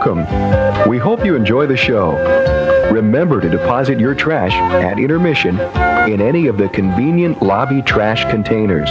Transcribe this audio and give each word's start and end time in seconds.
welcome. 0.00 0.88
We 0.88 0.98
hope 0.98 1.24
you 1.24 1.36
enjoy 1.36 1.66
the 1.66 1.76
show. 1.76 2.12
Remember 2.90 3.40
to 3.40 3.48
deposit 3.48 4.00
your 4.00 4.14
trash 4.14 4.52
at 4.52 4.98
intermission 4.98 5.58
in 6.10 6.20
any 6.20 6.46
of 6.46 6.58
the 6.58 6.68
convenient 6.70 7.42
lobby 7.42 7.82
trash 7.82 8.24
containers. 8.24 8.88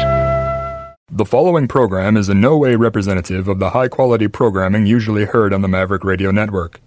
The 1.11 1.25
following 1.25 1.67
program 1.67 2.15
is 2.15 2.29
in 2.29 2.39
no 2.39 2.57
way 2.57 2.75
representative 2.75 3.47
of 3.47 3.59
the 3.59 3.71
high 3.71 3.87
quality 3.87 4.27
programming 4.27 4.85
usually 4.85 5.25
heard 5.25 5.51
on 5.51 5.61
the 5.61 5.67
Maverick 5.67 6.03
Radio 6.03 6.31
Network. 6.31 6.79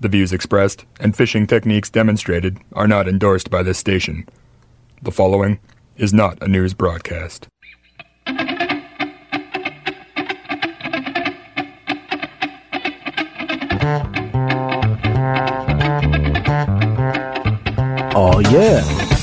The 0.00 0.08
views 0.08 0.32
expressed 0.32 0.84
and 1.00 1.16
fishing 1.16 1.46
techniques 1.46 1.90
demonstrated 1.90 2.58
are 2.72 2.86
not 2.86 3.08
endorsed 3.08 3.50
by 3.50 3.62
this 3.62 3.78
station. 3.78 4.26
The 5.02 5.12
following 5.12 5.58
is 5.96 6.14
not 6.14 6.40
a 6.42 6.48
news 6.48 6.74
broadcast. 6.74 7.48
Oh 18.18 18.40
yeah. 18.50 19.15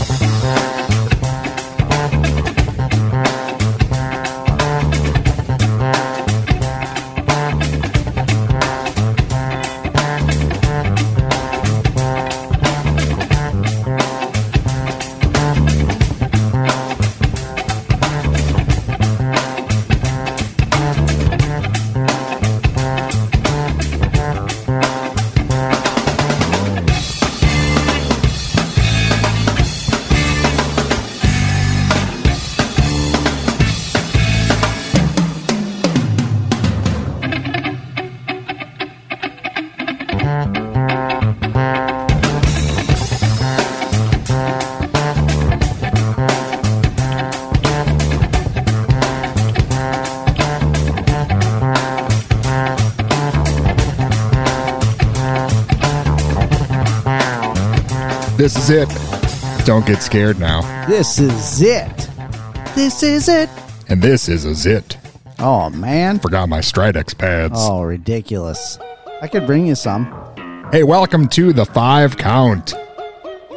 Is 58.63 58.69
it. 58.69 59.65
Don't 59.65 59.85
get 59.85 60.01
scared 60.01 60.39
now. 60.39 60.61
This 60.87 61.19
is 61.19 61.61
it. 61.61 62.09
This 62.75 63.03
is 63.03 63.27
it. 63.27 63.49
And 63.89 64.01
this 64.01 64.29
is 64.29 64.45
a 64.45 64.55
zit. 64.55 64.97
Oh 65.39 65.69
man. 65.69 66.17
Forgot 66.19 66.47
my 66.47 66.59
Stridex 66.59 67.17
pads. 67.17 67.55
Oh, 67.57 67.83
ridiculous. 67.83 68.79
I 69.21 69.27
could 69.27 69.45
bring 69.45 69.67
you 69.67 69.75
some. 69.75 70.05
Hey, 70.71 70.83
welcome 70.83 71.27
to 71.29 71.51
the 71.51 71.65
five 71.65 72.15
count. 72.15 72.73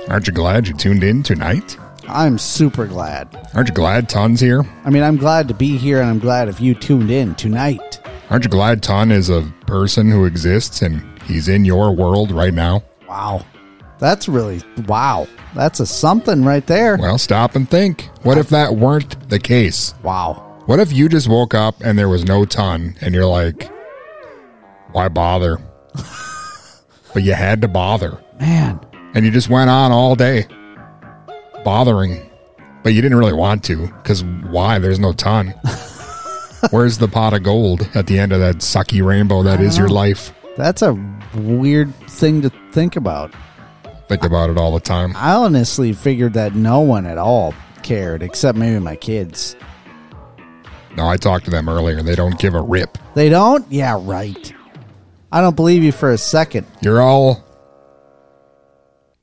Aren't 0.09 0.27
you 0.27 0.33
glad 0.33 0.67
you 0.67 0.75
tuned 0.75 1.05
in 1.05 1.23
tonight? 1.23 1.79
I'm 2.09 2.37
super 2.37 2.87
glad. 2.87 3.29
Aren't 3.55 3.69
you 3.69 3.75
glad 3.75 4.09
Ton's 4.09 4.41
here? 4.41 4.65
I 4.84 4.91
mean, 4.91 5.05
I'm 5.05 5.19
glad 5.19 5.47
to 5.49 5.55
be 5.55 5.77
here 5.77 6.01
and 6.01 6.11
I'm 6.11 6.19
glad 6.19 6.49
if 6.49 6.61
you 6.61 6.75
tuned 6.75 7.12
in 7.12 7.37
tonight. 7.37 8.01
Aren't 8.29 8.43
you 8.43 8.51
glad 8.51 8.83
Ton 8.83 9.12
is 9.12 9.29
a 9.29 9.43
person 9.67 10.11
who 10.11 10.25
exists 10.25 10.83
and 10.83 11.01
he's 11.23 11.47
in 11.47 11.65
your 11.65 11.95
world 11.95 12.33
right 12.33 12.55
now? 12.55 12.83
That's 13.98 14.28
really 14.28 14.61
wow. 14.87 15.26
That's 15.54 15.81
a 15.81 15.87
something 15.87 16.44
right 16.44 16.66
there. 16.66 16.97
Well, 16.98 17.19
stop 17.19 17.56
and 17.56 17.69
think. 17.69 18.10
What 18.22 18.37
if 18.38 18.50
that 18.50 18.75
weren't 18.76 19.28
the 19.31 19.38
case? 19.38 19.94
Wow. 20.03 20.43
What 20.66 20.81
if 20.81 20.93
you 20.93 21.09
just 21.09 21.28
woke 21.28 21.54
up 21.54 21.76
and 21.82 21.98
there 21.98 22.09
was 22.09 22.25
no 22.25 22.44
Ton 22.44 22.97
and 23.00 23.15
you're 23.15 23.26
like, 23.26 23.71
why 24.93 25.09
bother? 25.09 25.59
but 27.15 27.22
you 27.22 27.32
had 27.34 27.62
to 27.62 27.69
bother. 27.69 28.21
Man. 28.38 28.78
and 29.15 29.25
you 29.25 29.31
just 29.31 29.48
went 29.48 29.71
on 29.71 29.93
all 29.93 30.15
day 30.15 30.47
bothering 31.65 32.31
but 32.82 32.92
you 32.92 33.00
didn't 33.00 33.16
really 33.19 33.32
want 33.32 33.65
to 33.65 33.87
because 34.03 34.22
why 34.50 34.78
there's 34.78 34.98
no 35.00 35.12
ton 35.12 35.48
where's 36.71 36.98
the 36.98 37.09
pot 37.09 37.32
of 37.32 37.42
gold 37.42 37.88
at 37.94 38.06
the 38.06 38.19
end 38.19 38.31
of 38.32 38.41
that 38.41 38.56
sucky 38.56 39.03
rainbow 39.04 39.42
that 39.42 39.60
is 39.60 39.76
your 39.78 39.88
life 39.88 40.32
That's 40.56 40.82
a 40.82 40.94
weird 41.34 41.94
thing 42.09 42.42
to 42.42 42.50
think 42.72 42.94
about. 42.97 43.34
Think 44.09 44.25
about 44.25 44.50
it 44.50 44.56
all 44.59 44.72
the 44.72 44.81
time 44.81 45.12
I 45.17 45.33
honestly 45.33 45.93
figured 45.93 46.34
that 46.34 46.55
no 46.55 46.81
one 46.81 47.06
at 47.06 47.19
all 47.19 47.55
cared 47.83 48.22
except 48.22 48.56
maybe 48.59 48.78
my 48.81 48.97
kids. 48.97 49.56
no 50.97 51.06
i 51.06 51.17
talked 51.17 51.44
to 51.47 51.50
them 51.50 51.69
earlier 51.69 52.03
they 52.03 52.15
don't 52.16 52.39
give 52.39 52.55
a 52.55 52.61
rip 52.62 52.99
They 53.15 53.28
don't? 53.28 53.65
Yeah, 53.71 53.99
right. 54.00 54.53
I 55.33 55.41
don't 55.41 55.56
believe 55.56 55.83
you 55.83 55.93
for 55.93 56.11
a 56.12 56.19
second. 56.19 56.66
you're 56.81 57.00
all 57.03 57.45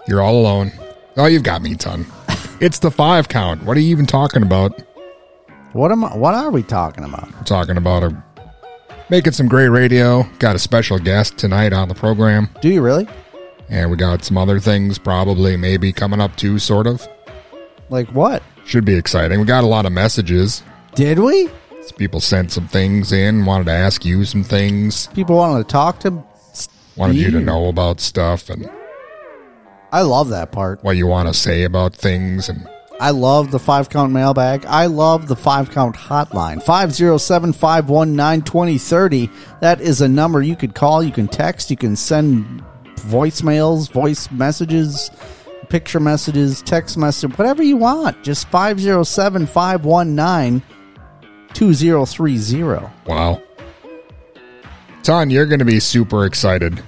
you're 0.08 0.22
all 0.22 0.36
alone 0.40 0.72
oh 1.18 1.26
you've 1.26 1.44
got 1.44 1.62
me 1.62 1.76
ton 1.76 2.06
it's 2.60 2.80
the 2.80 2.92
five 2.92 3.28
count 3.30 3.64
what 3.64 3.78
are 3.78 3.80
you 3.80 3.90
even 3.90 4.06
talking 4.06 4.44
about 4.44 4.82
What 5.74 5.92
am 5.92 6.04
I, 6.04 6.16
what 6.16 6.34
are 6.34 6.52
we 6.52 6.62
talking 6.64 7.04
about? 7.04 7.32
we're 7.34 7.44
talking 7.44 7.78
about 7.78 8.04
a 8.04 8.24
making 9.10 9.34
some 9.34 9.48
great 9.48 9.70
radio 9.70 10.24
got 10.40 10.56
a 10.56 10.60
special 10.60 11.00
guest 11.00 11.38
tonight 11.38 11.74
on 11.74 11.88
the 11.88 11.96
program 11.96 12.50
Do 12.62 12.70
you 12.70 12.82
really? 12.82 13.08
And 13.70 13.90
we 13.90 13.98
got 13.98 14.24
some 14.24 14.38
other 14.38 14.60
things 14.60 14.98
probably 14.98 15.58
maybe 15.58 15.92
coming 15.92 16.22
up 16.22 16.36
too, 16.36 16.60
sort 16.60 16.88
of. 16.88 17.08
Like 17.90 18.10
what? 18.10 18.44
Should 18.66 18.86
be 18.86 18.96
exciting. 18.96 19.40
We 19.40 19.46
got 19.46 19.64
a 19.64 19.68
lot 19.68 19.86
of 19.86 19.92
messages. 19.92 20.64
Did 20.96 21.20
we? 21.20 21.50
People 21.98 22.22
sent 22.22 22.52
some 22.52 22.68
things 22.68 23.12
in, 23.12 23.46
wanted 23.46 23.66
to 23.66 23.72
ask 23.72 24.06
you 24.06 24.24
some 24.24 24.44
things, 24.44 25.08
People 25.08 25.36
wanted 25.36 25.64
to 25.64 25.70
talk 25.70 26.00
to 26.02 26.24
wanted 26.96 27.18
you 27.18 27.32
to 27.32 27.40
know 27.40 27.68
about 27.68 28.00
stuff 28.00 28.50
and 28.50 28.70
I 29.92 30.02
love 30.02 30.30
that 30.30 30.52
part. 30.52 30.84
what 30.84 30.98
you 30.98 31.06
want 31.06 31.28
to 31.28 31.36
say 31.36 31.64
about 31.64 31.94
things. 31.94 32.50
And 32.50 32.68
I 33.00 33.12
love 33.12 33.52
the 33.52 33.60
five 33.60 33.90
count 33.90 34.12
mailbag. 34.12 34.66
I 34.66 34.88
love 34.88 35.28
the 35.28 35.36
five 35.36 35.70
count 35.70 35.96
hotline. 35.96 36.64
507 36.64 37.54
519 37.54 38.42
2030. 38.42 39.30
That 39.62 39.82
is 39.82 40.02
a 40.02 40.08
number 40.08 40.42
you 40.42 40.56
could 40.56 40.74
call, 40.74 41.04
you 41.04 41.12
can 41.12 41.28
text, 41.28 41.70
you 41.70 41.78
can 41.78 41.96
send 41.96 42.64
voicemails, 43.04 43.92
voice 43.92 44.30
messages, 44.32 45.12
picture 45.70 46.00
messages, 46.00 46.62
text 46.62 46.98
message, 46.98 47.38
whatever 47.38 47.64
you 47.64 47.78
want. 47.78 48.22
Just 48.24 48.48
507 48.50 49.46
519 49.48 50.62
2030. 51.54 52.88
wow. 53.06 53.42
Ton, 55.04 55.30
you're 55.30 55.46
going 55.46 55.60
to 55.60 55.66
be 55.66 55.80
super 55.82 56.26
excited 56.26 56.82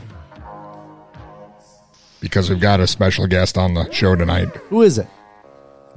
because 2.22 2.50
we've 2.50 2.60
got 2.62 2.80
a 2.80 2.88
special 2.88 3.28
guest 3.28 3.58
on 3.58 3.74
the 3.74 3.92
show 3.92 4.16
tonight. 4.16 4.48
Who 4.70 4.82
is 4.82 4.98
it? 4.98 5.08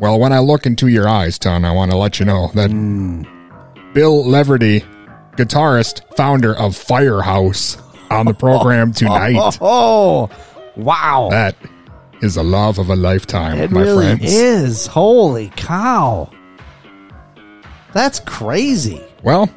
Well, 0.01 0.19
when 0.21 0.33
I 0.33 0.39
look 0.41 0.67
into 0.67 0.89
your 0.89 1.09
eyes, 1.09 1.39
Ton, 1.39 1.65
I 1.65 1.73
want 1.73 1.91
to 1.93 1.97
let 1.97 2.19
you 2.21 2.27
know 2.27 2.51
that 2.55 2.71
Hmm. 2.71 3.23
Bill 3.95 4.23
Leverty, 4.25 4.85
guitarist, 5.37 6.03
founder 6.17 6.55
of 6.57 6.77
Firehouse, 6.77 7.77
on 8.11 8.27
the 8.27 8.35
program 8.35 8.93
tonight. 8.93 9.37
Oh, 9.61 10.31
wow. 10.77 11.29
That 11.31 11.57
is 12.23 12.35
the 12.37 12.43
love 12.45 12.79
of 12.79 12.89
a 12.91 12.97
lifetime, 12.97 13.59
It 13.59 13.71
my 13.71 13.83
really 13.83 14.07
friends. 14.17 14.33
is. 14.33 14.87
Holy 14.87 15.53
cow. 15.57 16.31
That's 17.93 18.21
crazy. 18.21 19.03
Well, 19.23 19.49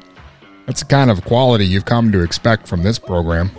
that's 0.66 0.80
the 0.80 0.86
kind 0.86 1.10
of 1.10 1.24
quality 1.24 1.66
you've 1.66 1.84
come 1.84 2.12
to 2.12 2.22
expect 2.22 2.66
from 2.66 2.82
this 2.82 2.98
program. 2.98 3.50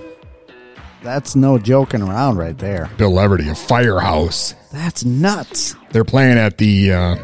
That's 1.01 1.35
no 1.35 1.57
joking 1.57 2.01
around 2.01 2.37
right 2.37 2.57
there. 2.57 2.89
Bill 2.97 3.11
Leverty 3.11 3.49
of 3.51 3.57
Firehouse. 3.57 4.55
That's 4.71 5.03
nuts. 5.03 5.75
They're 5.91 6.05
playing 6.05 6.37
at 6.37 6.57
the 6.57 6.93
uh, 6.93 7.15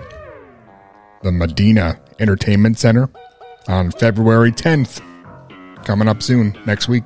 the 1.24 1.31
Medina 1.31 1.98
Entertainment 2.19 2.77
Center 2.77 3.10
on 3.68 3.92
February 3.92 4.51
10th. 4.51 5.01
Coming 5.86 6.07
up 6.10 6.21
soon, 6.21 6.57
next 6.66 6.88
week. 6.89 7.06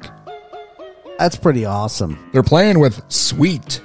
That's 1.23 1.37
pretty 1.37 1.63
awesome. 1.63 2.19
They're 2.33 2.43
playing 2.43 2.79
with 2.79 3.01
Sweet. 3.09 3.79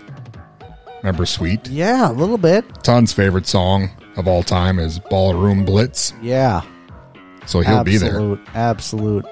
Remember 1.05 1.25
Sweet? 1.25 1.69
Yeah, 1.69 2.11
a 2.11 2.13
little 2.13 2.37
bit. 2.37 2.65
Ton's 2.83 3.13
favorite 3.13 3.47
song 3.47 3.91
of 4.17 4.27
all 4.27 4.43
time 4.43 4.81
is 4.81 4.99
Ballroom 4.99 5.65
Blitz. 5.65 6.13
Yeah. 6.21 6.63
So 7.47 7.61
he'll 7.61 7.85
be 7.85 7.97
there. 7.97 8.41
absolute, 8.57 9.25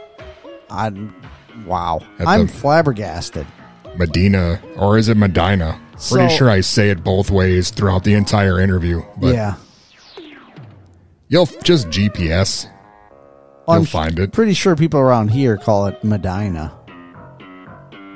I'm 0.70 1.20
wow. 1.66 1.98
At 2.20 2.28
I'm 2.28 2.46
flabbergasted. 2.46 3.44
Medina, 3.96 4.62
or 4.76 4.98
is 4.98 5.08
it 5.08 5.16
Medina? 5.16 5.76
Pretty 6.08 6.32
sure 6.32 6.48
I 6.48 6.60
say 6.60 6.90
it 6.90 7.02
both 7.02 7.28
ways 7.28 7.70
throughout 7.70 8.04
the 8.04 8.14
entire 8.14 8.60
interview. 8.60 9.02
But 9.16 9.34
yeah. 9.34 9.56
you'll 11.26 11.46
just 11.64 11.88
GPS. 11.88 12.66
You'll 13.66 13.78
I'm 13.78 13.84
find 13.84 14.20
it. 14.20 14.30
Pretty 14.32 14.54
sure 14.54 14.76
people 14.76 15.00
around 15.00 15.32
here 15.32 15.56
call 15.56 15.86
it 15.86 16.04
Medina. 16.04 16.75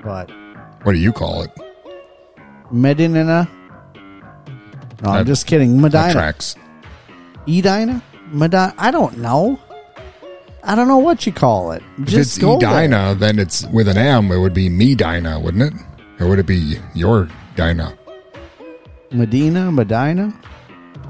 But 0.02 0.30
What 0.82 0.92
do 0.92 0.98
you 0.98 1.12
call 1.12 1.42
it? 1.42 1.50
Medina. 2.70 3.48
No, 5.02 5.10
I'm 5.10 5.18
That- 5.18 5.26
just 5.26 5.46
kidding. 5.46 5.80
Medina. 5.80 6.12
tracks. 6.12 6.56
Edina? 7.48 8.02
Medina? 8.32 8.74
I 8.78 8.90
don't 8.90 9.18
know. 9.18 9.58
I 10.62 10.74
don't 10.74 10.88
know 10.88 10.98
what 10.98 11.24
you 11.26 11.32
call 11.32 11.72
it. 11.72 11.82
If 11.98 12.12
it's 12.14 12.38
go 12.38 12.58
there. 12.58 12.68
Edina, 12.70 13.14
then 13.18 13.38
it's 13.38 13.66
with 13.68 13.88
an 13.88 13.96
M. 13.96 14.30
It 14.30 14.38
would 14.38 14.52
be 14.54 14.68
Medina, 14.68 15.40
wouldn't 15.40 15.62
it? 15.62 15.72
Or 16.20 16.28
would 16.28 16.38
it 16.38 16.46
be 16.46 16.78
your 16.94 17.28
Dinah? 17.56 17.94
Medina, 19.10 19.72
Medina. 19.72 20.32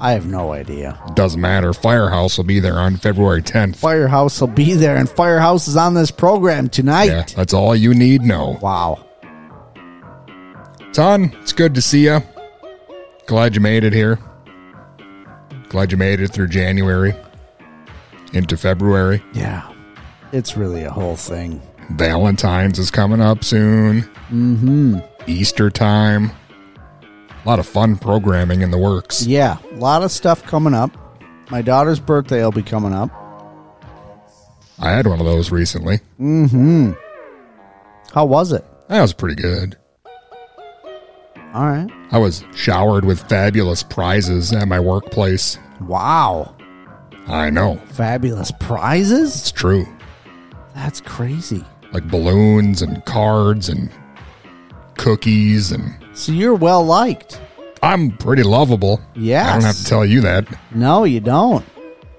I 0.01 0.13
have 0.13 0.25
no 0.25 0.51
idea. 0.51 0.99
Doesn't 1.13 1.39
matter. 1.39 1.73
Firehouse 1.73 2.35
will 2.35 2.43
be 2.43 2.59
there 2.59 2.79
on 2.79 2.97
February 2.97 3.43
10th. 3.43 3.75
Firehouse 3.75 4.41
will 4.41 4.47
be 4.47 4.73
there, 4.73 4.97
and 4.97 5.07
Firehouse 5.07 5.67
is 5.67 5.77
on 5.77 5.93
this 5.93 6.09
program 6.09 6.69
tonight. 6.69 7.05
Yeah, 7.05 7.25
that's 7.35 7.53
all 7.53 7.75
you 7.75 7.93
need 7.93 8.23
know. 8.23 8.57
Wow. 8.63 9.05
Ton, 10.91 11.31
it's 11.41 11.53
good 11.53 11.75
to 11.75 11.83
see 11.83 12.05
you. 12.05 12.19
Glad 13.27 13.53
you 13.53 13.61
made 13.61 13.83
it 13.83 13.93
here. 13.93 14.17
Glad 15.69 15.91
you 15.91 15.97
made 15.99 16.19
it 16.19 16.29
through 16.29 16.47
January 16.47 17.13
into 18.33 18.57
February. 18.57 19.23
Yeah. 19.33 19.71
It's 20.31 20.57
really 20.57 20.83
a 20.83 20.89
whole 20.89 21.15
thing. 21.15 21.61
Valentine's 21.91 22.79
is 22.79 22.89
coming 22.89 23.21
up 23.21 23.43
soon. 23.43 24.01
Mm-hmm. 24.31 24.97
Easter 25.27 25.69
time. 25.69 26.31
A 27.43 27.49
lot 27.49 27.59
of 27.59 27.65
fun 27.65 27.97
programming 27.97 28.61
in 28.61 28.71
the 28.71 28.77
works. 28.77 29.25
Yeah. 29.25 29.57
A 29.71 29.75
lot 29.75 30.03
of 30.03 30.11
stuff 30.11 30.43
coming 30.43 30.73
up. 30.73 30.95
My 31.49 31.61
daughter's 31.61 31.99
birthday 31.99 32.43
will 32.43 32.51
be 32.51 32.63
coming 32.63 32.93
up. 32.93 33.09
I 34.79 34.91
had 34.91 35.07
one 35.07 35.19
of 35.19 35.25
those 35.25 35.51
recently. 35.51 35.99
Mm-hmm. 36.19 36.93
How 38.13 38.25
was 38.25 38.51
it? 38.51 38.63
That 38.89 39.01
was 39.01 39.13
pretty 39.13 39.41
good. 39.41 39.77
All 41.53 41.65
right. 41.67 41.89
I 42.11 42.17
was 42.17 42.43
showered 42.55 43.05
with 43.05 43.27
fabulous 43.27 43.83
prizes 43.83 44.53
at 44.53 44.67
my 44.67 44.79
workplace. 44.79 45.57
Wow. 45.81 46.55
I 47.27 47.49
know. 47.49 47.77
Fabulous 47.87 48.51
prizes? 48.59 49.35
It's 49.35 49.51
true. 49.51 49.85
That's 50.73 51.01
crazy. 51.01 51.63
Like 51.91 52.07
balloons 52.07 52.81
and 52.81 53.03
cards 53.05 53.67
and 53.67 53.91
cookies 54.95 55.71
and 55.71 56.00
So 56.13 56.31
you're 56.31 56.55
well 56.55 56.83
liked. 56.85 57.41
I'm 57.83 58.11
pretty 58.17 58.43
lovable. 58.43 59.01
Yes. 59.15 59.49
I 59.49 59.53
don't 59.53 59.63
have 59.63 59.77
to 59.77 59.85
tell 59.85 60.05
you 60.05 60.21
that. 60.21 60.45
No, 60.73 61.03
you 61.03 61.19
don't. 61.19 61.65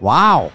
Wow. 0.00 0.50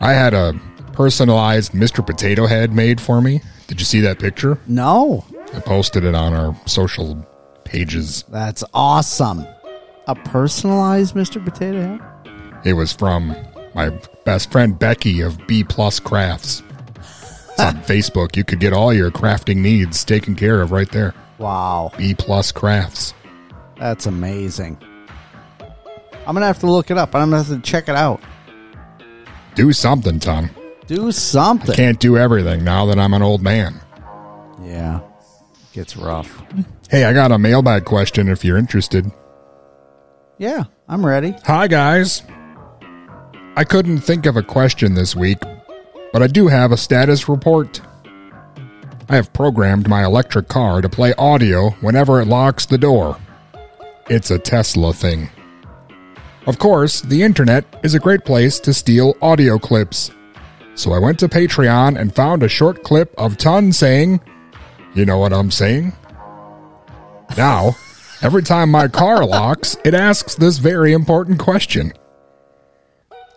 I 0.00 0.12
had 0.12 0.32
a 0.32 0.58
personalized 0.92 1.72
Mr. 1.72 2.04
Potato 2.04 2.46
Head 2.46 2.72
made 2.72 3.00
for 3.00 3.20
me. 3.20 3.42
Did 3.66 3.80
you 3.80 3.84
see 3.84 4.00
that 4.00 4.18
picture? 4.18 4.58
No. 4.66 5.24
I 5.54 5.60
posted 5.60 6.04
it 6.04 6.14
on 6.14 6.32
our 6.32 6.56
social 6.66 7.26
pages. 7.64 8.24
That's 8.28 8.64
awesome. 8.72 9.46
A 10.06 10.14
personalized 10.14 11.14
Mr. 11.14 11.44
Potato 11.44 11.80
Head? 11.82 12.00
It 12.64 12.72
was 12.72 12.92
from 12.92 13.36
my 13.74 13.90
best 14.24 14.50
friend 14.50 14.78
Becky 14.78 15.20
of 15.20 15.46
B 15.46 15.62
Plus 15.62 16.00
Crafts. 16.00 16.62
It's 16.96 17.60
on 17.60 17.76
Facebook. 17.82 18.36
You 18.36 18.44
could 18.44 18.60
get 18.60 18.72
all 18.72 18.92
your 18.94 19.10
crafting 19.10 19.56
needs 19.58 20.04
taken 20.04 20.34
care 20.34 20.62
of 20.62 20.72
right 20.72 20.90
there. 20.90 21.14
Wow. 21.38 21.92
B 21.96 22.14
Plus 22.14 22.52
Crafts. 22.52 23.14
That's 23.76 24.06
amazing. 24.06 24.78
I'm 26.26 26.34
going 26.34 26.42
to 26.42 26.46
have 26.46 26.58
to 26.60 26.70
look 26.70 26.90
it 26.90 26.98
up. 26.98 27.14
I'm 27.14 27.30
going 27.30 27.42
to 27.42 27.48
have 27.48 27.62
to 27.62 27.70
check 27.70 27.88
it 27.88 27.94
out. 27.94 28.20
Do 29.54 29.72
something, 29.72 30.18
Ton. 30.20 30.50
Do 30.86 31.12
something. 31.12 31.74
Can't 31.74 32.00
do 32.00 32.16
everything 32.16 32.64
now 32.64 32.86
that 32.86 32.98
I'm 32.98 33.14
an 33.14 33.22
old 33.22 33.42
man. 33.42 33.80
Yeah. 34.62 35.00
Gets 35.72 35.96
rough. 35.96 36.42
Hey, 36.90 37.04
I 37.04 37.12
got 37.12 37.32
a 37.32 37.38
mailbag 37.38 37.84
question 37.84 38.28
if 38.28 38.44
you're 38.44 38.56
interested. 38.58 39.10
Yeah, 40.38 40.64
I'm 40.88 41.04
ready. 41.04 41.34
Hi, 41.44 41.66
guys. 41.66 42.22
I 43.56 43.64
couldn't 43.64 43.98
think 43.98 44.26
of 44.26 44.36
a 44.36 44.42
question 44.42 44.94
this 44.94 45.16
week, 45.16 45.38
but 46.12 46.22
I 46.22 46.26
do 46.26 46.46
have 46.46 46.72
a 46.72 46.76
status 46.76 47.28
report. 47.28 47.80
I 49.10 49.16
have 49.16 49.32
programmed 49.32 49.88
my 49.88 50.04
electric 50.04 50.48
car 50.48 50.82
to 50.82 50.88
play 50.88 51.14
audio 51.14 51.70
whenever 51.80 52.20
it 52.20 52.28
locks 52.28 52.66
the 52.66 52.76
door. 52.76 53.18
It's 54.10 54.30
a 54.30 54.38
Tesla 54.38 54.92
thing. 54.92 55.30
Of 56.46 56.58
course, 56.58 57.00
the 57.00 57.22
internet 57.22 57.64
is 57.82 57.94
a 57.94 58.00
great 58.00 58.24
place 58.24 58.60
to 58.60 58.74
steal 58.74 59.16
audio 59.22 59.58
clips. 59.58 60.10
So 60.74 60.92
I 60.92 60.98
went 60.98 61.18
to 61.20 61.28
Patreon 61.28 61.98
and 61.98 62.14
found 62.14 62.42
a 62.42 62.48
short 62.48 62.82
clip 62.82 63.14
of 63.16 63.38
Ton 63.38 63.72
saying, 63.72 64.20
You 64.94 65.06
know 65.06 65.18
what 65.18 65.32
I'm 65.32 65.50
saying? 65.50 65.94
Now, 67.36 67.76
every 68.22 68.42
time 68.42 68.70
my 68.70 68.88
car 68.88 69.24
locks, 69.24 69.76
it 69.84 69.94
asks 69.94 70.34
this 70.34 70.58
very 70.58 70.92
important 70.92 71.38
question. 71.38 71.92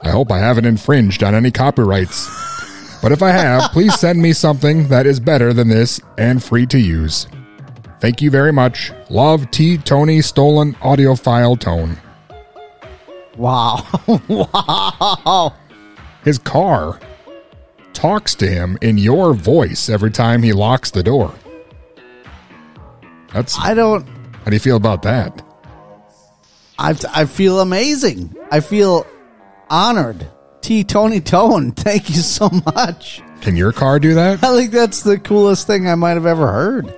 I 0.01 0.09
hope 0.09 0.31
I 0.31 0.39
haven't 0.39 0.65
infringed 0.65 1.23
on 1.23 1.33
any 1.33 1.51
copyrights. 1.51 2.50
But 3.01 3.11
if 3.11 3.21
I 3.23 3.31
have, 3.31 3.71
please 3.71 3.99
send 3.99 4.21
me 4.21 4.33
something 4.33 4.87
that 4.89 5.05
is 5.05 5.19
better 5.19 5.53
than 5.53 5.69
this 5.69 5.99
and 6.17 6.43
free 6.43 6.65
to 6.67 6.79
use. 6.79 7.27
Thank 7.99 8.21
you 8.21 8.29
very 8.29 8.51
much. 8.51 8.91
Love 9.09 9.49
T. 9.51 9.77
Tony 9.77 10.21
Stolen 10.21 10.75
Audio 10.81 11.15
File 11.15 11.55
Tone. 11.55 11.97
Wow. 13.37 13.85
wow. 14.27 15.53
His 16.23 16.37
car 16.37 16.99
talks 17.93 18.35
to 18.35 18.47
him 18.47 18.77
in 18.81 18.97
your 18.97 19.33
voice 19.33 19.89
every 19.89 20.11
time 20.11 20.43
he 20.43 20.53
locks 20.53 20.91
the 20.91 21.03
door. 21.03 21.33
That's 23.33 23.57
I 23.59 23.73
don't 23.73 24.07
how 24.43 24.49
do 24.49 24.55
you 24.55 24.59
feel 24.59 24.77
about 24.77 25.03
that? 25.03 25.43
I 26.79 26.95
I 27.13 27.25
feel 27.25 27.59
amazing. 27.59 28.35
I 28.49 28.59
feel 28.59 29.05
honored. 29.69 30.27
T 30.61 30.83
Tony 30.83 31.19
Tone, 31.21 31.71
thank 31.73 32.09
you 32.09 32.15
so 32.15 32.49
much. 32.75 33.21
Can 33.41 33.55
your 33.55 33.71
car 33.71 33.99
do 33.99 34.13
that? 34.13 34.43
I 34.43 34.55
think 34.55 34.71
that's 34.71 35.01
the 35.03 35.17
coolest 35.19 35.65
thing 35.67 35.87
I 35.87 35.95
might 35.95 36.11
have 36.11 36.25
ever 36.25 36.51
heard. 36.51 36.95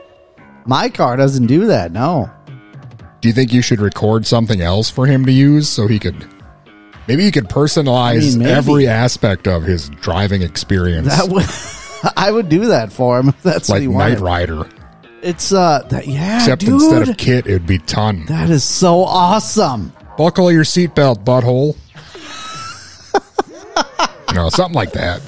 My 0.66 0.90
car 0.90 1.16
doesn't 1.18 1.48
do 1.48 1.68
that, 1.68 1.92
no. 1.92 2.30
Do 3.22 3.30
you 3.30 3.34
think 3.34 3.54
you 3.54 3.62
should 3.62 3.80
record 3.80 4.26
something 4.28 4.60
else 4.62 4.90
for 4.90 5.06
him 5.06 5.26
to 5.26 5.32
use 5.32 5.70
so 5.70 5.88
he 5.88 5.98
could 6.00 6.28
maybe 7.08 7.24
you 7.24 7.32
could 7.32 7.46
personalize 7.46 8.36
I 8.36 8.38
mean, 8.40 8.48
every 8.48 8.88
aspect 8.88 9.48
of 9.48 9.64
his 9.64 9.90
driving 9.90 10.42
experience 10.42 11.08
That 11.08 11.30
would 11.30 12.14
I 12.18 12.32
would 12.32 12.50
do 12.50 12.66
that 12.66 12.92
for 12.92 13.20
him 13.20 13.30
if 13.30 13.42
that's 13.44 13.70
what 13.70 13.82
like 13.82 13.90
wanted. 13.90 14.20
Rider. 14.20 14.68
It's 15.22 15.54
uh 15.54 15.84
that, 15.90 16.06
yeah, 16.06 16.40
Except 16.40 16.60
dude. 16.62 16.74
instead 16.74 17.08
of 17.08 17.16
Kit 17.18 17.48
it 17.48 17.54
would 17.54 17.68
be 17.68 17.78
Ton. 17.80 18.26
that 18.26 18.50
is 18.50 18.64
so 18.66 19.04
awesome. 19.04 19.94
Buckle 20.18 20.52
your 20.52 20.64
seatbelt, 20.66 21.24
butthole. 21.24 21.78
you 24.30 24.36
know, 24.36 24.50
something 24.50 24.76
like 24.76 24.94
that. 24.94 25.22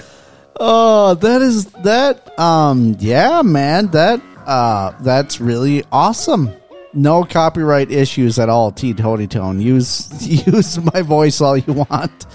Oh, 0.59 1.15
that 1.15 1.41
is 1.41 1.65
that 1.83 2.37
um 2.39 2.95
yeah, 2.99 3.41
man. 3.41 3.87
That 3.87 4.21
uh 4.45 4.91
that's 5.01 5.41
really 5.41 5.83
awesome. 5.91 6.51
No 6.93 7.23
copyright 7.23 7.91
issues 7.91 8.39
at 8.39 8.47
all, 8.47 8.71
T 8.71 8.93
Tony 8.93 9.27
Tone. 9.27 9.59
Use 9.59 10.09
use 10.47 10.79
my 10.93 11.01
voice 11.01 11.41
all 11.41 11.57
you 11.57 11.73
want. 11.73 12.25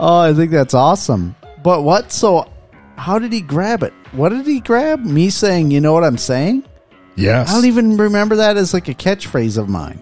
Oh, 0.00 0.20
I 0.20 0.32
think 0.32 0.50
that's 0.50 0.74
awesome. 0.74 1.34
But 1.62 1.82
what 1.82 2.10
so 2.12 2.50
how 2.96 3.18
did 3.18 3.32
he 3.32 3.40
grab 3.40 3.82
it? 3.82 3.92
What 4.12 4.30
did 4.30 4.46
he 4.46 4.60
grab? 4.60 5.04
Me 5.04 5.30
saying, 5.30 5.70
you 5.70 5.80
know 5.80 5.92
what 5.92 6.04
I'm 6.04 6.18
saying? 6.18 6.64
Yes. 7.16 7.50
I 7.50 7.54
don't 7.54 7.66
even 7.66 7.96
remember 7.96 8.36
that 8.36 8.56
as 8.56 8.72
like 8.72 8.88
a 8.88 8.94
catchphrase 8.94 9.58
of 9.58 9.68
mine. 9.68 10.00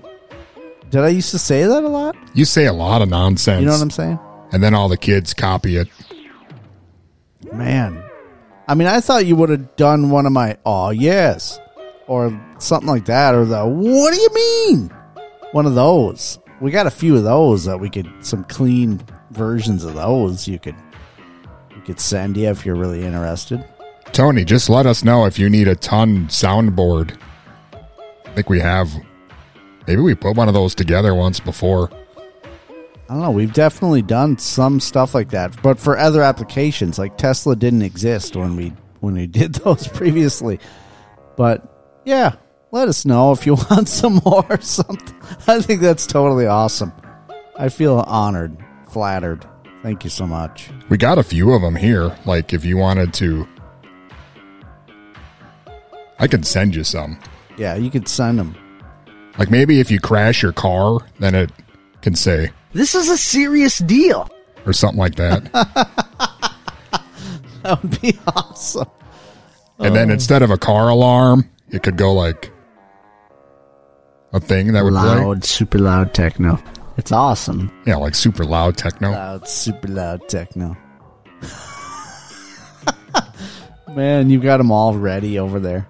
Did 0.91 1.01
I 1.01 1.09
used 1.09 1.31
to 1.33 1.39
say 1.39 1.65
that 1.65 1.83
a 1.83 1.89
lot? 1.89 2.17
you 2.35 2.45
say 2.45 2.67
a 2.67 2.73
lot 2.73 3.03
of 3.03 3.09
nonsense. 3.09 3.61
You 3.61 3.67
know 3.67 3.73
what 3.73 3.83
I'm 3.83 3.91
saying? 3.91 4.19
And 4.53 4.63
then 4.63 4.75
all 4.75 4.89
the 4.89 4.97
kids 4.97 5.35
copy 5.35 5.77
it. 5.77 5.89
Man. 7.53 8.03
I 8.69 8.75
mean, 8.75 8.89
I 8.89 9.01
thought 9.01 9.27
you 9.27 9.37
would 9.37 9.49
have 9.51 9.77
done 9.77 10.11
one 10.11 10.27
of 10.27 10.33
my, 10.33 10.57
oh, 10.67 10.91
yes. 10.91 11.61
Or 12.09 12.39
something 12.59 12.89
like 12.89 13.05
that. 13.07 13.35
Or 13.35 13.45
the, 13.45 13.65
what 13.65 14.13
do 14.13 14.21
you 14.21 14.31
mean? 14.35 14.91
One 15.53 15.67
of 15.67 15.75
those. 15.75 16.39
We 16.61 16.71
got 16.71 16.87
a 16.87 16.91
few 16.91 17.17
of 17.17 17.23
those 17.23 17.65
that 17.65 17.79
we 17.79 17.91
could, 17.91 18.11
some 18.21 18.45
clean 18.45 19.01
versions 19.31 19.85
of 19.85 19.95
those 19.95 20.49
you 20.49 20.59
could, 20.59 20.77
you 21.75 21.81
could 21.83 22.01
send 22.01 22.37
you 22.37 22.49
if 22.49 22.65
you're 22.65 22.75
really 22.77 23.05
interested. 23.05 23.65
Tony, 24.13 24.45
just 24.45 24.69
let 24.71 24.87
us 24.87 25.05
know 25.05 25.27
if 25.27 25.39
you 25.39 25.51
need 25.51 25.69
a 25.69 25.77
ton 25.77 26.27
soundboard. 26.29 27.17
I 28.25 28.31
think 28.31 28.49
we 28.49 28.61
have. 28.61 28.91
Maybe 29.87 30.01
we 30.01 30.15
put 30.15 30.37
one 30.37 30.49
of 30.49 30.55
those 30.55 30.75
together 30.75 31.15
once 31.15 31.39
before. 31.39 31.91
I 33.09 33.15
don't 33.15 33.23
know. 33.23 33.31
We've 33.31 33.53
definitely 33.53 34.03
done 34.03 34.39
some 34.39 34.81
stuff 34.81 35.15
like 35.15 35.31
that, 35.31 35.63
but 35.63 35.79
for 35.79 35.97
other 35.97 36.23
applications, 36.23 36.99
like 36.99 37.17
Tesla 37.17 37.55
didn't 37.55 37.83
exist 37.83 38.35
when 38.35 38.57
we 38.57 38.73
when 39.01 39.15
we 39.15 39.27
did 39.29 39.55
those 39.55 39.87
previously. 39.89 40.59
But 41.37 42.03
yeah, 42.05 42.35
let 42.73 42.89
us 42.89 43.05
know 43.05 43.33
if 43.33 43.47
you 43.47 43.55
want 43.71 43.89
some 43.89 44.21
more 44.25 44.45
or 44.51 44.61
something. 44.61 45.15
I 45.47 45.61
think 45.61 45.81
that's 45.81 46.07
totally 46.07 46.47
awesome. 46.47 46.93
I 47.57 47.69
feel 47.69 48.01
honored, 48.07 48.57
flattered. 48.91 49.47
Thank 49.83 50.03
you 50.03 50.11
so 50.11 50.27
much. 50.27 50.71
We 50.89 50.97
got 50.97 51.19
a 51.19 51.23
few 51.23 51.53
of 51.53 51.63
them 51.63 51.77
here. 51.77 52.17
Like 52.27 52.53
if 52.53 52.65
you 52.65 52.77
wanted 52.77 53.15
to 53.15 53.47
I 56.19 56.27
could 56.27 56.47
send 56.47 56.75
you 56.75 56.85
some. 56.85 57.19
Yeah, 57.59 57.77
you 57.77 57.91
could 57.91 58.09
send 58.09 58.39
them. 58.39 58.57
Like 59.39 59.51
maybe 59.51 59.81
if 59.81 59.91
you 59.91 60.01
crash 60.01 60.43
your 60.43 60.53
car, 60.53 61.01
then 61.19 61.35
it 61.35 61.53
can 62.01 62.15
say 62.15 62.51
This 62.77 62.95
is 62.95 63.09
a 63.09 63.17
serious 63.17 63.79
deal. 63.79 64.29
or 64.67 64.75
something 64.75 64.99
like 64.99 65.15
that. 65.17 65.51
That 67.63 67.83
would 67.83 68.01
be 68.01 68.17
awesome. 68.29 68.87
and 69.81 69.97
then 69.97 70.11
oh. 70.11 70.13
instead 70.13 70.43
of 70.43 70.53
a 70.53 70.57
car 70.57 70.89
alarm, 70.89 71.51
it 71.69 71.83
could 71.83 71.97
go 71.97 72.13
like 72.13 72.53
a 74.33 74.39
thing 74.39 74.73
that 74.75 74.85
would 74.85 74.93
Loud, 74.93 75.45
super 75.45 75.81
loud 75.81 76.15
techno. 76.15 76.63
It's 76.97 77.11
awesome. 77.11 77.73
Yeah, 77.85 77.97
like 77.97 78.15
super 78.15 78.45
loud 78.45 78.77
techno. 78.77 79.11
Loud, 79.11 79.49
super 79.49 79.89
loud 79.89 80.29
techno. 80.29 80.77
Man, 83.93 84.31
you 84.31 84.39
got 84.39 84.59
them 84.59 84.71
all 84.71 84.95
ready 84.95 85.41
over 85.41 85.59
there. 85.59 85.89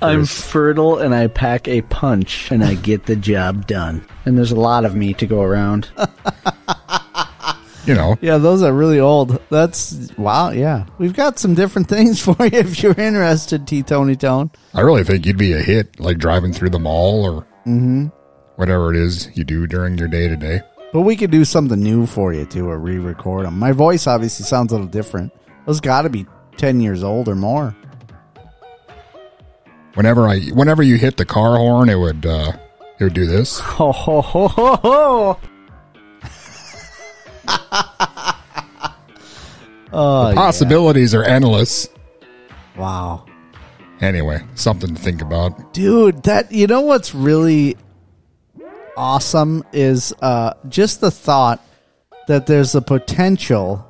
I'm 0.00 0.26
fertile 0.26 0.98
and 0.98 1.14
I 1.14 1.26
pack 1.26 1.66
a 1.66 1.82
punch 1.82 2.50
and 2.50 2.62
I 2.62 2.74
get 2.74 3.06
the 3.06 3.16
job 3.16 3.66
done. 3.66 4.06
And 4.24 4.38
there's 4.38 4.52
a 4.52 4.60
lot 4.60 4.84
of 4.84 4.94
me 4.94 5.14
to 5.14 5.26
go 5.26 5.42
around. 5.42 5.88
You 7.88 7.94
know, 7.94 8.18
Yeah, 8.20 8.36
those 8.36 8.62
are 8.62 8.72
really 8.72 9.00
old. 9.00 9.40
That's 9.48 10.10
wow. 10.18 10.50
Yeah, 10.50 10.84
we've 10.98 11.14
got 11.14 11.38
some 11.38 11.54
different 11.54 11.88
things 11.94 12.20
for 12.20 12.36
you 12.40 12.58
if 12.58 12.82
you're 12.82 12.92
interested, 12.92 13.66
T 13.66 13.82
Tony 13.82 14.14
Tone. 14.14 14.50
I 14.74 14.82
really 14.82 15.04
think 15.04 15.24
you'd 15.24 15.38
be 15.38 15.54
a 15.54 15.60
hit, 15.60 15.98
like 15.98 16.18
driving 16.18 16.52
through 16.52 16.68
the 16.68 16.78
mall 16.78 17.24
or 17.24 17.42
mm-hmm. 17.66 18.08
whatever 18.56 18.94
it 18.94 19.00
is 19.00 19.30
you 19.34 19.42
do 19.42 19.66
during 19.66 19.96
your 19.96 20.08
day 20.08 20.28
to 20.28 20.36
day. 20.36 20.60
But 20.92 21.02
we 21.02 21.16
could 21.16 21.30
do 21.30 21.46
something 21.46 21.80
new 21.82 22.04
for 22.04 22.34
you 22.34 22.44
too, 22.44 22.68
or 22.68 22.78
re-record 22.78 23.46
them. 23.46 23.58
My 23.58 23.72
voice 23.72 24.06
obviously 24.06 24.44
sounds 24.44 24.70
a 24.70 24.74
little 24.74 24.90
different. 24.90 25.32
Those 25.64 25.80
got 25.80 26.02
to 26.02 26.10
be 26.10 26.26
ten 26.58 26.80
years 26.80 27.02
old 27.02 27.26
or 27.26 27.36
more. 27.36 27.74
Whenever 29.98 30.28
I, 30.28 30.38
whenever 30.54 30.80
you 30.84 30.96
hit 30.96 31.16
the 31.16 31.24
car 31.24 31.56
horn, 31.56 31.88
it 31.88 31.96
would, 31.98 32.24
uh, 32.24 32.52
it 33.00 33.02
would 33.02 33.14
do 33.14 33.26
this. 33.26 33.58
Ho 33.76 33.90
ho 33.90 34.22
ho 34.22 34.46
ho 34.46 34.76
ho! 34.76 35.40
Oh, 39.92 40.32
Possibilities 40.36 41.16
are 41.16 41.24
endless. 41.24 41.88
wow. 42.76 43.24
Anyway, 44.00 44.40
something 44.54 44.94
to 44.94 45.02
think 45.02 45.20
about. 45.20 45.72
dude 45.74 46.22
that 46.22 46.52
you 46.52 46.68
know 46.68 46.82
what's 46.82 47.12
really 47.12 47.76
awesome 48.96 49.64
is 49.72 50.14
uh 50.22 50.54
just 50.68 51.00
the 51.00 51.10
thought 51.10 51.60
that 52.28 52.46
there's 52.46 52.76
a 52.76 52.80
potential 52.80 53.84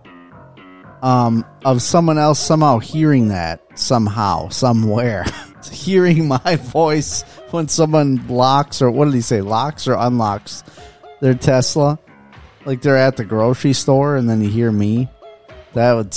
um 1.02 1.44
of 1.66 1.82
someone 1.82 2.16
else 2.16 2.38
somehow 2.38 2.78
hearing 2.78 3.28
that 3.28 3.60
somehow 3.78 4.48
somewhere 4.48 5.26
hearing 5.72 6.28
my 6.28 6.56
voice 6.56 7.22
when 7.50 7.68
someone 7.68 8.26
locks 8.28 8.82
or 8.82 8.90
what 8.90 9.06
did 9.06 9.14
he 9.14 9.20
say? 9.20 9.40
Locks 9.40 9.88
or 9.88 9.94
unlocks 9.94 10.64
their 11.20 11.34
tesla? 11.34 11.98
Like 12.64 12.82
they're 12.82 12.96
at 12.96 13.16
the 13.16 13.24
grocery 13.24 13.72
store 13.72 14.16
and 14.16 14.28
then 14.28 14.42
you 14.42 14.48
hear 14.48 14.70
me? 14.70 15.08
That 15.74 15.94
would 15.94 16.16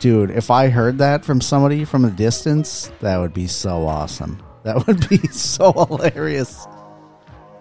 dude 0.00 0.30
if 0.30 0.50
i 0.50 0.68
heard 0.68 0.98
that 0.98 1.24
from 1.24 1.40
somebody 1.40 1.84
from 1.84 2.04
a 2.04 2.10
distance 2.10 2.90
that 3.00 3.16
would 3.18 3.32
be 3.34 3.46
so 3.46 3.86
awesome. 3.86 4.42
That 4.64 4.86
would 4.86 5.08
be 5.08 5.18
so 5.28 5.72
hilarious. 5.72 6.66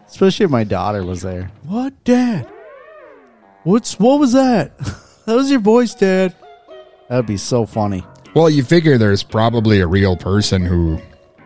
Especially 0.07 0.45
if 0.45 0.51
my 0.51 0.63
daughter 0.63 1.03
was 1.03 1.21
there. 1.21 1.51
What 1.63 2.03
dad? 2.03 2.49
What's 3.63 3.99
what 3.99 4.19
was 4.19 4.33
that? 4.33 4.73
That 5.25 5.35
was 5.35 5.49
your 5.49 5.61
voice 5.61 5.95
dad. 5.95 6.35
That 7.07 7.15
would 7.15 7.27
be 7.27 7.37
so 7.37 7.65
funny 7.65 8.03
Well, 8.33 8.49
you 8.49 8.63
figure 8.63 8.97
there's 8.97 9.23
probably 9.23 9.79
a 9.79 9.87
real 9.87 10.17
person 10.17 10.65
who 10.65 10.99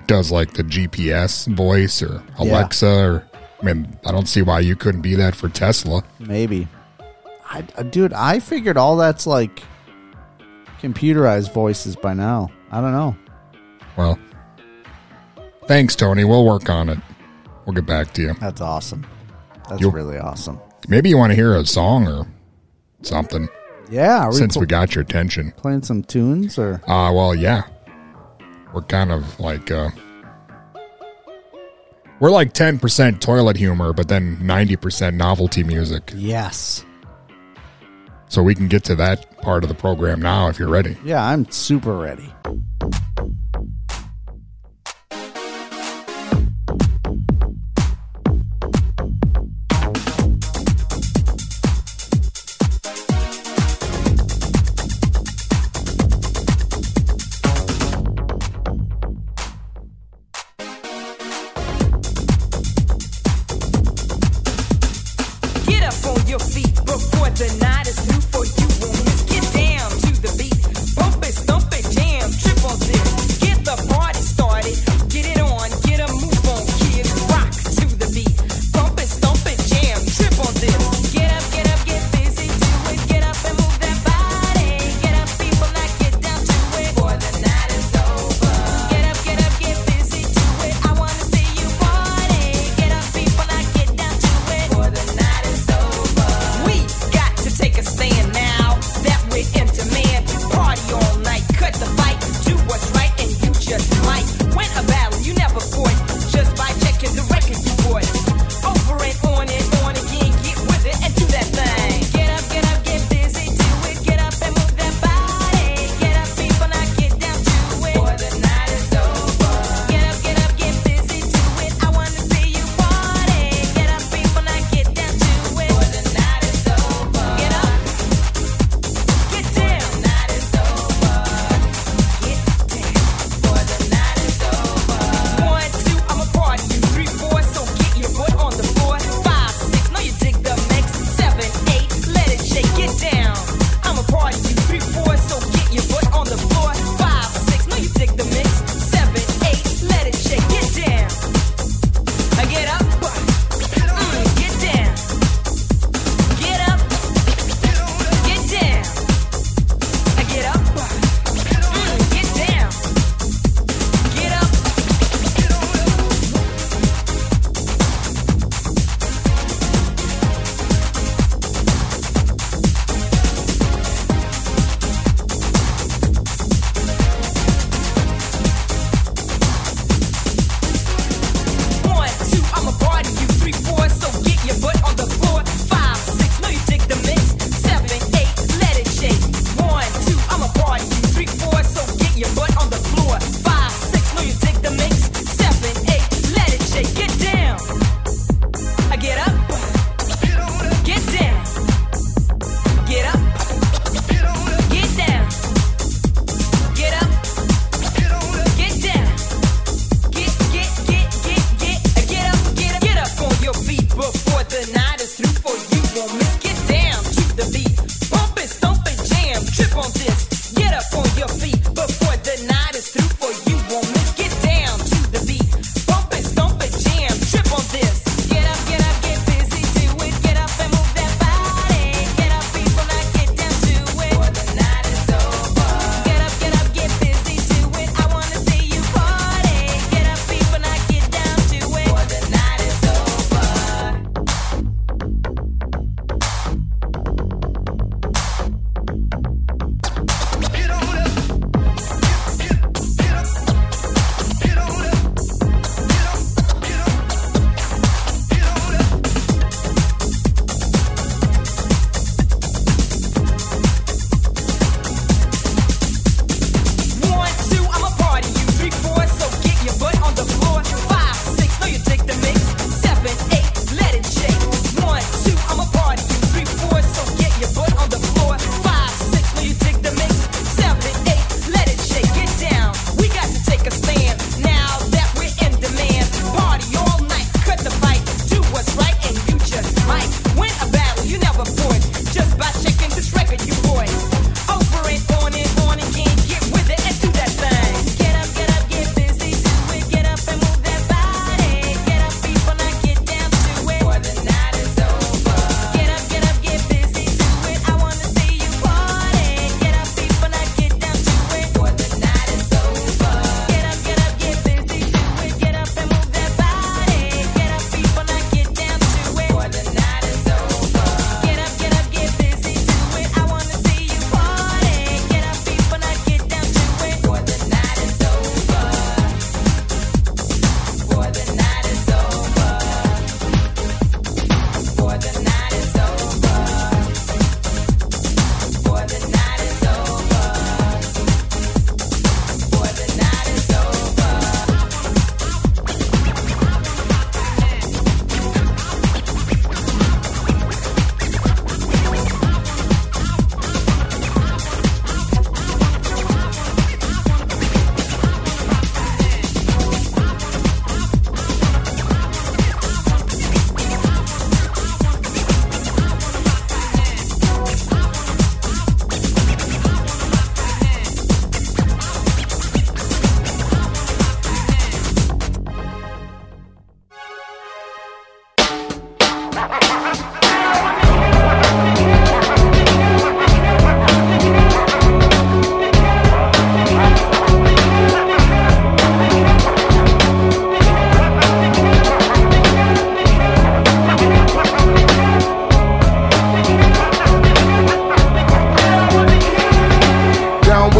does 0.08 0.32
like 0.32 0.53
the 0.53 0.63
GPS 0.63 1.53
voice 1.53 2.01
or 2.01 2.24
Alexa 2.39 2.88
or 2.88 3.27
I 3.62 3.65
mean, 3.65 3.98
I 4.06 4.12
don't 4.12 4.27
see 4.27 4.41
why 4.41 4.60
you 4.62 4.75
couldn't 4.75 5.01
be 5.01 5.15
that 5.15 5.36
for 5.36 5.50
Tesla. 5.50 6.03
maybe 6.20 6.67
I, 7.50 7.65
uh, 7.77 7.84
dude 7.84 8.12
i 8.13 8.39
figured 8.39 8.75
all 8.77 8.98
that's 8.98 9.25
like 9.25 9.63
computerized 10.82 11.53
voices 11.53 11.96
by 11.96 12.13
now 12.13 12.50
i 12.72 12.82
don't 12.82 12.91
know 12.91 13.15
Well, 13.96 14.20
thanks, 15.65 15.96
Tony. 15.96 16.24
We'll 16.25 16.46
work 16.46 16.70
on 16.70 16.89
it. 16.89 17.00
We'll 17.65 17.74
get 17.74 17.86
back 17.86 18.13
to 18.13 18.22
you. 18.22 18.34
that's 18.36 18.62
awesome 18.62 19.06
that's 19.70 19.82
You'll- 19.82 19.91
really 19.91 20.17
awesome 20.17 20.60
Maybe 20.89 21.10
you 21.10 21.17
want 21.17 21.32
to 21.32 21.36
hear 21.36 21.56
a 21.56 21.65
song 21.65 22.08
or 22.08 22.27
something 23.01 23.50
yeah 23.89 24.29
since 24.32 24.53
pl- 24.53 24.62
we 24.62 24.67
got 24.67 24.94
your 24.96 25.01
attention. 25.03 25.51
playing 25.58 25.84
some 25.84 26.03
tunes 26.03 26.58
or 26.58 26.82
Uh, 26.88 27.12
well, 27.13 27.34
yeah. 27.36 27.63
We're 28.74 28.82
kind 28.84 29.12
of 29.12 29.39
like, 29.39 29.72
uh, 29.72 29.89
we're 32.20 32.32
like 32.32 32.53
10% 32.53 33.20
toilet 33.22 33.56
humor, 33.56 33.94
but 33.94 34.08
then 34.08 34.38
90% 34.38 35.13
novelty 35.15 35.63
music. 35.63 36.12
yes 36.15 36.84
So 38.27 38.44
we 38.44 38.56
can 38.56 38.67
get 38.67 38.84
to 38.86 38.96
that 38.96 39.38
part 39.41 39.63
of 39.63 39.70
the 39.70 39.75
program 39.75 40.22
now 40.22 40.50
if 40.50 40.60
you're 40.60 40.67
ready. 40.70 40.98
yeah 41.06 41.24
i'm 41.24 41.50
super 41.51 41.96
ready 41.98 42.34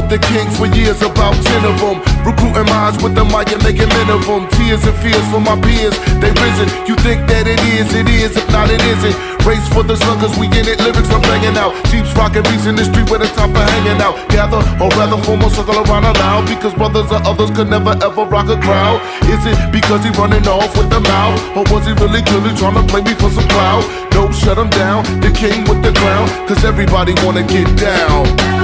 with 0.08 0.22
the 0.22 0.28
king 0.28 0.48
for 0.56 0.68
years, 0.76 1.02
about 1.02 1.36
ten 1.44 1.64
of 1.66 1.76
them. 1.80 2.00
Recruiting 2.24 2.68
minds 2.72 3.02
with 3.04 3.16
the 3.16 3.24
mic 3.26 3.52
and 3.52 3.64
making 3.64 3.90
men 3.90 4.10
of 4.10 4.24
them. 4.26 4.48
Tears 4.56 4.84
and 4.88 4.96
fears 5.04 5.24
for 5.32 5.40
my 5.40 5.60
peers, 5.60 5.96
they 6.24 6.32
risen. 6.32 6.68
You 6.88 6.96
think 7.04 7.28
that 7.28 7.48
it 7.48 7.60
is, 7.76 7.92
it 7.94 8.08
is. 8.08 8.36
If 8.38 8.48
not, 8.52 8.72
it 8.72 8.80
isn't. 8.80 9.16
Race 9.44 9.64
for 9.72 9.84
the 9.84 9.96
suckers, 9.96 10.36
we 10.40 10.48
in 10.48 10.68
it. 10.68 10.80
Lyrics 10.80 11.12
I'm 11.12 11.22
banging 11.24 11.56
out. 11.56 11.76
Jeeps 11.92 12.12
rocking 12.16 12.44
beats 12.48 12.68
in 12.68 12.76
the 12.76 12.84
street 12.84 13.08
where 13.10 13.20
the 13.20 13.28
top 13.36 13.52
for 13.52 13.64
hanging 13.64 14.00
out. 14.00 14.16
Gather 14.32 14.60
or 14.80 14.92
rather 14.96 15.20
form 15.24 15.44
a 15.44 15.50
circle 15.52 15.80
around 15.80 16.04
aloud 16.04 16.48
because 16.48 16.74
brothers 16.76 17.12
or 17.12 17.24
others 17.28 17.52
could 17.52 17.70
never 17.70 17.96
ever 18.04 18.24
rock 18.28 18.48
a 18.48 18.60
crowd. 18.60 19.00
Is 19.28 19.44
it 19.44 19.60
because 19.72 20.04
he 20.04 20.12
running 20.16 20.48
off 20.48 20.72
with 20.76 20.90
the 20.90 21.00
mouth, 21.00 21.40
or 21.56 21.64
was 21.72 21.88
he 21.88 21.94
really 22.00 22.24
clearly 22.24 22.56
trying 22.56 22.76
to 22.80 22.84
play 22.88 23.04
me 23.04 23.16
for 23.16 23.32
some 23.32 23.48
clout? 23.52 23.84
Nope, 24.16 24.34
shut 24.34 24.58
him 24.58 24.72
down. 24.72 25.04
The 25.20 25.32
king 25.32 25.68
with 25.68 25.84
the 25.84 25.92
crown, 25.96 26.28
cause 26.48 26.64
everybody 26.64 27.14
wanna 27.24 27.44
get 27.44 27.68
down. 27.76 28.57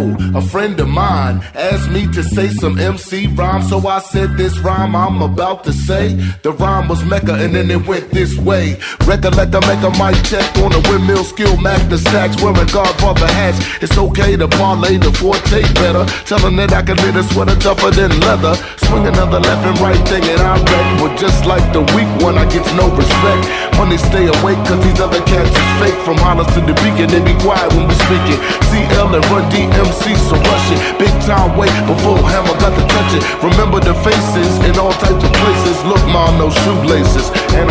A 0.00 0.40
friend 0.40 0.78
of 0.80 0.88
mine 0.88 1.40
asked 1.54 1.90
me 1.90 2.06
to 2.12 2.22
say 2.22 2.48
some 2.48 2.78
MC 2.78 3.26
rhyme, 3.28 3.62
so 3.62 3.86
I 3.86 4.00
said 4.00 4.36
this 4.36 4.58
rhyme 4.58 4.96
I'm 4.96 5.20
about 5.20 5.64
to 5.64 5.72
say. 5.72 6.14
The 6.42 6.52
rhyme 6.52 6.88
was 6.88 7.04
Mecca, 7.04 7.34
and 7.34 7.54
then 7.54 7.70
it 7.70 7.86
went 7.86 8.10
this 8.10 8.36
way. 8.38 8.80
Recollect 9.06 9.54
I 9.54 9.60
make 9.68 9.84
a 9.84 9.92
mic 10.00 10.16
check 10.24 10.46
on 10.58 10.72
the 10.72 10.80
windmill 10.88 11.24
skill, 11.24 11.56
Mac 11.58 11.80
the 11.90 11.98
stacks, 11.98 12.40
wearing 12.42 12.66
Godfather 12.68 13.26
hats. 13.26 13.58
It's 13.82 13.96
okay 13.98 14.36
to 14.36 14.48
parlay 14.48 14.96
the 14.96 15.12
forte 15.12 15.62
better. 15.74 16.04
Telling 16.24 16.56
that 16.56 16.72
I 16.72 16.82
can 16.82 16.96
hit 16.98 17.16
a 17.16 17.24
sweater 17.24 17.56
tougher 17.56 17.90
than 17.90 18.10
leather. 18.20 18.54
Swing 18.88 19.06
another 19.06 19.40
left 19.40 19.66
and 19.66 19.78
right 19.80 20.00
thing, 20.08 20.24
and 20.24 20.40
I 20.40 20.56
wreck. 20.56 20.86
But 21.00 21.18
just 21.18 21.44
like 21.44 21.64
the 21.72 21.82
weak 21.92 22.10
one, 22.24 22.38
I 22.38 22.48
get 22.48 22.64
no 22.76 22.88
respect. 22.96 23.42
Money 23.76 23.98
stay 23.98 24.26
awake, 24.26 24.60
cause 24.64 24.80
these 24.84 25.00
other 25.00 25.20
cats 25.24 25.52
is 25.52 25.70
fake. 25.80 25.98
From 26.04 26.16
Hollis 26.16 26.48
to 26.54 26.60
the 26.60 26.74
beacon, 26.80 27.08
they 27.12 27.20
be 27.20 27.36
quiet 27.44 27.68
when 27.76 27.88
we 27.88 27.94
speaking. 28.08 28.40
CL 28.70 29.14
and 29.14 29.24
Run 29.30 29.50
DMC, 29.90 30.16
so 30.16 30.36
rush 30.36 30.70
it. 30.72 30.98
Big 30.98 31.10
time 31.22 31.56
wait 31.56 31.70
before 31.86 32.18
Hammer 32.18 32.58
got 32.60 32.74
to 32.78 32.86
touch 32.86 33.14
it. 33.14 33.42
Remember 33.42 33.80
the 33.80 33.94
faces 33.94 34.58
in 34.64 34.78
all 34.78 34.92
types 34.92 35.24
of 35.24 35.32
places. 35.32 35.84
Look, 35.84 36.04
mom, 36.06 36.38
no 36.38 36.50
shoelaces. 36.50 37.30
And. 37.54 37.70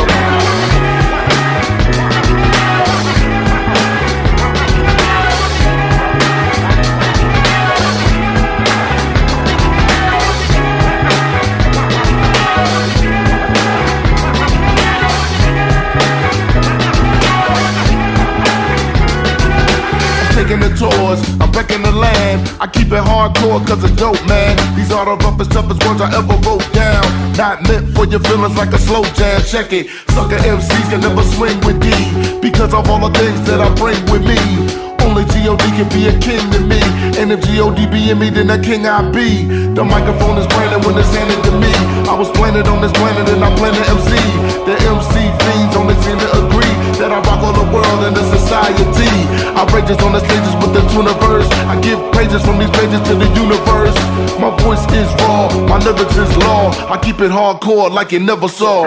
I'm 20.21 20.35
taking 20.35 20.59
the 20.59 20.69
tours, 20.75 21.41
I'm 21.41 21.48
wrecking 21.69 21.83
the 21.83 21.91
land. 21.91 22.49
I 22.59 22.67
keep 22.67 22.87
it 22.87 23.03
hardcore 23.03 23.65
cause 23.65 23.83
it's 23.83 23.95
dope, 23.95 24.19
man. 24.27 24.57
These 24.75 24.91
are 24.91 25.05
the 25.05 25.15
roughest, 25.23 25.51
toughest 25.51 25.83
words 25.85 26.01
I 26.01 26.09
ever 26.17 26.35
wrote 26.47 26.65
down. 26.73 27.03
Not 27.37 27.63
meant 27.67 27.95
for 27.95 28.05
your 28.05 28.19
feelings 28.19 28.55
like 28.57 28.73
a 28.73 28.79
slow 28.79 29.03
jam. 29.15 29.41
Check 29.43 29.73
it. 29.73 29.89
Sucker 30.11 30.37
MCs 30.37 30.89
can 30.89 31.01
never 31.01 31.23
swing 31.23 31.59
with 31.61 31.79
D 31.81 31.89
because 32.41 32.73
of 32.73 32.89
all 32.89 32.99
the 32.99 33.17
things 33.17 33.45
that 33.47 33.61
I 33.61 33.69
bring 33.75 33.99
with 34.11 34.25
me. 34.25 34.39
Only 34.99 35.23
G.O.D. 35.31 35.63
can 35.79 35.87
be 35.89 36.11
a 36.11 36.15
king 36.19 36.43
to 36.51 36.59
me. 36.59 36.81
And 37.17 37.31
if 37.31 37.41
G.O.D. 37.47 37.87
be 37.87 38.11
in 38.11 38.19
me, 38.19 38.29
then 38.29 38.47
the 38.47 38.59
king 38.59 38.85
I 38.85 39.01
be. 39.09 39.47
The 39.73 39.83
microphone 39.83 40.37
is 40.37 40.47
branded 40.47 40.85
when 40.85 40.97
it's 40.99 41.09
handed 41.15 41.41
to 41.47 41.51
me. 41.55 41.71
I 42.05 42.13
was 42.13 42.29
planted 42.31 42.67
on 42.67 42.81
this 42.81 42.91
planet 42.91 43.29
and 43.29 43.41
I 43.43 43.49
plan 43.55 43.73
to 43.73 43.83
MC. 43.95 44.11
The 44.67 44.75
MC 44.75 45.15
fiends 45.39 45.75
only 45.77 45.95
seem 46.03 46.19
to 46.19 46.29
agree 46.45 46.58
that 46.99 47.11
I 47.11 47.19
rock 47.23 47.39
all 47.41 47.53
the 47.53 47.67
world 47.71 48.03
and 48.03 48.15
the 48.15 48.23
society. 48.37 49.07
I 49.55 49.63
rages 49.73 49.97
on 50.03 50.11
the 50.11 50.19
stages 50.19 50.53
with 50.59 50.75
the 50.75 50.83
tuna 50.91 51.13
verse. 51.23 51.47
I 51.71 51.79
give 51.79 51.99
pages 52.11 52.43
from 52.43 52.59
these 52.59 52.69
pages 52.71 52.99
to 53.07 53.15
the 53.15 53.29
universe. 53.39 53.95
My 54.37 54.51
voice 54.63 54.83
is 54.91 55.07
raw, 55.23 55.47
my 55.67 55.79
lyrics 55.79 56.15
is 56.15 56.31
law. 56.37 56.71
I 56.91 56.99
keep 57.01 57.21
it 57.21 57.31
hardcore 57.31 57.89
like 57.89 58.11
you 58.11 58.19
never 58.19 58.49
saw. 58.49 58.85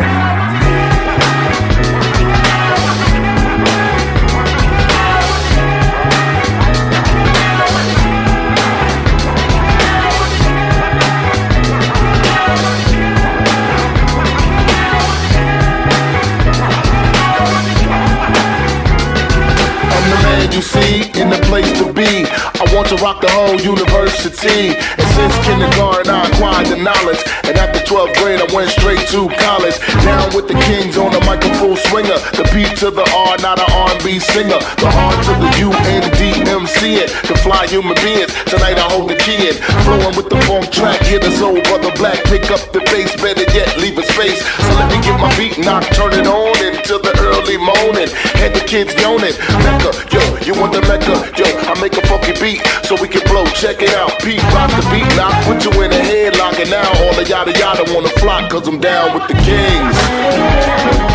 See 20.62 21.10
in 21.18 21.28
the 21.28 21.40
place 21.50 21.68
to 21.82 21.92
be. 21.92 22.24
I 22.30 22.64
want 22.72 22.88
to 22.88 22.96
rock 23.02 23.20
the 23.20 23.30
whole 23.30 23.58
university. 23.58 24.72
And 24.78 25.08
since 25.18 25.34
kindergarten, 25.44 26.08
I 26.08 26.30
acquired 26.30 26.70
the 26.70 26.78
knowledge. 26.78 27.20
And 27.44 27.58
after 27.58 27.82
12th 27.82 28.14
grade, 28.22 28.40
I 28.40 28.48
went 28.54 28.70
straight 28.70 29.02
to 29.10 29.28
college. 29.42 29.76
Down 30.06 30.30
with 30.34 30.46
the 30.46 30.56
kings 30.70 30.96
on 30.96 31.10
the 31.10 31.20
microphone 31.26 31.76
swinger. 31.90 32.16
The 32.38 32.46
P 32.54 32.64
to 32.80 32.90
the 32.90 33.04
R, 33.10 33.36
not 33.42 33.58
an 33.58 33.68
R&B 33.68 34.22
singer. 34.22 34.60
The 34.78 34.88
R 34.88 35.14
to 35.26 35.32
the 35.42 35.50
U 35.66 35.68
N 35.98 36.04
D 36.16 36.22
M 36.48 36.64
C 36.66 37.02
it. 37.02 37.10
To 37.26 37.34
fly 37.42 37.66
human 37.66 37.98
beings. 38.00 38.30
Tonight 38.46 38.78
I 38.78 38.86
hold 38.86 39.10
the 39.10 39.18
in. 39.18 39.58
Flowing 39.84 40.14
with 40.16 40.30
the 40.30 40.38
funk 40.46 40.70
track. 40.70 41.02
Hear 41.02 41.18
the 41.18 41.32
soul 41.36 41.58
brother 41.66 41.92
black. 41.98 42.22
Pick 42.30 42.50
up 42.50 42.62
the 42.72 42.80
bass. 42.92 43.10
Better 43.18 43.46
yet, 43.52 43.76
leave 43.78 43.98
a 43.98 44.04
space. 44.14 44.40
So 44.40 44.70
let 44.78 44.88
me 44.90 44.98
get 45.02 45.18
my 45.18 45.30
beat 45.36 45.58
knocked. 45.58 45.92
Turn 45.94 46.12
it 46.14 46.26
on 46.26 46.54
until 46.62 47.00
the 47.02 47.14
early 47.18 47.58
morning. 47.58 48.08
Had 48.38 48.54
the 48.54 48.64
kids 48.64 48.94
yawning. 49.00 49.34
Mecca, 49.64 49.90
yo, 50.14 50.22
you 50.52 50.60
want 50.60 50.72
the 50.72 50.80
Mecca? 50.82 51.14
Yo, 51.36 51.46
I 51.68 51.80
make 51.80 51.96
a 51.96 52.06
funky 52.06 52.32
beat 52.40 52.60
so 52.84 53.00
we 53.00 53.08
can 53.08 53.22
blow. 53.28 53.44
Check 53.46 53.82
it 53.82 53.94
out. 53.94 54.18
Pete 54.20 54.42
rock 54.54 54.70
the 54.70 54.82
beat. 54.90 55.08
Now 55.16 55.30
put 55.46 55.64
you 55.64 55.72
in 55.82 55.92
a 55.92 55.96
headlock. 55.96 56.60
And 56.60 56.70
now 56.70 56.88
all 57.04 57.14
the 57.14 57.24
yada 57.28 57.52
yada 57.58 57.84
wanna 57.92 58.08
flock. 58.20 58.50
Cause 58.50 58.66
I'm 58.68 58.80
down 58.80 59.14
with 59.14 59.28
the 59.28 59.34
kings. 59.34 61.11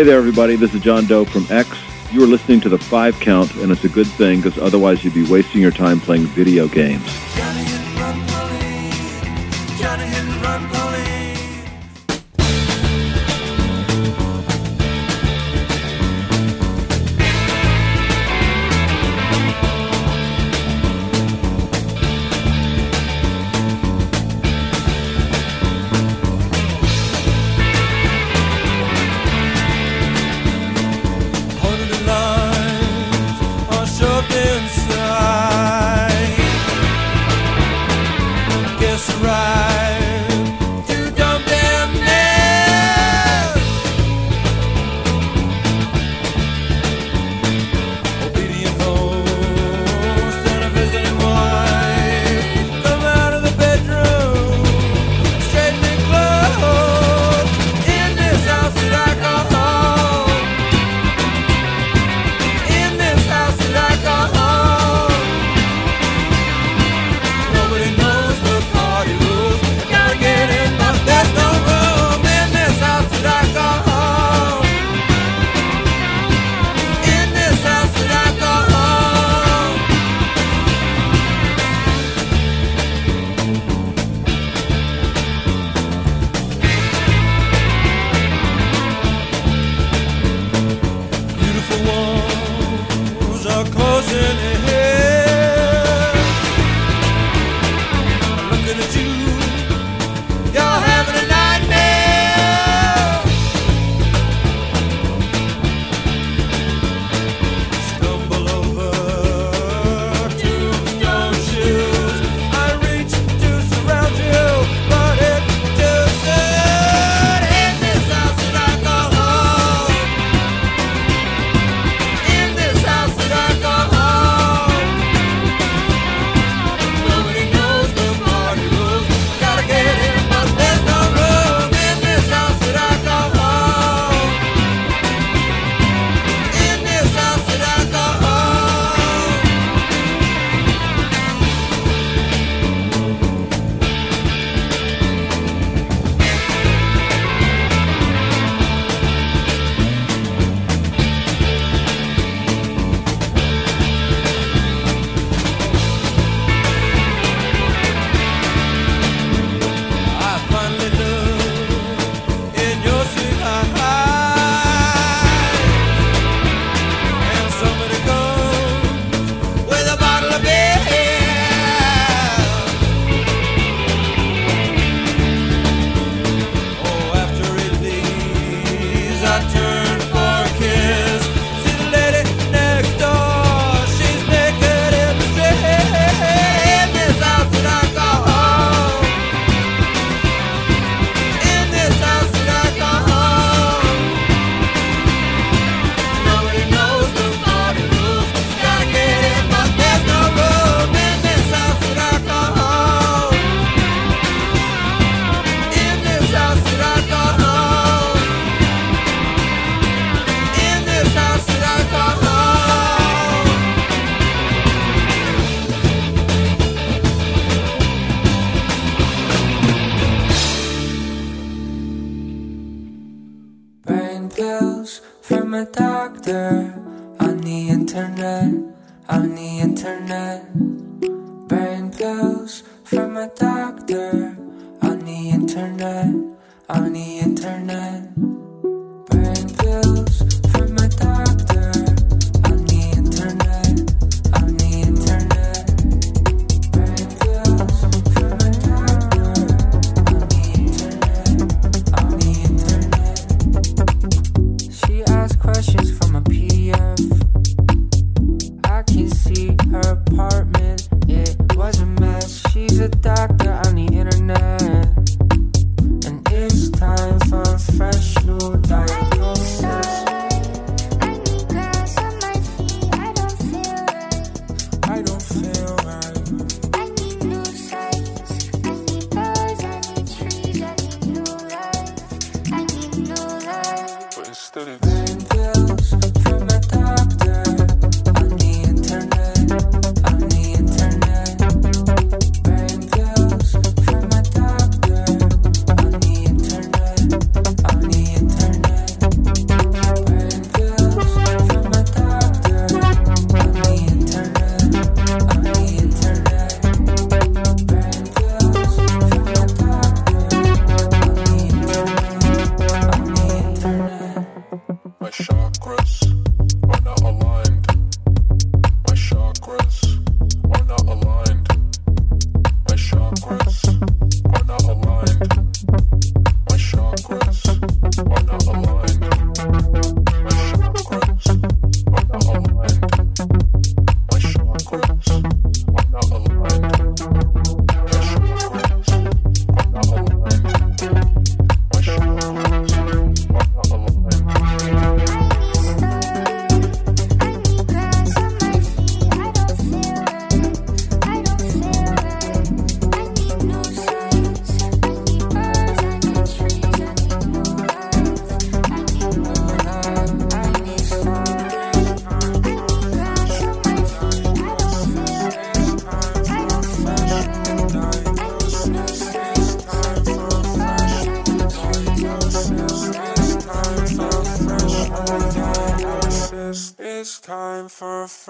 Hey 0.00 0.06
there, 0.06 0.16
everybody. 0.16 0.56
This 0.56 0.72
is 0.72 0.80
John 0.80 1.04
Doe 1.04 1.26
from 1.26 1.46
X. 1.50 1.68
You 2.10 2.24
are 2.24 2.26
listening 2.26 2.62
to 2.62 2.70
the 2.70 2.78
Five 2.78 3.20
Count, 3.20 3.54
and 3.56 3.70
it's 3.70 3.84
a 3.84 3.88
good 3.90 4.06
thing 4.06 4.40
because 4.40 4.58
otherwise 4.58 5.04
you'd 5.04 5.12
be 5.12 5.30
wasting 5.30 5.60
your 5.60 5.72
time 5.72 6.00
playing 6.00 6.24
video 6.24 6.68
games. 6.68 7.04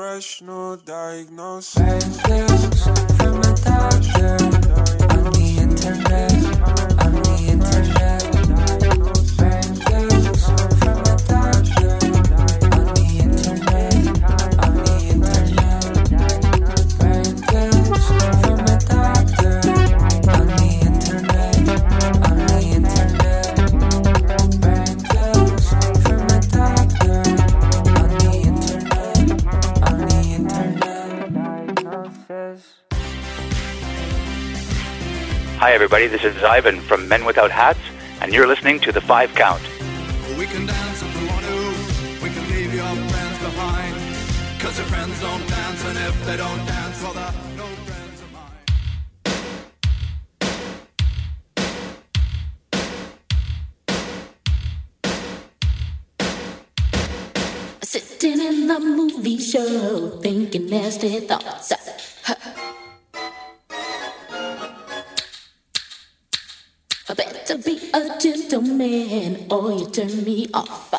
Fresh 0.00 0.40
everybody. 35.80 36.08
This 36.08 36.24
is 36.24 36.44
Ivan 36.44 36.78
from 36.82 37.08
Men 37.08 37.24
Without 37.24 37.50
Hats, 37.50 37.80
and 38.20 38.34
you're 38.34 38.46
listening 38.46 38.80
to 38.80 38.92
The 38.92 39.00
Five 39.00 39.34
Count. 39.34 39.62
We 40.36 40.44
can 40.44 40.66
dance 40.66 41.00
if 41.00 41.18
we 41.18 41.26
want 41.26 41.42
to. 41.46 41.56
We 42.22 42.28
can 42.28 42.46
leave 42.50 42.74
your 42.74 42.84
friends 42.84 43.38
behind. 43.38 43.96
Cause 44.60 44.76
your 44.76 44.86
friends 44.88 45.18
don't 45.22 45.48
dance, 45.48 45.82
and 45.86 45.96
if 45.96 46.26
they 46.26 46.36
don't 46.36 46.66
dance, 46.66 47.02
well, 47.02 47.14
they're 47.14 47.32
no 47.56 47.64
friends 47.88 48.20
of 48.20 48.30
mine. 48.30 48.66
Sitting 57.80 58.38
in 58.38 58.66
the 58.66 58.80
movie 58.80 59.38
show, 59.38 60.18
thinking 60.20 60.66
nasty 60.66 61.20
thoughts. 61.20 61.72
Gentleman, 68.50 69.46
or 69.48 69.70
you 69.70 69.86
turn 69.90 70.24
me 70.24 70.48
off. 70.52 70.90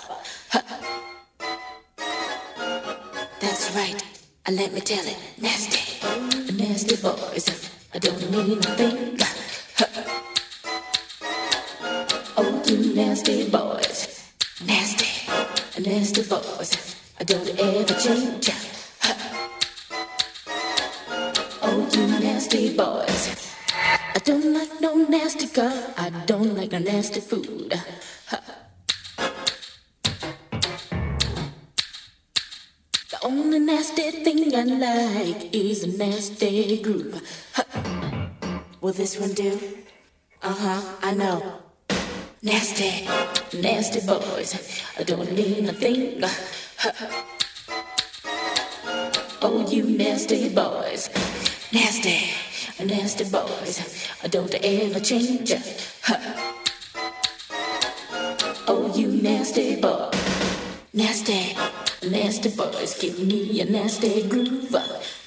That's 3.42 3.76
right, 3.76 4.02
uh, 4.48 4.52
let 4.54 4.72
me 4.72 4.80
tell 4.80 5.04
it, 5.06 5.18
nasty, 5.38 6.00
nasty 6.56 6.96
boys. 6.96 7.50
Uh, 7.50 7.56
I 7.94 8.00
don't 8.00 8.32
need 8.32 8.66
a 8.66 8.72
thing. 8.78 9.18
Huh. 9.76 9.86
Oh, 12.38 12.64
you 12.68 12.96
nasty 12.96 13.50
boys, 13.50 14.32
nasty, 14.66 15.28
nasty 15.82 16.22
boys. 16.22 16.72
Uh, 16.74 17.20
I 17.20 17.24
don't 17.26 17.50
ever 17.60 18.00
change. 18.00 18.50
Huh. 19.02 19.16
Oh, 21.64 21.90
you 21.92 22.08
nasty 22.22 22.78
boys. 22.78 23.41
I 24.14 24.20
don't 24.20 24.54
like 24.54 24.82
no 24.82 24.96
nasty 24.96 25.48
girl. 25.48 25.94
I 25.98 26.10
don't 26.26 26.56
like 26.56 26.74
no 26.74 26.80
nasty 26.80 27.22
food. 27.22 27.74
The 33.10 33.20
only 33.24 33.60
nasty 33.60 34.12
thing 34.12 34.54
I 34.54 34.64
like 34.64 35.56
is 35.56 35.84
a 35.84 35.98
nasty 35.98 36.82
groove. 36.82 37.22
Will 38.82 38.92
this 38.92 39.18
one 39.18 39.34
do? 39.34 39.58
Uh 40.44 40.56
huh, 40.56 40.82
I 41.02 41.14
know. 41.14 41.62
Nasty, 42.44 43.08
nasty 43.54 44.02
boys. 44.06 44.56
I 45.00 45.04
don't 45.04 45.32
need 45.32 45.70
a 45.70 45.74
thing. 45.74 46.22
Oh, 49.42 49.66
you 49.70 49.84
nasty 49.86 50.50
boys. 50.50 51.10
Nasty, 51.72 52.30
nasty 52.86 53.24
boys. 53.26 53.80
Don't 54.30 54.54
ever 54.54 55.00
change. 55.00 55.54
Huh. 56.04 56.18
Oh, 58.68 58.92
you 58.96 59.08
nasty 59.22 59.80
boy. 59.80 60.10
Nasty, 60.94 61.56
nasty 62.08 62.50
boys. 62.50 62.98
Give 63.00 63.20
me 63.20 63.62
a 63.62 63.66
nasty 63.66 64.28
groove. 64.28 64.76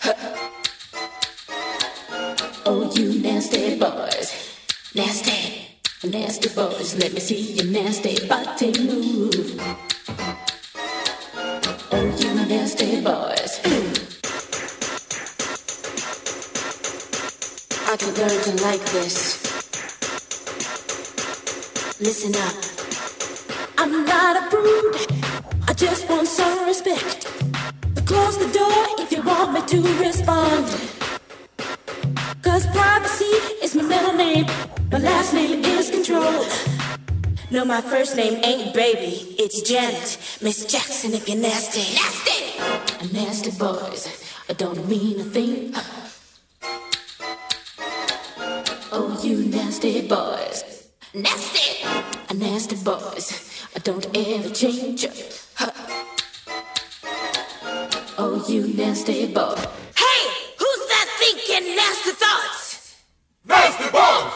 Huh. 0.00 0.14
Oh, 2.66 2.90
you 2.94 3.20
nasty 3.22 3.78
boys. 3.78 4.28
Nasty, 4.94 5.78
nasty 6.04 6.48
boys. 6.54 6.96
Let 6.98 7.12
me 7.12 7.20
see 7.20 7.52
your 7.54 7.66
nasty 7.66 8.26
body 8.26 8.72
move. 8.82 9.93
Virgin 18.02 18.56
like 18.62 18.84
this. 18.86 19.42
Listen 22.00 22.34
up. 22.34 22.54
I'm 23.78 24.04
not 24.04 24.36
a 24.36 24.50
prude. 24.50 24.96
I 25.68 25.72
just 25.74 26.08
want 26.08 26.26
some 26.26 26.66
respect. 26.66 27.26
Close 28.06 28.38
the 28.38 28.50
door 28.52 28.86
if 28.98 29.12
you 29.12 29.22
want 29.22 29.52
me 29.52 29.60
to 29.66 29.80
respond. 30.02 30.66
Cause 32.42 32.66
privacy 32.68 33.34
is 33.62 33.74
my 33.74 33.82
middle 33.82 34.12
name. 34.12 34.46
My 34.90 34.98
last 34.98 35.32
name 35.32 35.64
is 35.64 35.90
control. 35.90 36.44
No, 37.50 37.64
my 37.64 37.80
first 37.80 38.16
name 38.16 38.42
ain't 38.44 38.74
baby. 38.74 39.36
It's 39.38 39.62
Janet. 39.62 40.18
Miss 40.42 40.64
Jackson 40.66 41.14
if 41.14 41.28
you're 41.28 41.38
nasty. 41.38 41.94
Nasty! 41.94 43.12
Nasty 43.12 43.50
boys. 43.52 44.08
I 44.48 44.52
don't 44.54 44.88
mean 44.88 45.20
a 45.20 45.24
thing. 45.24 45.74
You 49.34 49.50
nasty 49.50 50.06
boys. 50.06 50.88
Nasty! 51.12 51.84
Nasty 52.34 52.76
boys. 52.76 53.26
I 53.74 53.78
don't 53.80 54.06
ever 54.14 54.50
change. 54.50 55.06
Oh, 58.16 58.44
you 58.48 58.68
nasty 58.74 59.26
boy. 59.26 59.56
Hey! 60.02 60.22
Who's 60.60 60.82
that 60.92 61.08
thinking 61.18 61.74
nasty 61.74 62.12
thoughts? 62.22 62.96
Nasty 63.44 63.90
boys! 63.90 64.32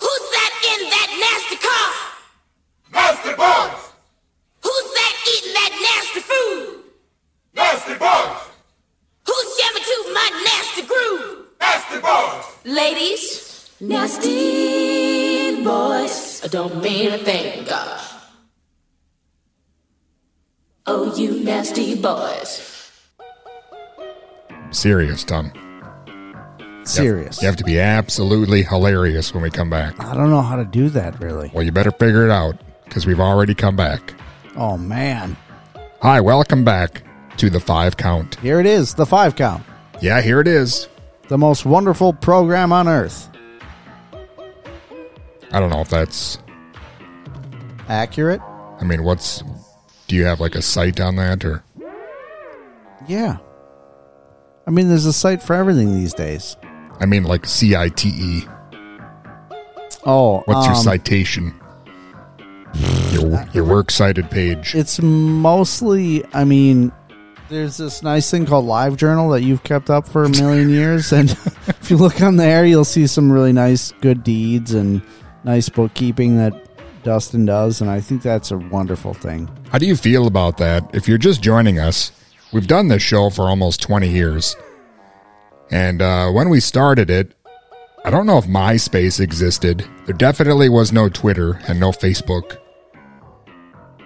Who's 0.00 0.26
that 0.36 0.52
in 0.72 0.80
that 0.94 1.10
nasty 1.24 1.58
car? 1.66 1.92
Nasty 2.96 3.34
boys! 3.42 3.80
Who's 4.64 4.88
that 4.98 5.14
eating 5.32 5.54
that 5.60 5.72
nasty 5.88 6.20
food? 6.30 6.84
Nasty 7.54 7.94
boys! 8.04 8.40
Who's 9.26 9.48
jamming 9.58 9.86
to 9.90 9.96
my 10.18 10.28
nasty 10.48 10.82
groove? 10.90 11.46
Nasty 11.60 11.98
boys! 12.00 12.44
Ladies, 12.64 13.45
nasty 13.80 15.62
boys. 15.62 16.42
I 16.44 16.48
don't 16.48 16.82
mean 16.82 17.12
a 17.12 17.18
thing, 17.18 17.64
God. 17.64 18.00
Oh, 20.86 21.14
you 21.16 21.42
nasty 21.42 22.00
boys. 22.00 22.72
Serious, 24.70 25.24
Tom. 25.24 25.52
Serious. 26.84 27.42
You 27.42 27.46
have 27.46 27.56
to 27.56 27.64
be 27.64 27.80
absolutely 27.80 28.62
hilarious 28.62 29.34
when 29.34 29.42
we 29.42 29.50
come 29.50 29.68
back. 29.68 29.98
I 29.98 30.14
don't 30.14 30.30
know 30.30 30.42
how 30.42 30.54
to 30.54 30.64
do 30.64 30.88
that 30.90 31.20
really. 31.20 31.50
Well, 31.52 31.64
you 31.64 31.72
better 31.72 31.90
figure 31.90 32.24
it 32.24 32.30
out 32.30 32.54
because 32.84 33.06
we've 33.06 33.20
already 33.20 33.54
come 33.54 33.74
back. 33.74 34.14
Oh 34.54 34.78
man. 34.78 35.36
Hi, 36.00 36.20
welcome 36.20 36.64
back 36.64 37.02
to 37.38 37.50
the 37.50 37.58
five 37.58 37.96
count. 37.96 38.36
Here 38.36 38.60
it 38.60 38.66
is, 38.66 38.94
the 38.94 39.06
five 39.06 39.34
count. 39.34 39.64
Yeah, 40.00 40.20
here 40.20 40.40
it 40.40 40.46
is. 40.46 40.88
The 41.28 41.38
most 41.38 41.66
wonderful 41.66 42.12
program 42.12 42.70
on 42.72 42.86
earth. 42.86 43.28
I 45.52 45.60
don't 45.60 45.70
know 45.70 45.80
if 45.80 45.88
that's. 45.88 46.38
Accurate? 47.88 48.40
I 48.80 48.84
mean, 48.84 49.04
what's. 49.04 49.42
Do 50.06 50.16
you 50.16 50.24
have 50.24 50.40
like 50.40 50.54
a 50.54 50.62
site 50.62 51.00
on 51.00 51.16
that 51.16 51.44
or. 51.44 51.62
Yeah. 53.06 53.38
I 54.66 54.70
mean, 54.70 54.88
there's 54.88 55.06
a 55.06 55.12
site 55.12 55.42
for 55.42 55.54
everything 55.54 55.94
these 55.94 56.14
days. 56.14 56.56
I 56.98 57.06
mean, 57.06 57.24
like 57.24 57.46
C 57.46 57.76
I 57.76 57.88
T 57.88 58.08
E. 58.08 58.42
Oh, 60.04 60.42
What's 60.46 60.66
your 60.66 60.76
um, 60.76 60.82
citation? 60.82 61.54
Your, 63.10 63.44
your 63.52 63.64
works 63.64 63.94
cited 63.94 64.30
page. 64.30 64.74
It's 64.74 65.00
mostly, 65.00 66.24
I 66.32 66.44
mean, 66.44 66.92
there's 67.48 67.76
this 67.76 68.02
nice 68.02 68.30
thing 68.30 68.46
called 68.46 68.66
LiveJournal 68.66 69.32
that 69.34 69.42
you've 69.42 69.62
kept 69.62 69.90
up 69.90 70.06
for 70.06 70.24
a 70.24 70.28
million 70.28 70.68
years, 70.68 71.12
and 71.12 71.30
if 71.66 71.90
you 71.90 71.96
look 71.96 72.20
on 72.20 72.36
there, 72.36 72.64
you'll 72.64 72.84
see 72.84 73.06
some 73.06 73.30
really 73.30 73.52
nice 73.52 73.92
good 74.00 74.22
deeds 74.22 74.74
and 74.74 75.02
nice 75.46 75.68
bookkeeping 75.68 76.36
that 76.36 76.52
Dustin 77.04 77.46
does, 77.46 77.80
and 77.80 77.88
I 77.88 78.00
think 78.00 78.20
that's 78.20 78.50
a 78.50 78.58
wonderful 78.58 79.14
thing. 79.14 79.48
How 79.70 79.78
do 79.78 79.86
you 79.86 79.96
feel 79.96 80.26
about 80.26 80.58
that? 80.58 80.92
If 80.92 81.06
you're 81.06 81.18
just 81.18 81.40
joining 81.40 81.78
us, 81.78 82.10
we've 82.52 82.66
done 82.66 82.88
this 82.88 83.02
show 83.02 83.30
for 83.30 83.42
almost 83.42 83.80
20 83.80 84.08
years. 84.08 84.56
And 85.70 86.02
uh, 86.02 86.30
when 86.30 86.48
we 86.48 86.58
started 86.58 87.08
it, 87.08 87.32
I 88.04 88.10
don't 88.10 88.26
know 88.26 88.38
if 88.38 88.46
MySpace 88.46 89.20
existed. 89.20 89.88
There 90.04 90.16
definitely 90.16 90.68
was 90.68 90.92
no 90.92 91.08
Twitter 91.08 91.60
and 91.68 91.78
no 91.78 91.90
Facebook. 91.90 92.58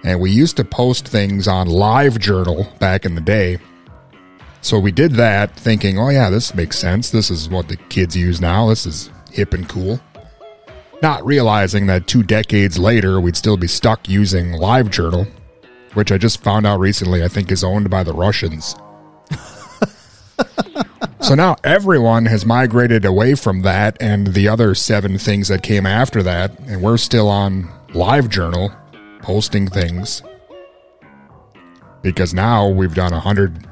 And 0.03 0.19
we 0.19 0.31
used 0.31 0.57
to 0.57 0.63
post 0.63 1.07
things 1.07 1.47
on 1.47 1.67
LiveJournal 1.67 2.77
back 2.79 3.05
in 3.05 3.15
the 3.15 3.21
day. 3.21 3.59
So 4.61 4.79
we 4.79 4.91
did 4.91 5.13
that 5.13 5.55
thinking, 5.55 5.97
oh, 5.97 6.09
yeah, 6.09 6.29
this 6.29 6.53
makes 6.53 6.77
sense. 6.77 7.09
This 7.09 7.31
is 7.31 7.49
what 7.49 7.67
the 7.67 7.77
kids 7.77 8.15
use 8.15 8.39
now. 8.39 8.69
This 8.69 8.85
is 8.85 9.11
hip 9.31 9.53
and 9.53 9.67
cool. 9.67 9.99
Not 11.01 11.25
realizing 11.25 11.87
that 11.87 12.07
two 12.07 12.21
decades 12.21 12.77
later, 12.77 13.19
we'd 13.19 13.35
still 13.35 13.57
be 13.57 13.67
stuck 13.67 14.07
using 14.07 14.51
LiveJournal, 14.51 15.27
which 15.93 16.11
I 16.11 16.17
just 16.17 16.43
found 16.43 16.67
out 16.67 16.79
recently, 16.79 17.23
I 17.23 17.27
think 17.27 17.51
is 17.51 17.63
owned 17.63 17.89
by 17.89 18.03
the 18.03 18.13
Russians. 18.13 18.75
so 21.21 21.33
now 21.33 21.55
everyone 21.63 22.25
has 22.27 22.45
migrated 22.45 23.03
away 23.03 23.33
from 23.33 23.63
that 23.63 23.97
and 23.99 24.27
the 24.27 24.47
other 24.47 24.75
seven 24.75 25.17
things 25.17 25.47
that 25.47 25.63
came 25.63 25.87
after 25.87 26.21
that, 26.21 26.57
and 26.59 26.83
we're 26.83 26.97
still 26.97 27.29
on 27.29 27.63
LiveJournal 27.89 28.75
posting 29.23 29.67
things 29.67 30.21
because 32.01 32.33
now 32.33 32.67
we've 32.67 32.95
done 32.95 33.13
a 33.13 33.19
hundred 33.19 33.67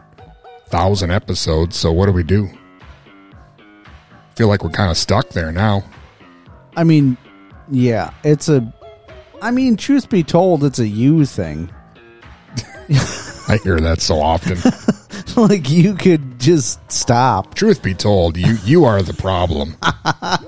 thousand 0.67 1.11
episodes. 1.11 1.77
So 1.77 1.91
what 1.91 2.05
do 2.07 2.11
we 2.11 2.23
do? 2.23 2.49
Feel 4.35 4.47
like 4.47 4.63
we're 4.63 4.69
kind 4.69 4.89
of 4.89 4.97
stuck 4.97 5.29
there 5.29 5.51
now. 5.51 5.83
I 6.79 6.85
mean, 6.85 7.17
yeah, 7.69 8.13
it's 8.23 8.47
a. 8.47 8.73
I 9.41 9.51
mean, 9.51 9.75
truth 9.75 10.09
be 10.09 10.23
told, 10.23 10.63
it's 10.63 10.79
a 10.79 10.87
you 10.87 11.25
thing. 11.25 11.69
I 13.49 13.59
hear 13.65 13.81
that 13.81 13.97
so 13.99 14.21
often. 14.21 14.57
like 15.49 15.69
you 15.69 15.93
could 15.95 16.39
just 16.39 16.79
stop. 16.89 17.53
Truth 17.53 17.83
be 17.83 17.93
told, 17.93 18.37
you 18.37 18.55
you 18.63 18.85
are 18.85 19.01
the 19.01 19.13
problem. 19.13 19.75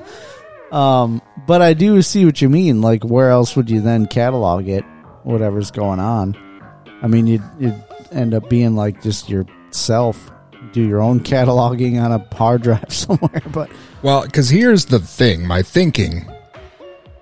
Um, 0.72 1.22
but 1.48 1.62
I 1.62 1.74
do 1.74 2.02
see 2.02 2.24
what 2.24 2.42
you 2.42 2.48
mean. 2.48 2.80
Like, 2.80 3.04
where 3.04 3.30
else 3.30 3.58
would 3.58 3.70
you 3.70 3.82
then 3.82 4.06
catalog 4.06 4.70
it? 4.70 4.86
Whatever's 5.24 5.70
going 5.70 6.00
on. 6.00 6.34
I 7.02 7.08
mean, 7.08 7.28
you'd, 7.28 7.44
you'd 7.60 7.84
end 8.14 8.34
up 8.34 8.50
being 8.50 8.74
like 8.78 9.04
just 9.04 9.30
yourself, 9.30 10.32
do 10.72 10.82
your 10.82 11.02
own 11.02 11.20
cataloging 11.20 12.02
on 12.02 12.14
a 12.14 12.26
hard 12.34 12.62
drive 12.62 12.86
somewhere. 12.94 13.42
But 13.52 13.70
Well, 14.04 14.24
because 14.24 14.50
here's 14.50 14.86
the 14.86 15.00
thing 15.00 15.46
my 15.46 15.62
thinking, 15.62 16.30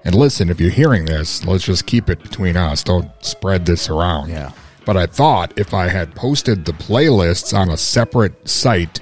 and 0.05 0.15
listen, 0.15 0.49
if 0.49 0.61
you're 0.61 0.69
hearing 0.69 1.05
this, 1.05 1.43
let's 1.45 1.65
just 1.65 1.85
keep 1.85 2.09
it 2.09 2.21
between 2.21 2.55
us. 2.55 2.83
Don't 2.83 3.11
spread 3.23 3.65
this 3.65 3.89
around. 3.89 4.29
Yeah. 4.29 4.51
But 4.85 4.95
I 4.95 5.05
thought 5.05 5.53
if 5.57 5.73
I 5.73 5.87
had 5.87 6.15
posted 6.15 6.65
the 6.65 6.71
playlists 6.71 7.57
on 7.57 7.69
a 7.69 7.77
separate 7.77 8.47
site 8.47 9.01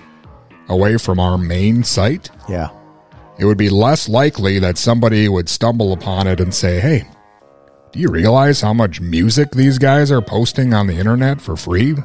away 0.69 0.97
from 0.97 1.19
our 1.19 1.37
main 1.37 1.83
site, 1.83 2.29
yeah, 2.49 2.69
it 3.37 3.45
would 3.45 3.57
be 3.57 3.69
less 3.69 4.09
likely 4.09 4.59
that 4.59 4.77
somebody 4.77 5.29
would 5.29 5.47
stumble 5.47 5.93
upon 5.93 6.27
it 6.27 6.39
and 6.39 6.53
say, 6.53 6.79
hey, 6.79 7.07
do 7.91 7.99
you 7.99 8.09
realize 8.09 8.59
how 8.59 8.73
much 8.73 8.99
music 8.99 9.51
these 9.51 9.77
guys 9.77 10.11
are 10.11 10.21
posting 10.21 10.73
on 10.73 10.87
the 10.87 10.95
internet 10.97 11.39
for 11.39 11.55
free? 11.55 11.95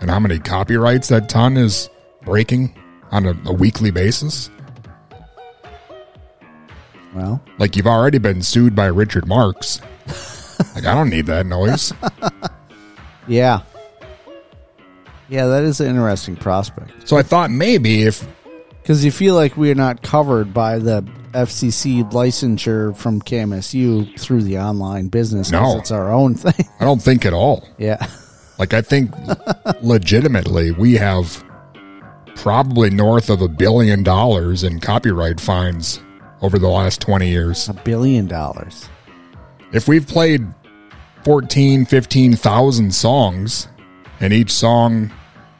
And 0.00 0.10
how 0.10 0.20
many 0.20 0.38
copyrights 0.38 1.08
that 1.08 1.30
ton 1.30 1.56
is 1.56 1.88
breaking 2.22 2.76
on 3.10 3.24
a, 3.26 3.34
a 3.46 3.52
weekly 3.52 3.90
basis? 3.90 4.50
Well, 7.16 7.40
Like 7.58 7.76
you've 7.76 7.86
already 7.86 8.18
been 8.18 8.42
sued 8.42 8.76
by 8.76 8.86
Richard 8.86 9.26
Marx. 9.26 9.80
like 10.74 10.84
I 10.84 10.94
don't 10.94 11.08
need 11.08 11.24
that 11.26 11.46
noise. 11.46 11.92
yeah, 13.26 13.62
yeah, 15.30 15.46
that 15.46 15.64
is 15.64 15.80
an 15.80 15.88
interesting 15.88 16.36
prospect. 16.36 17.08
So 17.08 17.16
I 17.16 17.22
thought 17.22 17.50
maybe 17.50 18.02
if 18.02 18.26
because 18.82 19.02
you 19.04 19.10
feel 19.10 19.34
like 19.34 19.56
we're 19.56 19.74
not 19.74 20.02
covered 20.02 20.52
by 20.54 20.78
the 20.78 21.00
FCC 21.32 22.08
licensure 22.12 22.96
from 22.96 23.20
KMSU 23.20 24.18
through 24.20 24.42
the 24.42 24.58
online 24.58 25.08
business. 25.08 25.50
No. 25.50 25.78
it's 25.78 25.90
our 25.90 26.12
own 26.12 26.34
thing. 26.34 26.66
I 26.80 26.84
don't 26.84 27.02
think 27.02 27.24
at 27.26 27.32
all. 27.32 27.66
Yeah. 27.78 28.06
Like 28.58 28.74
I 28.74 28.82
think 28.82 29.10
legitimately 29.82 30.72
we 30.72 30.94
have 30.94 31.42
probably 32.36 32.90
north 32.90 33.30
of 33.30 33.40
a 33.42 33.48
billion 33.48 34.02
dollars 34.02 34.62
in 34.62 34.80
copyright 34.80 35.40
fines 35.40 36.00
over 36.46 36.58
the 36.60 36.68
last 36.68 37.00
20 37.00 37.28
years. 37.28 37.68
A 37.68 37.74
billion 37.74 38.28
dollars. 38.28 38.88
If 39.72 39.88
we've 39.88 40.06
played 40.06 40.46
14, 41.24 41.84
15,000 41.86 42.94
songs 42.94 43.66
and 44.20 44.32
each 44.32 44.52
song 44.52 45.10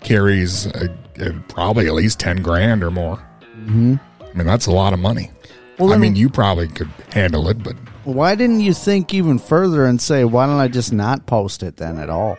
carries 0.01 0.67
a, 0.67 0.89
a- 1.19 1.33
probably 1.49 1.89
at 1.89 1.95
least 1.95 2.21
10 2.21 2.41
grand 2.41 2.85
or 2.85 2.93
more. 2.93 3.19
Mhm. 3.65 3.99
I 4.23 4.33
mean, 4.39 4.47
that's 4.47 4.67
a 4.67 4.71
lot 4.71 4.93
of 4.93 5.01
money. 5.01 5.33
Well, 5.79 5.93
I 5.93 5.97
mean, 5.99 6.15
you 6.15 6.29
probably 6.31 6.69
could 6.69 6.89
handle 7.13 7.49
it, 7.49 7.63
but 7.65 7.75
Why 8.05 8.37
didn't 8.37 8.61
you 8.61 8.73
think 8.73 9.13
even 9.13 9.39
further 9.41 9.85
and 9.87 10.01
say, 10.01 10.25
why 10.25 10.47
don't 10.47 10.61
I 10.61 10.69
just 10.69 10.93
not 10.93 11.27
post 11.27 11.63
it 11.65 11.77
then 11.79 11.99
at 11.99 12.09
all? 12.11 12.39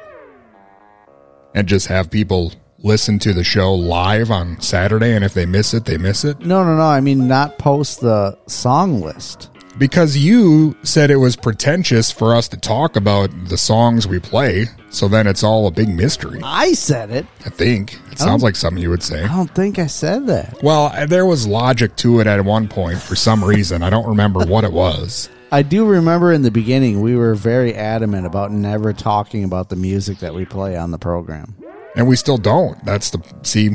and 1.56 1.68
just 1.68 1.88
have 1.88 2.10
people 2.12 2.52
listen 2.84 3.20
to 3.20 3.34
the 3.34 3.44
show 3.44 3.74
live 3.74 4.32
on 4.32 4.60
Saturday, 4.62 5.14
and 5.14 5.24
if 5.24 5.34
they 5.34 5.46
miss 5.46 5.74
it, 5.74 5.86
they 5.86 5.98
miss 5.98 6.24
it? 6.24 6.40
No, 6.40 6.64
no, 6.64 6.76
no. 6.78 6.84
I 6.84 7.02
mean, 7.02 7.28
not 7.28 7.58
post 7.58 8.02
the 8.02 8.38
song 8.48 9.02
list. 9.02 9.50
Because 9.78 10.18
you 10.18 10.76
said 10.82 11.12
it 11.12 11.18
was 11.18 11.36
pretentious 11.36 12.12
for 12.12 12.34
us 12.36 12.48
to 12.48 12.58
talk 12.58 12.96
about 12.96 13.30
the 13.48 13.58
songs 13.58 14.08
we 14.08 14.20
play, 14.20 14.66
so 14.90 15.08
then 15.08 15.28
it's 15.28 15.44
all 15.44 15.68
a 15.68 15.72
big 15.72 15.88
mystery. 15.88 16.42
I 16.44 16.74
said 16.74 17.12
it. 17.12 17.28
I 17.46 17.50
think. 17.50 18.00
It 18.12 18.18
sounds 18.18 18.42
like 18.42 18.56
something 18.56 18.82
you 18.82 18.90
would 18.90 19.04
say. 19.04 19.24
I 19.24 19.28
don't 19.28 19.54
think 19.54 19.78
I 19.78 19.86
said 19.86 20.26
that. 20.28 20.64
Well, 20.64 20.86
uh, 20.88 21.06
there 21.06 21.28
was 21.28 21.46
logic 21.46 21.96
to 21.98 22.20
it 22.20 22.26
at 22.26 22.44
one 22.44 22.68
point 22.68 23.00
for 23.00 23.16
some 23.16 23.44
reason. 23.44 23.84
I 23.84 23.92
don't 23.92 24.08
remember 24.08 24.44
what 24.48 24.64
it 24.64 24.74
was. 24.74 25.30
I 25.52 25.62
do 25.62 25.86
remember 25.86 26.34
in 26.34 26.42
the 26.42 26.52
beginning 26.52 27.02
we 27.02 27.16
were 27.16 27.36
very 27.36 27.74
adamant 27.74 28.26
about 28.26 28.52
never 28.52 28.92
talking 28.92 29.44
about 29.44 29.70
the 29.70 29.78
music 29.78 30.18
that 30.20 30.34
we 30.34 30.44
play 30.44 30.76
on 30.76 30.90
the 30.92 30.98
program. 30.98 31.56
And 31.98 32.08
we 32.08 32.16
still 32.16 32.38
don't. 32.38 32.84
That's 32.86 33.10
the 33.10 33.20
see. 33.42 33.72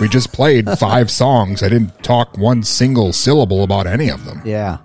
We 0.00 0.08
just 0.08 0.32
played 0.32 0.68
five 0.78 1.10
songs. 1.10 1.62
I 1.62 1.68
didn't 1.68 2.02
talk 2.02 2.36
one 2.38 2.62
single 2.62 3.12
syllable 3.12 3.62
about 3.62 3.86
any 3.86 4.08
of 4.08 4.24
them. 4.24 4.40
Yeah. 4.44 4.78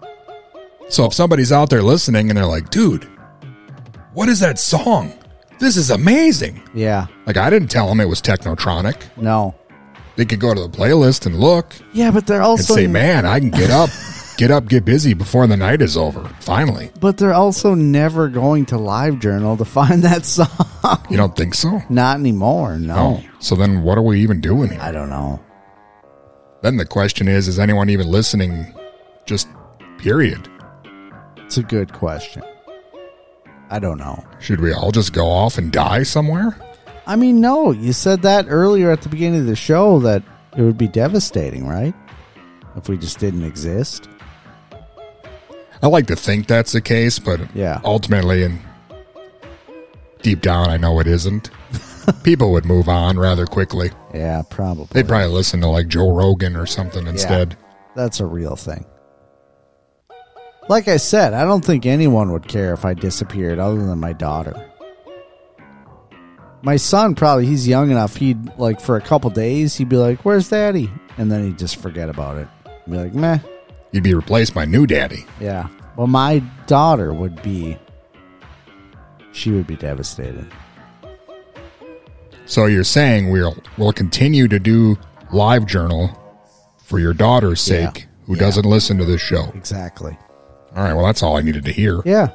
So 0.90 1.06
if 1.06 1.14
somebody's 1.14 1.52
out 1.52 1.70
there 1.70 1.82
listening 1.82 2.30
and 2.30 2.38
they're 2.38 2.46
like, 2.46 2.70
"Dude, 2.70 3.06
what 4.14 4.30
is 4.30 4.40
that 4.42 4.60
song? 4.60 5.14
This 5.60 5.78
is 5.78 5.90
amazing." 5.92 6.62
Yeah. 6.74 7.08
Like 7.26 7.38
I 7.38 7.50
didn't 7.50 7.70
tell 7.70 7.88
them 7.88 8.00
it 8.00 8.10
was 8.10 8.22
Technotronic. 8.22 9.02
No. 9.18 9.56
They 10.18 10.26
could 10.26 10.40
go 10.40 10.54
to 10.54 10.62
the 10.62 10.70
playlist 10.70 11.26
and 11.26 11.40
look 11.40 11.74
Yeah, 11.94 12.12
but 12.12 12.26
they're 12.28 12.42
also 12.42 12.74
and 12.74 12.82
say, 12.84 12.88
"Man, 12.88 13.26
I 13.26 13.40
can 13.40 13.50
get 13.52 13.70
up, 13.70 13.90
get 14.38 14.52
up, 14.52 14.68
get 14.68 14.86
busy 14.86 15.14
before 15.14 15.48
the 15.48 15.58
night 15.58 15.82
is 15.82 15.98
over." 15.98 16.24
Finally, 16.40 16.92
But 17.00 17.18
they're 17.18 17.34
also 17.34 17.74
never 17.74 18.28
going 18.30 18.66
to 18.68 18.76
LiveJournal 18.76 19.58
to 19.58 19.66
find 19.66 20.04
that 20.04 20.26
song. 20.26 20.48
you 21.10 21.18
don't 21.18 21.36
think 21.36 21.54
so? 21.56 21.82
Not 21.90 22.20
anymore. 22.20 22.78
No. 22.78 23.22
Oh, 23.22 23.30
so 23.40 23.56
then 23.56 23.82
what 23.84 23.98
are 23.98 24.02
we 24.04 24.22
even 24.22 24.40
doing 24.42 24.70
here? 24.72 24.80
I 24.82 24.92
don't 24.92 25.10
know. 25.10 25.40
Then 26.62 26.78
the 26.78 26.86
question 26.86 27.28
is, 27.28 27.48
is 27.48 27.60
anyone 27.60 27.90
even 27.90 28.08
listening? 28.08 28.74
Just 29.26 29.48
period. 30.00 30.48
It's 31.38 31.58
a 31.58 31.64
good 31.64 31.94
question. 31.94 32.44
I 33.70 33.80
don't 33.80 33.98
know. 33.98 34.24
Should 34.40 34.62
we 34.62 34.72
all 34.74 34.92
just 34.92 35.14
go 35.14 35.28
off 35.28 35.58
and 35.58 35.72
die 35.72 36.04
somewhere? 36.04 36.58
I 37.06 37.16
mean, 37.16 37.40
no. 37.42 37.72
You 37.72 37.94
said 37.94 38.22
that 38.24 38.46
earlier 38.50 38.92
at 38.92 39.02
the 39.02 39.10
beginning 39.10 39.42
of 39.42 39.46
the 39.46 39.56
show 39.56 40.00
that 40.00 40.24
it 40.58 40.62
would 40.62 40.78
be 40.78 40.88
devastating, 40.88 41.68
right? 41.68 41.94
If 42.76 42.90
we 42.90 42.98
just 42.98 43.20
didn't 43.20 43.44
exist. 43.44 44.10
I 45.82 45.88
like 45.88 46.08
to 46.08 46.16
think 46.16 46.48
that's 46.48 46.72
the 46.72 46.82
case, 46.82 47.20
but 47.20 47.40
Yeah. 47.56 47.80
ultimately 47.84 48.44
and 48.44 48.60
deep 50.22 50.42
down, 50.42 50.70
I 50.70 50.78
know 50.78 51.00
it 51.00 51.08
isn't. 51.08 51.50
People 52.24 52.52
would 52.54 52.66
move 52.66 52.88
on 52.90 53.20
rather 53.20 53.46
quickly. 53.46 53.92
Yeah, 54.14 54.42
probably. 54.50 54.88
They'd 54.92 55.08
probably 55.08 55.28
listen 55.30 55.62
to 55.62 55.68
like 55.68 55.88
Joe 55.88 56.12
Rogan 56.12 56.56
or 56.56 56.66
something 56.66 57.06
instead. 57.06 57.58
That's 57.96 58.20
a 58.20 58.26
real 58.26 58.56
thing. 58.56 58.86
Like 60.70 60.88
I 60.88 60.98
said, 60.98 61.34
I 61.34 61.44
don't 61.46 61.64
think 61.64 61.86
anyone 61.86 62.32
would 62.32 62.48
care 62.48 62.74
if 62.74 62.84
I 62.86 62.94
disappeared 62.94 63.60
other 63.60 63.86
than 63.86 64.00
my 64.00 64.14
daughter. 64.14 64.54
My 66.64 66.76
son 66.76 67.16
probably 67.16 67.46
he's 67.46 67.68
young 67.68 67.92
enough 67.92 68.16
he'd 68.16 68.58
like 68.58 68.82
for 68.82 68.98
a 68.98 69.02
couple 69.02 69.30
days 69.30 69.76
he'd 69.76 69.90
be 69.90 69.96
like, 69.98 70.22
"Where's 70.26 70.50
daddy?" 70.50 70.92
and 71.18 71.32
then 71.32 71.46
he'd 71.46 71.58
just 71.60 71.78
forget 71.78 72.10
about 72.10 72.38
it. 72.38 72.48
Be 72.90 72.98
like, 72.98 73.14
"Meh." 73.14 73.40
You'd 73.92 74.04
be 74.04 74.14
replaced 74.14 74.54
by 74.54 74.66
new 74.66 74.86
daddy. 74.86 75.26
Yeah. 75.40 75.68
Well, 75.96 76.08
my 76.08 76.40
daughter 76.68 77.14
would 77.14 77.42
be 77.42 77.78
she 79.32 79.52
would 79.52 79.68
be 79.68 79.76
devastated. 79.76 80.48
So 82.46 82.66
you're 82.66 82.84
saying 82.84 83.30
we'll 83.30 83.58
we'll 83.78 83.94
continue 83.94 84.48
to 84.48 84.60
do 84.60 84.98
live 85.32 85.66
journal 85.66 86.10
for 86.84 87.00
your 87.00 87.14
daughter's 87.14 87.68
Yeah. 87.68 87.92
sake, 87.92 88.08
who 88.26 88.34
Yeah. 88.36 88.40
doesn't 88.42 88.66
listen 88.66 88.98
to 88.98 89.06
this 89.06 89.22
show. 89.22 89.52
Exactly. 89.56 90.18
All 90.76 90.84
right, 90.84 90.94
well 90.94 91.06
that's 91.06 91.24
all 91.24 91.38
I 91.38 91.42
needed 91.42 91.66
to 91.66 91.72
hear. 91.72 92.02
Yeah. 92.06 92.30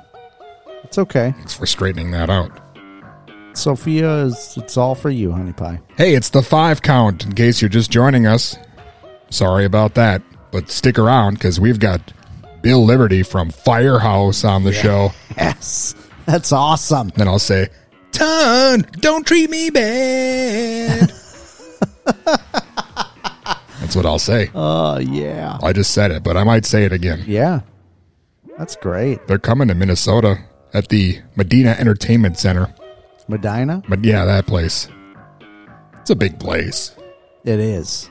It's 0.84 0.98
okay. 0.98 1.32
Thanks 1.36 1.54
for 1.54 1.66
straightening 1.66 2.10
that 2.10 2.28
out. 2.28 2.50
Sophia 3.54 4.24
is 4.24 4.54
it's 4.56 4.76
all 4.76 4.94
for 4.94 5.10
you, 5.10 5.30
honey 5.32 5.52
pie. 5.52 5.80
Hey, 5.96 6.14
it's 6.14 6.30
the 6.30 6.42
five 6.42 6.82
count. 6.82 7.24
In 7.24 7.32
case 7.34 7.60
you're 7.62 7.68
just 7.68 7.90
joining 7.90 8.26
us, 8.26 8.56
sorry 9.30 9.64
about 9.64 9.94
that, 9.94 10.22
but 10.52 10.70
stick 10.70 10.98
around 10.98 11.34
because 11.34 11.58
we've 11.58 11.80
got 11.80 12.12
Bill 12.62 12.86
Leverty 12.86 13.26
from 13.26 13.50
Firehouse 13.50 14.44
on 14.44 14.62
the 14.62 14.72
show. 14.72 15.10
Yes. 15.36 15.94
That's 16.26 16.52
awesome. 16.52 17.10
Then 17.16 17.26
I'll 17.26 17.40
say, 17.40 17.68
"Ton, 18.12 18.86
don't 19.00 19.26
treat 19.26 19.50
me 19.50 19.70
bad." 19.70 21.12
That's 23.80 23.96
what 23.96 24.06
I'll 24.06 24.20
say. 24.20 24.50
Oh, 24.54 24.98
yeah. 24.98 25.58
I 25.62 25.72
just 25.72 25.92
said 25.92 26.12
it, 26.12 26.22
but 26.22 26.36
I 26.36 26.44
might 26.44 26.64
say 26.64 26.84
it 26.84 26.92
again. 26.92 27.24
Yeah. 27.26 27.60
That's 28.56 28.76
great. 28.76 29.26
They're 29.26 29.38
coming 29.38 29.68
to 29.68 29.74
Minnesota 29.74 30.38
at 30.72 30.88
the 30.88 31.20
Medina 31.34 31.70
Entertainment 31.70 32.38
Center. 32.38 32.72
Medina? 33.26 33.82
But 33.88 34.04
yeah, 34.04 34.24
that 34.24 34.46
place. 34.46 34.88
It's 36.00 36.10
a 36.10 36.16
big 36.16 36.38
place. 36.38 36.94
It 37.44 37.58
is. 37.58 38.08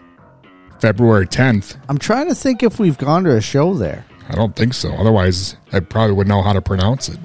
February 0.81 1.27
10th. 1.27 1.77
I'm 1.87 1.99
trying 1.99 2.27
to 2.27 2.35
think 2.35 2.63
if 2.63 2.79
we've 2.79 2.97
gone 2.97 3.23
to 3.25 3.35
a 3.37 3.41
show 3.41 3.75
there. 3.75 4.03
I 4.27 4.33
don't 4.35 4.55
think 4.55 4.73
so. 4.73 4.91
Otherwise, 4.93 5.55
I 5.71 5.79
probably 5.79 6.15
would 6.15 6.27
know 6.27 6.41
how 6.41 6.53
to 6.53 6.61
pronounce 6.61 7.07
it. 7.07 7.19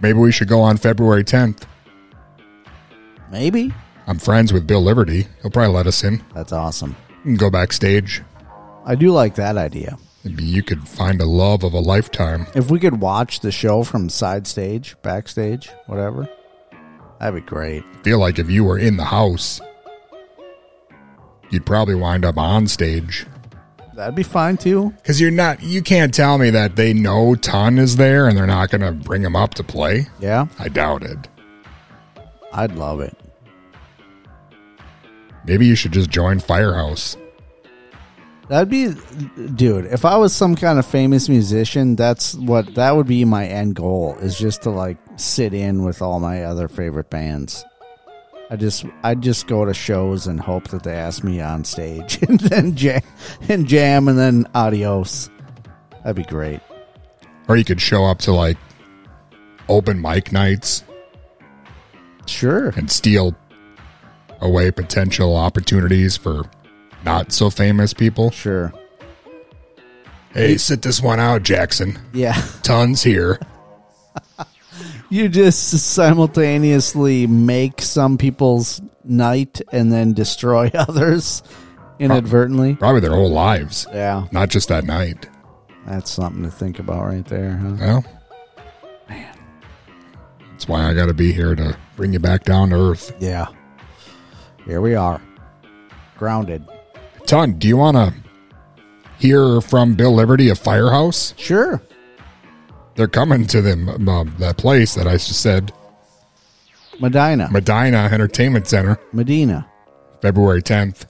Maybe 0.00 0.18
we 0.18 0.30
should 0.30 0.48
go 0.48 0.60
on 0.60 0.76
February 0.76 1.24
10th. 1.24 1.62
Maybe. 3.30 3.72
I'm 4.06 4.18
friends 4.18 4.52
with 4.52 4.66
Bill 4.66 4.82
Leverty. 4.82 5.26
He'll 5.40 5.50
probably 5.50 5.74
let 5.74 5.86
us 5.86 6.04
in. 6.04 6.22
That's 6.34 6.52
awesome. 6.52 6.96
We 7.18 7.30
can 7.30 7.36
go 7.36 7.50
backstage. 7.50 8.22
I 8.84 8.94
do 8.94 9.12
like 9.12 9.34
that 9.36 9.56
idea. 9.56 9.98
Maybe 10.24 10.44
you 10.44 10.62
could 10.62 10.86
find 10.86 11.20
a 11.20 11.26
love 11.26 11.64
of 11.64 11.72
a 11.72 11.80
lifetime. 11.80 12.46
If 12.54 12.70
we 12.70 12.78
could 12.78 13.00
watch 13.00 13.40
the 13.40 13.52
show 13.52 13.84
from 13.84 14.10
side 14.10 14.46
stage, 14.46 14.96
backstage, 15.02 15.70
whatever, 15.86 16.28
that'd 17.18 17.42
be 17.42 17.48
great. 17.48 17.84
feel 18.02 18.18
like 18.18 18.38
if 18.38 18.50
you 18.50 18.64
were 18.64 18.78
in 18.78 18.96
the 18.96 19.04
house, 19.04 19.60
you'd 21.50 21.66
probably 21.66 21.94
wind 21.94 22.24
up 22.24 22.38
on 22.38 22.66
stage. 22.66 23.26
That'd 23.94 24.14
be 24.14 24.22
fine 24.22 24.56
too. 24.56 24.94
Because 24.96 25.20
you're 25.20 25.30
not, 25.30 25.62
you 25.62 25.82
can't 25.82 26.14
tell 26.14 26.38
me 26.38 26.50
that 26.50 26.76
they 26.76 26.94
know 26.94 27.34
Ton 27.34 27.78
is 27.78 27.96
there 27.96 28.28
and 28.28 28.36
they're 28.36 28.46
not 28.46 28.70
going 28.70 28.80
to 28.80 28.92
bring 28.92 29.22
him 29.22 29.36
up 29.36 29.54
to 29.54 29.64
play. 29.64 30.06
Yeah, 30.20 30.46
I 30.58 30.68
doubt 30.68 31.02
it. 31.02 31.28
I'd 32.52 32.72
love 32.72 33.00
it. 33.00 33.16
Maybe 35.44 35.66
you 35.66 35.74
should 35.74 35.92
just 35.92 36.10
join 36.10 36.40
Firehouse. 36.40 37.16
That'd 38.48 38.68
be, 38.68 38.94
dude. 39.54 39.84
If 39.86 40.04
I 40.04 40.16
was 40.16 40.34
some 40.34 40.56
kind 40.56 40.78
of 40.78 40.86
famous 40.86 41.28
musician, 41.28 41.94
that's 41.94 42.34
what 42.34 42.74
that 42.74 42.96
would 42.96 43.06
be 43.06 43.24
my 43.24 43.46
end 43.46 43.76
goal. 43.76 44.16
Is 44.20 44.36
just 44.36 44.62
to 44.62 44.70
like 44.70 44.96
sit 45.16 45.54
in 45.54 45.84
with 45.84 46.02
all 46.02 46.18
my 46.18 46.42
other 46.42 46.66
favorite 46.68 47.10
bands. 47.10 47.64
I 48.50 48.56
just, 48.56 48.84
I'd 49.04 49.22
just 49.22 49.46
go 49.46 49.64
to 49.64 49.72
shows 49.72 50.26
and 50.26 50.40
hope 50.40 50.68
that 50.68 50.82
they 50.82 50.92
ask 50.94 51.22
me 51.22 51.40
on 51.40 51.64
stage 51.64 52.20
and 52.28 52.40
then 52.40 52.74
jam 52.74 53.02
and 53.48 53.66
jam 53.66 54.08
and 54.08 54.18
then 54.18 54.46
adios. 54.54 55.30
That'd 56.02 56.16
be 56.16 56.24
great. 56.24 56.60
Or 57.48 57.56
you 57.56 57.64
could 57.64 57.80
show 57.80 58.04
up 58.04 58.18
to 58.20 58.32
like 58.32 58.56
open 59.68 60.00
mic 60.00 60.32
nights 60.32 60.82
Sure. 62.26 62.68
and 62.70 62.90
steal 62.90 63.34
away 64.40 64.70
potential 64.70 65.36
opportunities 65.36 66.16
for 66.16 66.42
not 67.04 67.32
so 67.32 67.50
famous 67.50 67.92
people. 67.94 68.30
Sure. 68.30 68.72
Hey, 70.32 70.56
sit 70.58 70.82
this 70.82 71.00
one 71.02 71.18
out, 71.18 71.42
Jackson. 71.42 71.98
Yeah. 72.12 72.40
Tons 72.62 73.02
here. 73.02 73.38
You 75.10 75.28
just 75.28 75.68
simultaneously 75.80 77.26
make 77.26 77.82
some 77.82 78.16
people's 78.16 78.80
night 79.04 79.60
and 79.72 79.92
then 79.92 80.12
destroy 80.12 80.70
others 80.74 81.42
inadvertently. 81.98 82.76
Probably 82.76 83.00
their 83.00 83.10
whole 83.14 83.30
lives, 83.32 83.86
Yeah. 83.92 84.26
not 84.32 84.48
just 84.50 84.68
that 84.68 84.84
night. 84.84 85.28
That's 85.86 86.10
something 86.10 86.42
to 86.44 86.50
think 86.50 86.78
about 86.78 87.06
right 87.06 87.24
there, 87.26 87.56
huh? 87.56 87.76
Well, 87.80 88.04
man, 89.08 89.36
that's 90.52 90.68
why 90.68 90.88
I 90.88 90.94
got 90.94 91.06
to 91.06 91.14
be 91.14 91.32
here 91.32 91.54
to 91.56 91.76
bring 91.96 92.12
you 92.12 92.20
back 92.20 92.44
down 92.44 92.70
to 92.70 92.76
earth. 92.76 93.12
Yeah. 93.18 93.46
Here 94.66 94.80
we 94.80 94.94
are. 94.94 95.20
Grounded. 96.16 96.64
Ton, 97.26 97.54
do 97.54 97.66
you 97.66 97.76
want 97.78 97.96
to 97.96 98.14
hear 99.18 99.60
from 99.60 99.94
Bill 99.94 100.12
Leverty 100.12 100.50
of 100.50 100.58
Firehouse? 100.58 101.34
Sure. 101.36 101.82
They're 102.96 103.08
coming 103.08 103.46
to 103.48 103.62
them 103.62 104.08
um, 104.08 104.34
that 104.38 104.56
place 104.56 104.94
that 104.94 105.06
I 105.06 105.12
just 105.12 105.40
said, 105.40 105.72
Medina. 107.00 107.48
Medina 107.50 108.08
Entertainment 108.12 108.66
Center, 108.66 108.98
Medina. 109.12 109.66
February 110.20 110.62
10th. 110.62 111.06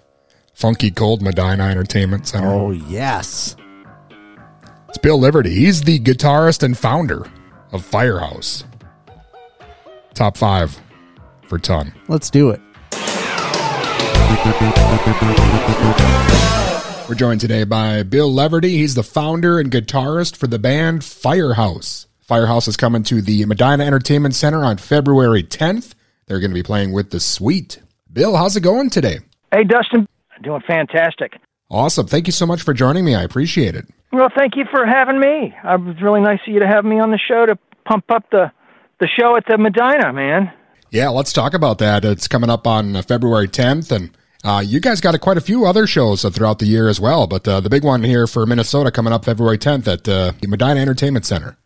Funky 0.55 0.91
Cold 0.91 1.23
Medina 1.23 1.65
Entertainment 1.65 2.27
Center. 2.29 2.49
Oh, 2.49 2.71
yes. 2.71 3.57
It's 4.89 4.99
Bill 4.99 5.19
Leverty. 5.19 5.51
He's 5.51 5.83
the 5.83 5.99
guitarist 5.99 6.63
and 6.63 6.77
founder 6.77 7.27
of 7.73 7.85
Firehouse. 7.85 8.65
Top 10.15 10.37
five 10.37 10.79
for 11.49 11.59
Ton. 11.59 11.95
Let's 12.09 12.29
do 12.29 12.51
it. 12.51 12.61
We're 17.11 17.17
joined 17.17 17.41
today 17.41 17.65
by 17.65 18.05
Bill 18.05 18.31
Leverty. 18.33 18.69
He's 18.69 18.95
the 18.95 19.03
founder 19.03 19.59
and 19.59 19.69
guitarist 19.69 20.37
for 20.37 20.47
the 20.47 20.61
band 20.61 21.03
Firehouse. 21.03 22.07
Firehouse 22.21 22.69
is 22.69 22.77
coming 22.77 23.03
to 23.03 23.21
the 23.21 23.45
Medina 23.47 23.85
Entertainment 23.85 24.37
Center 24.37 24.63
on 24.63 24.77
February 24.77 25.43
10th. 25.43 25.95
They're 26.27 26.39
going 26.39 26.53
to 26.53 26.55
be 26.55 26.63
playing 26.63 26.93
with 26.93 27.11
the 27.11 27.19
Sweet. 27.19 27.81
Bill, 28.13 28.37
how's 28.37 28.55
it 28.55 28.61
going 28.61 28.91
today? 28.91 29.19
Hey, 29.51 29.65
Dustin. 29.65 30.07
Doing 30.45 30.63
fantastic. 30.69 31.41
Awesome. 31.69 32.07
Thank 32.07 32.29
you 32.29 32.33
so 32.33 32.47
much 32.47 32.63
for 32.63 32.73
joining 32.73 33.05
me. 33.05 33.17
I 33.17 33.25
appreciate 33.25 33.75
it. 33.75 33.89
Well, 34.13 34.31
thank 34.33 34.55
you 34.55 34.65
for 34.71 34.87
having 34.87 35.19
me. 35.19 35.53
Uh, 35.65 35.75
It 35.75 35.81
was 35.81 36.01
really 36.01 36.21
nice 36.21 36.39
of 36.47 36.55
you 36.55 36.61
to 36.61 36.69
have 36.69 36.85
me 36.85 37.01
on 37.01 37.11
the 37.11 37.19
show 37.19 37.45
to 37.45 37.59
pump 37.87 38.05
up 38.11 38.31
the, 38.31 38.53
the 39.01 39.09
show 39.09 39.35
at 39.35 39.43
the 39.49 39.59
Medina, 39.59 40.13
man. 40.13 40.53
Yeah, 40.91 41.09
let's 41.09 41.33
talk 41.33 41.55
about 41.55 41.79
that. 41.79 42.05
It's 42.05 42.29
coming 42.29 42.51
up 42.51 42.69
on 42.69 43.03
February 43.03 43.49
10th, 43.49 43.91
and 43.91 44.17
uh, 44.45 44.63
you 44.65 44.81
guys 44.81 45.01
got 45.01 45.19
quite 45.21 45.37
a 45.37 45.41
few 45.41 45.67
other 45.67 45.87
shows 45.87 46.25
uh, 46.25 46.31
throughout 46.31 46.59
the 46.59 46.67
year 46.67 46.89
as 46.89 47.01
well. 47.01 47.27
But 47.27 47.47
uh, 47.47 47.61
the 47.61 47.71
big 47.71 47.85
one 47.85 48.03
here 48.03 48.27
for 48.27 48.47
Minnesota 48.47 48.91
coming 48.91 49.13
up 49.13 49.25
February 49.25 49.59
10th 49.59 49.87
at 49.87 50.09
uh, 50.09 50.33
the 50.41 50.49
Medina 50.49 50.81
Entertainment 50.81 51.27
Center. 51.27 51.57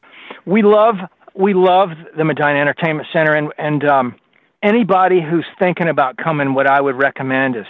We 0.47 0.62
love 0.62 0.97
we 1.35 1.53
love 1.53 1.91
the 2.16 2.25
Medina 2.25 2.59
Entertainment 2.59 3.09
Center, 3.12 3.35
and 3.35 3.53
and 3.59 3.85
um, 3.85 4.16
anybody 4.62 5.20
who's 5.20 5.47
thinking 5.59 5.89
about 5.89 6.16
coming, 6.16 6.55
what 6.55 6.66
I 6.66 6.81
would 6.81 6.97
recommend 6.97 7.57
is 7.57 7.66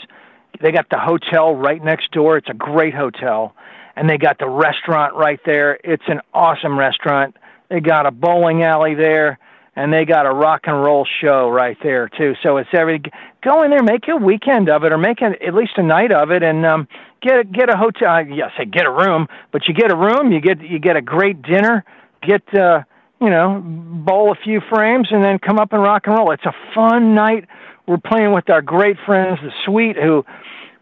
they 0.61 0.73
got 0.73 0.89
the 0.91 0.99
hotel 0.99 1.55
right 1.55 1.83
next 1.83 2.11
door. 2.13 2.37
It's 2.37 2.49
a 2.49 2.55
great 2.55 2.95
hotel, 2.95 3.55
and 3.97 4.09
they 4.09 4.19
got 4.19 4.39
the 4.39 4.49
restaurant 4.49 5.15
right 5.15 5.41
there. 5.45 5.79
It's 5.85 6.05
an 6.09 6.21
awesome 6.33 6.79
restaurant. 6.79 7.37
They 7.69 7.81
got 7.81 8.07
a 8.07 8.11
bowling 8.11 8.63
alley 8.63 8.95
there, 8.95 9.39
and 9.77 9.93
they 9.93 10.05
got 10.05 10.27
a 10.27 10.33
rock 10.33 10.63
and 10.65 10.83
roll 10.83 11.07
show 11.21 11.49
right 11.49 11.77
there 11.83 12.09
too. 12.09 12.35
So 12.43 12.57
it's 12.59 12.71
every 12.73 13.03
go 13.45 13.63
in 13.63 13.71
there, 13.71 13.83
make 13.83 14.09
a 14.09 14.17
weekend 14.17 14.69
of 14.69 14.85
it, 14.85 14.93
or 14.93 14.99
make 14.99 15.21
a, 15.21 15.31
at 15.47 15.55
least 15.55 15.73
a 15.77 15.83
night 15.83 16.11
of 16.11 16.31
it, 16.31 16.43
and 16.43 16.65
um, 16.65 16.89
get 17.21 17.41
a, 17.41 17.45
get 17.45 17.69
a 17.69 17.77
hotel. 17.77 18.09
I 18.09 18.21
yeah, 18.23 18.49
say 18.57 18.65
get 18.65 18.87
a 18.87 18.91
room, 18.91 19.29
but 19.53 19.69
you 19.69 19.75
get 19.75 19.93
a 19.93 19.97
room, 19.97 20.33
you 20.33 20.41
get 20.41 20.61
you 20.63 20.79
get 20.79 20.97
a 20.97 21.03
great 21.03 21.43
dinner, 21.43 21.85
get 22.23 22.43
uh, 22.55 22.83
you 23.21 23.31
know 23.31 23.63
bowl 23.65 24.33
a 24.33 24.35
few 24.35 24.61
frames, 24.69 25.09
and 25.11 25.23
then 25.23 25.39
come 25.39 25.59
up 25.59 25.73
and 25.73 25.83
rock 25.83 26.07
and 26.07 26.17
roll. 26.17 26.31
It's 26.33 26.47
a 26.47 26.55
fun 26.75 27.15
night. 27.15 27.47
We're 27.87 27.99
playing 27.99 28.33
with 28.33 28.49
our 28.49 28.63
great 28.63 28.97
friends, 29.05 29.39
the 29.43 29.53
Sweet, 29.65 29.97
who 29.97 30.25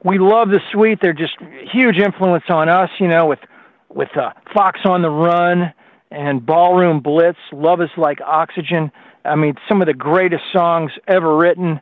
we 0.04 0.18
love 0.18 0.48
the 0.48 0.60
Sweet. 0.70 1.00
They're 1.02 1.12
just 1.12 1.36
huge 1.72 1.98
influence 1.98 2.44
on 2.48 2.68
us, 2.68 2.90
you 2.98 3.08
know, 3.08 3.26
with 3.26 3.40
with 3.88 4.16
uh, 4.16 4.30
Fox 4.54 4.80
on 4.84 5.02
the 5.02 5.10
Run 5.10 5.72
and 6.10 6.44
Ballroom 6.44 7.00
Blitz. 7.00 7.38
Love 7.52 7.80
is 7.80 7.90
like 7.96 8.20
oxygen. 8.20 8.92
I 9.24 9.36
mean, 9.36 9.54
some 9.68 9.80
of 9.80 9.86
the 9.86 9.94
greatest 9.94 10.44
songs 10.52 10.92
ever 11.06 11.36
written. 11.36 11.80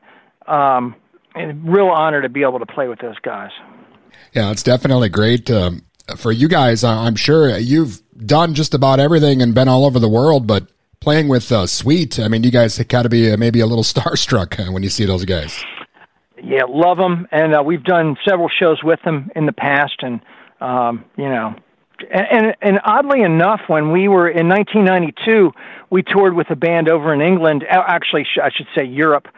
Um, 0.51 0.97
and 1.35 1.73
real 1.73 1.87
honor 1.87 2.23
to 2.23 2.29
be 2.29 2.43
able 2.43 2.59
to 2.59 2.67
play 2.67 2.89
with 2.89 2.99
those 2.99 3.19
guys. 3.21 3.51
Yeah, 4.33 4.51
it's 4.51 4.63
definitely 4.63 5.09
great 5.09 5.51
um, 5.51 5.83
for 6.17 6.33
you 6.33 6.49
guys. 6.49 6.85
I'm 6.85 7.17
sure 7.17 7.57
you've 7.57 8.03
done 8.17 8.55
just 8.55 8.75
about 8.75 9.01
everything 9.01 9.43
and 9.43 9.55
been 9.55 9.69
all 9.69 9.85
over 9.85 9.99
the 9.99 10.09
world, 10.09 10.47
but 10.47 10.67
playing 11.01 11.29
with 11.29 11.51
uh, 11.51 11.67
Sweet, 11.67 12.19
I 12.19 12.29
mean, 12.29 12.45
you 12.45 12.51
guys 12.51 12.77
have 12.77 12.89
got 12.89 13.03
to 13.03 13.09
be 13.09 13.31
uh, 13.31 13.37
maybe 13.37 13.61
a 13.61 13.67
little 13.67 13.85
starstruck 13.85 14.59
uh, 14.61 14.73
when 14.73 14.83
you 14.83 14.91
see 14.91 15.05
those 15.05 15.25
guys. 15.25 15.65
Yeah, 16.43 16.63
love 16.69 16.97
them, 16.97 17.29
and 17.31 17.55
uh, 17.55 17.63
we've 17.63 17.85
done 17.85 18.17
several 18.27 18.49
shows 18.49 18.83
with 18.83 19.01
them 19.03 19.31
in 19.37 19.45
the 19.45 19.53
past, 19.53 19.97
and 20.01 20.21
um, 20.61 21.05
you 21.19 21.29
know, 21.29 21.55
and, 22.11 22.27
and 22.31 22.57
and 22.63 22.81
oddly 22.83 23.21
enough, 23.21 23.61
when 23.67 23.93
we 23.93 24.09
were 24.09 24.27
in 24.27 24.49
1992, 24.49 25.53
we 25.91 26.03
toured 26.03 26.35
with 26.35 26.49
a 26.49 26.57
band 26.57 26.89
over 26.89 27.13
in 27.13 27.21
England. 27.21 27.67
Actually, 27.69 28.27
I 28.43 28.49
should 28.51 28.69
say 28.75 28.85
Europe. 28.85 29.29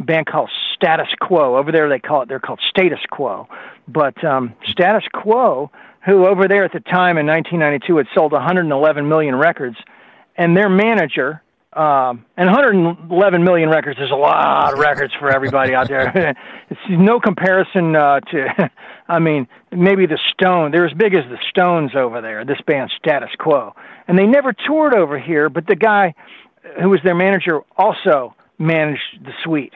Band 0.00 0.26
called 0.26 0.50
Status 0.74 1.08
Quo. 1.20 1.56
Over 1.56 1.72
there, 1.72 1.88
they 1.88 1.98
call 1.98 2.22
it. 2.22 2.28
They're 2.28 2.40
called 2.40 2.60
Status 2.68 3.00
Quo. 3.10 3.48
But 3.86 4.22
um, 4.24 4.54
Status 4.66 5.04
Quo, 5.12 5.70
who 6.04 6.26
over 6.26 6.46
there 6.48 6.64
at 6.64 6.72
the 6.72 6.80
time 6.80 7.18
in 7.18 7.26
1992 7.26 7.96
had 7.96 8.06
sold 8.14 8.32
111 8.32 9.08
million 9.08 9.34
records, 9.34 9.76
and 10.36 10.56
their 10.56 10.68
manager 10.68 11.42
um, 11.74 12.24
and 12.36 12.48
111 12.48 13.44
million 13.44 13.68
records 13.68 14.00
is 14.00 14.10
a 14.10 14.16
lot 14.16 14.72
of 14.72 14.78
records 14.78 15.12
for 15.18 15.30
everybody 15.30 15.74
out 15.74 15.86
there. 15.86 16.34
it's 16.70 16.80
no 16.88 17.20
comparison 17.20 17.94
uh, 17.94 18.20
to, 18.20 18.70
I 19.08 19.18
mean, 19.18 19.46
maybe 19.70 20.06
the 20.06 20.18
Stone. 20.32 20.72
They're 20.72 20.86
as 20.86 20.94
big 20.94 21.14
as 21.14 21.24
the 21.28 21.38
Stones 21.50 21.92
over 21.94 22.20
there. 22.20 22.44
This 22.44 22.60
band, 22.66 22.90
Status 22.96 23.30
Quo, 23.38 23.74
and 24.08 24.18
they 24.18 24.26
never 24.26 24.52
toured 24.52 24.94
over 24.94 25.18
here. 25.18 25.50
But 25.50 25.66
the 25.66 25.76
guy 25.76 26.14
who 26.82 26.88
was 26.88 27.00
their 27.04 27.14
manager 27.14 27.60
also 27.76 28.34
managed 28.58 29.24
the 29.24 29.32
Sweet, 29.44 29.72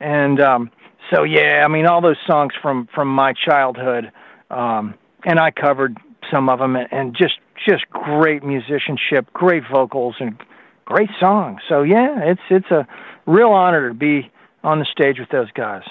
and 0.00 0.40
um, 0.40 0.70
so 1.12 1.22
yeah, 1.22 1.62
I 1.64 1.68
mean, 1.68 1.86
all 1.86 2.00
those 2.00 2.18
songs 2.26 2.52
from 2.60 2.88
from 2.94 3.08
my 3.08 3.32
childhood, 3.32 4.10
um, 4.50 4.94
and 5.24 5.38
I 5.38 5.50
covered 5.50 5.96
some 6.30 6.48
of 6.48 6.58
them, 6.58 6.76
and, 6.76 6.88
and 6.92 7.16
just 7.16 7.38
just 7.66 7.88
great 7.90 8.44
musicianship, 8.44 9.32
great 9.32 9.62
vocals, 9.70 10.16
and 10.20 10.40
great 10.84 11.10
songs. 11.18 11.60
So 11.68 11.82
yeah, 11.82 12.20
it's 12.22 12.40
it's 12.50 12.70
a 12.70 12.86
real 13.26 13.50
honor 13.50 13.88
to 13.88 13.94
be 13.94 14.30
on 14.64 14.78
the 14.78 14.86
stage 14.86 15.18
with 15.18 15.30
those 15.30 15.50
guys. 15.52 15.82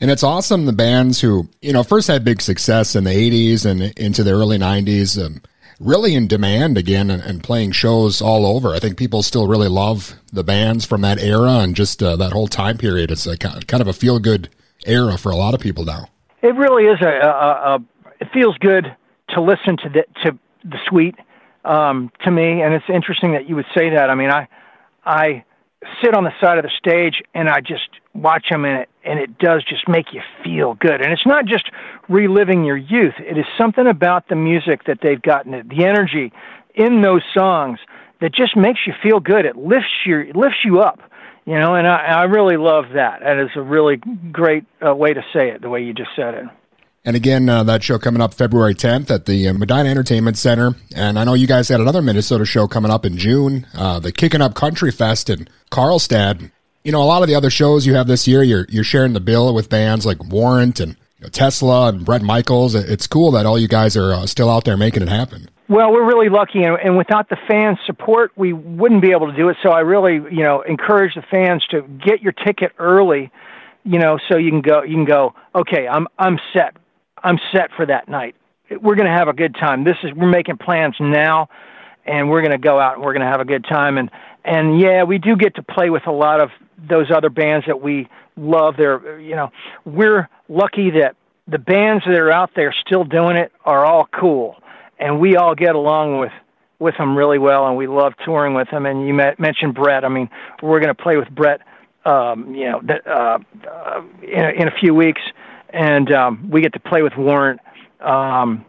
And 0.00 0.10
it's 0.10 0.22
awesome 0.22 0.66
the 0.66 0.72
bands 0.74 1.20
who, 1.20 1.48
you 1.62 1.72
know, 1.72 1.82
first 1.82 2.08
had 2.08 2.22
big 2.22 2.42
success 2.42 2.94
in 2.94 3.04
the 3.04 3.10
80s 3.10 3.64
and 3.64 3.82
into 3.98 4.22
the 4.22 4.32
early 4.32 4.58
90s, 4.58 5.24
um, 5.24 5.40
really 5.80 6.14
in 6.14 6.26
demand 6.26 6.78
again 6.78 7.10
and, 7.10 7.22
and 7.22 7.42
playing 7.42 7.72
shows 7.72 8.20
all 8.22 8.46
over. 8.46 8.74
I 8.74 8.78
think 8.78 8.96
people 8.96 9.22
still 9.22 9.46
really 9.46 9.68
love 9.68 10.14
the 10.32 10.44
bands 10.44 10.84
from 10.84 11.02
that 11.02 11.18
era 11.18 11.58
and 11.58 11.74
just 11.74 12.02
uh, 12.02 12.16
that 12.16 12.32
whole 12.32 12.48
time 12.48 12.78
period. 12.78 13.10
It's 13.10 13.26
a, 13.26 13.36
kind 13.36 13.80
of 13.80 13.88
a 13.88 13.92
feel 13.92 14.18
good 14.18 14.48
era 14.86 15.18
for 15.18 15.30
a 15.30 15.36
lot 15.36 15.54
of 15.54 15.60
people 15.60 15.84
now. 15.84 16.08
It 16.42 16.54
really 16.54 16.84
is 16.84 17.00
a, 17.00 17.26
a, 17.26 17.74
a 17.74 17.84
it 18.20 18.28
feels 18.32 18.56
good 18.58 18.94
to 19.30 19.40
listen 19.40 19.76
to 19.78 19.88
the 19.88 20.04
to 20.24 20.38
the 20.64 20.78
Sweet 20.88 21.16
um, 21.64 22.10
to 22.24 22.30
me, 22.30 22.62
and 22.62 22.72
it's 22.74 22.84
interesting 22.88 23.32
that 23.32 23.48
you 23.48 23.56
would 23.56 23.66
say 23.74 23.90
that. 23.90 24.10
I 24.10 24.14
mean, 24.14 24.30
I 24.30 24.48
I 25.04 25.44
sit 26.02 26.14
on 26.14 26.24
the 26.24 26.32
side 26.40 26.58
of 26.58 26.64
the 26.64 26.70
stage 26.76 27.22
and 27.34 27.48
I 27.48 27.60
just 27.60 27.88
watch 28.14 28.46
them, 28.50 28.64
and 28.64 28.82
it 28.82 28.88
and 29.04 29.20
it 29.20 29.38
does 29.38 29.64
just 29.64 29.88
make 29.88 30.12
you 30.12 30.20
feel 30.42 30.74
good. 30.74 31.00
And 31.00 31.12
it's 31.12 31.26
not 31.26 31.46
just 31.46 31.70
reliving 32.08 32.64
your 32.64 32.76
youth; 32.76 33.14
it 33.18 33.38
is 33.38 33.44
something 33.58 33.86
about 33.86 34.28
the 34.28 34.36
music 34.36 34.84
that 34.84 34.98
they've 35.02 35.20
gotten, 35.20 35.54
it—the 35.54 35.84
energy 35.84 36.32
in 36.74 37.02
those 37.02 37.22
songs 37.34 37.78
that 38.20 38.34
just 38.34 38.56
makes 38.56 38.80
you 38.86 38.94
feel 39.02 39.20
good. 39.20 39.44
It 39.44 39.56
lifts 39.56 40.04
your 40.04 40.22
it 40.22 40.36
lifts 40.36 40.58
you 40.64 40.80
up. 40.80 41.00
You 41.44 41.60
know, 41.60 41.76
and 41.76 41.86
I, 41.86 42.06
I 42.06 42.22
really 42.24 42.56
love 42.56 42.86
that. 42.94 43.20
That 43.20 43.38
is 43.38 43.50
a 43.54 43.62
really 43.62 43.98
great 44.32 44.64
uh, 44.84 44.92
way 44.92 45.14
to 45.14 45.22
say 45.32 45.50
it, 45.50 45.62
the 45.62 45.68
way 45.68 45.80
you 45.80 45.94
just 45.94 46.10
said 46.16 46.34
it. 46.34 46.44
And 47.06 47.14
again, 47.14 47.48
uh, 47.48 47.62
that 47.62 47.84
show 47.84 48.00
coming 48.00 48.20
up 48.20 48.34
February 48.34 48.74
10th 48.74 49.12
at 49.12 49.26
the 49.26 49.46
uh, 49.46 49.52
Medina 49.54 49.88
Entertainment 49.88 50.36
Center. 50.36 50.74
And 50.92 51.20
I 51.20 51.22
know 51.22 51.34
you 51.34 51.46
guys 51.46 51.68
had 51.68 51.80
another 51.80 52.02
Minnesota 52.02 52.44
show 52.44 52.66
coming 52.66 52.90
up 52.90 53.06
in 53.06 53.16
June, 53.16 53.64
uh, 53.74 54.00
the 54.00 54.10
Kicking 54.10 54.42
Up 54.42 54.54
Country 54.54 54.90
Fest 54.90 55.30
in 55.30 55.46
Karlstad. 55.70 56.50
You 56.82 56.90
know, 56.90 57.00
a 57.00 57.04
lot 57.04 57.22
of 57.22 57.28
the 57.28 57.36
other 57.36 57.48
shows 57.48 57.86
you 57.86 57.94
have 57.94 58.08
this 58.08 58.26
year, 58.26 58.42
you're 58.42 58.66
you're 58.68 58.84
sharing 58.84 59.12
the 59.12 59.20
bill 59.20 59.54
with 59.54 59.68
bands 59.68 60.04
like 60.04 60.22
Warrant 60.24 60.80
and 60.80 60.96
you 61.18 61.22
know, 61.22 61.28
Tesla 61.28 61.88
and 61.90 62.04
Bret 62.04 62.22
Michaels. 62.22 62.74
It's 62.74 63.06
cool 63.06 63.30
that 63.32 63.46
all 63.46 63.58
you 63.58 63.68
guys 63.68 63.96
are 63.96 64.12
uh, 64.12 64.26
still 64.26 64.50
out 64.50 64.64
there 64.64 64.76
making 64.76 65.04
it 65.04 65.08
happen. 65.08 65.48
Well, 65.68 65.92
we're 65.92 66.06
really 66.06 66.28
lucky, 66.28 66.62
and, 66.62 66.76
and 66.76 66.96
without 66.96 67.28
the 67.28 67.36
fans' 67.48 67.78
support, 67.86 68.32
we 68.36 68.52
wouldn't 68.52 69.02
be 69.02 69.10
able 69.12 69.30
to 69.30 69.36
do 69.36 69.48
it. 69.48 69.56
So 69.62 69.70
I 69.70 69.80
really, 69.80 70.14
you 70.14 70.42
know, 70.42 70.62
encourage 70.62 71.14
the 71.14 71.22
fans 71.22 71.64
to 71.70 71.82
get 71.82 72.20
your 72.22 72.32
ticket 72.32 72.72
early, 72.78 73.32
you 73.84 73.98
know, 73.98 74.18
so 74.28 74.38
you 74.38 74.50
can 74.50 74.60
go. 74.60 74.82
You 74.82 74.94
can 74.94 75.04
go. 75.04 75.34
Okay, 75.54 75.86
I'm 75.86 76.08
I'm 76.18 76.38
set. 76.52 76.76
I'm 77.22 77.38
set 77.52 77.70
for 77.76 77.86
that 77.86 78.08
night. 78.08 78.34
We're 78.70 78.96
going 78.96 79.06
to 79.06 79.16
have 79.16 79.28
a 79.28 79.32
good 79.32 79.54
time. 79.54 79.84
This 79.84 79.96
is 80.02 80.12
we're 80.14 80.30
making 80.30 80.58
plans 80.58 80.96
now, 81.00 81.48
and 82.04 82.28
we're 82.28 82.40
going 82.42 82.52
to 82.52 82.58
go 82.58 82.80
out 82.80 82.94
and 82.94 83.04
we're 83.04 83.12
going 83.12 83.24
to 83.24 83.30
have 83.30 83.40
a 83.40 83.44
good 83.44 83.64
time. 83.64 83.98
And 83.98 84.10
and 84.44 84.80
yeah, 84.80 85.04
we 85.04 85.18
do 85.18 85.36
get 85.36 85.56
to 85.56 85.62
play 85.62 85.90
with 85.90 86.06
a 86.06 86.12
lot 86.12 86.40
of 86.40 86.50
those 86.76 87.10
other 87.10 87.30
bands 87.30 87.66
that 87.66 87.80
we 87.80 88.08
love. 88.36 88.74
They're 88.76 89.20
you 89.20 89.36
know, 89.36 89.50
we're 89.84 90.28
lucky 90.48 90.90
that 90.90 91.16
the 91.48 91.58
bands 91.58 92.04
that 92.06 92.18
are 92.18 92.32
out 92.32 92.50
there 92.56 92.74
still 92.86 93.04
doing 93.04 93.36
it 93.36 93.52
are 93.64 93.84
all 93.84 94.08
cool 94.12 94.56
and 94.98 95.20
we 95.20 95.36
all 95.36 95.54
get 95.54 95.74
along 95.74 96.18
with 96.18 96.32
with 96.78 96.94
them 96.98 97.16
really 97.16 97.38
well, 97.38 97.66
and 97.66 97.76
we 97.76 97.86
love 97.86 98.12
touring 98.22 98.52
with 98.52 98.68
them. 98.70 98.84
And 98.84 99.06
you 99.06 99.14
met, 99.14 99.40
mentioned 99.40 99.74
Brett. 99.74 100.04
I 100.04 100.10
mean, 100.10 100.28
we're 100.62 100.78
going 100.78 100.94
to 100.94 101.02
play 101.02 101.16
with 101.16 101.30
Brett, 101.30 101.62
um, 102.04 102.54
you 102.54 102.66
know, 102.66 102.82
that, 102.84 103.06
uh, 103.06 103.38
uh, 103.66 104.02
in, 104.22 104.60
in 104.60 104.68
a 104.68 104.70
few 104.78 104.94
weeks, 104.94 105.22
and 105.76 106.10
um, 106.10 106.48
we 106.50 106.62
get 106.62 106.72
to 106.72 106.80
play 106.80 107.02
with 107.02 107.12
Warrant 107.16 107.60
um, 108.00 108.64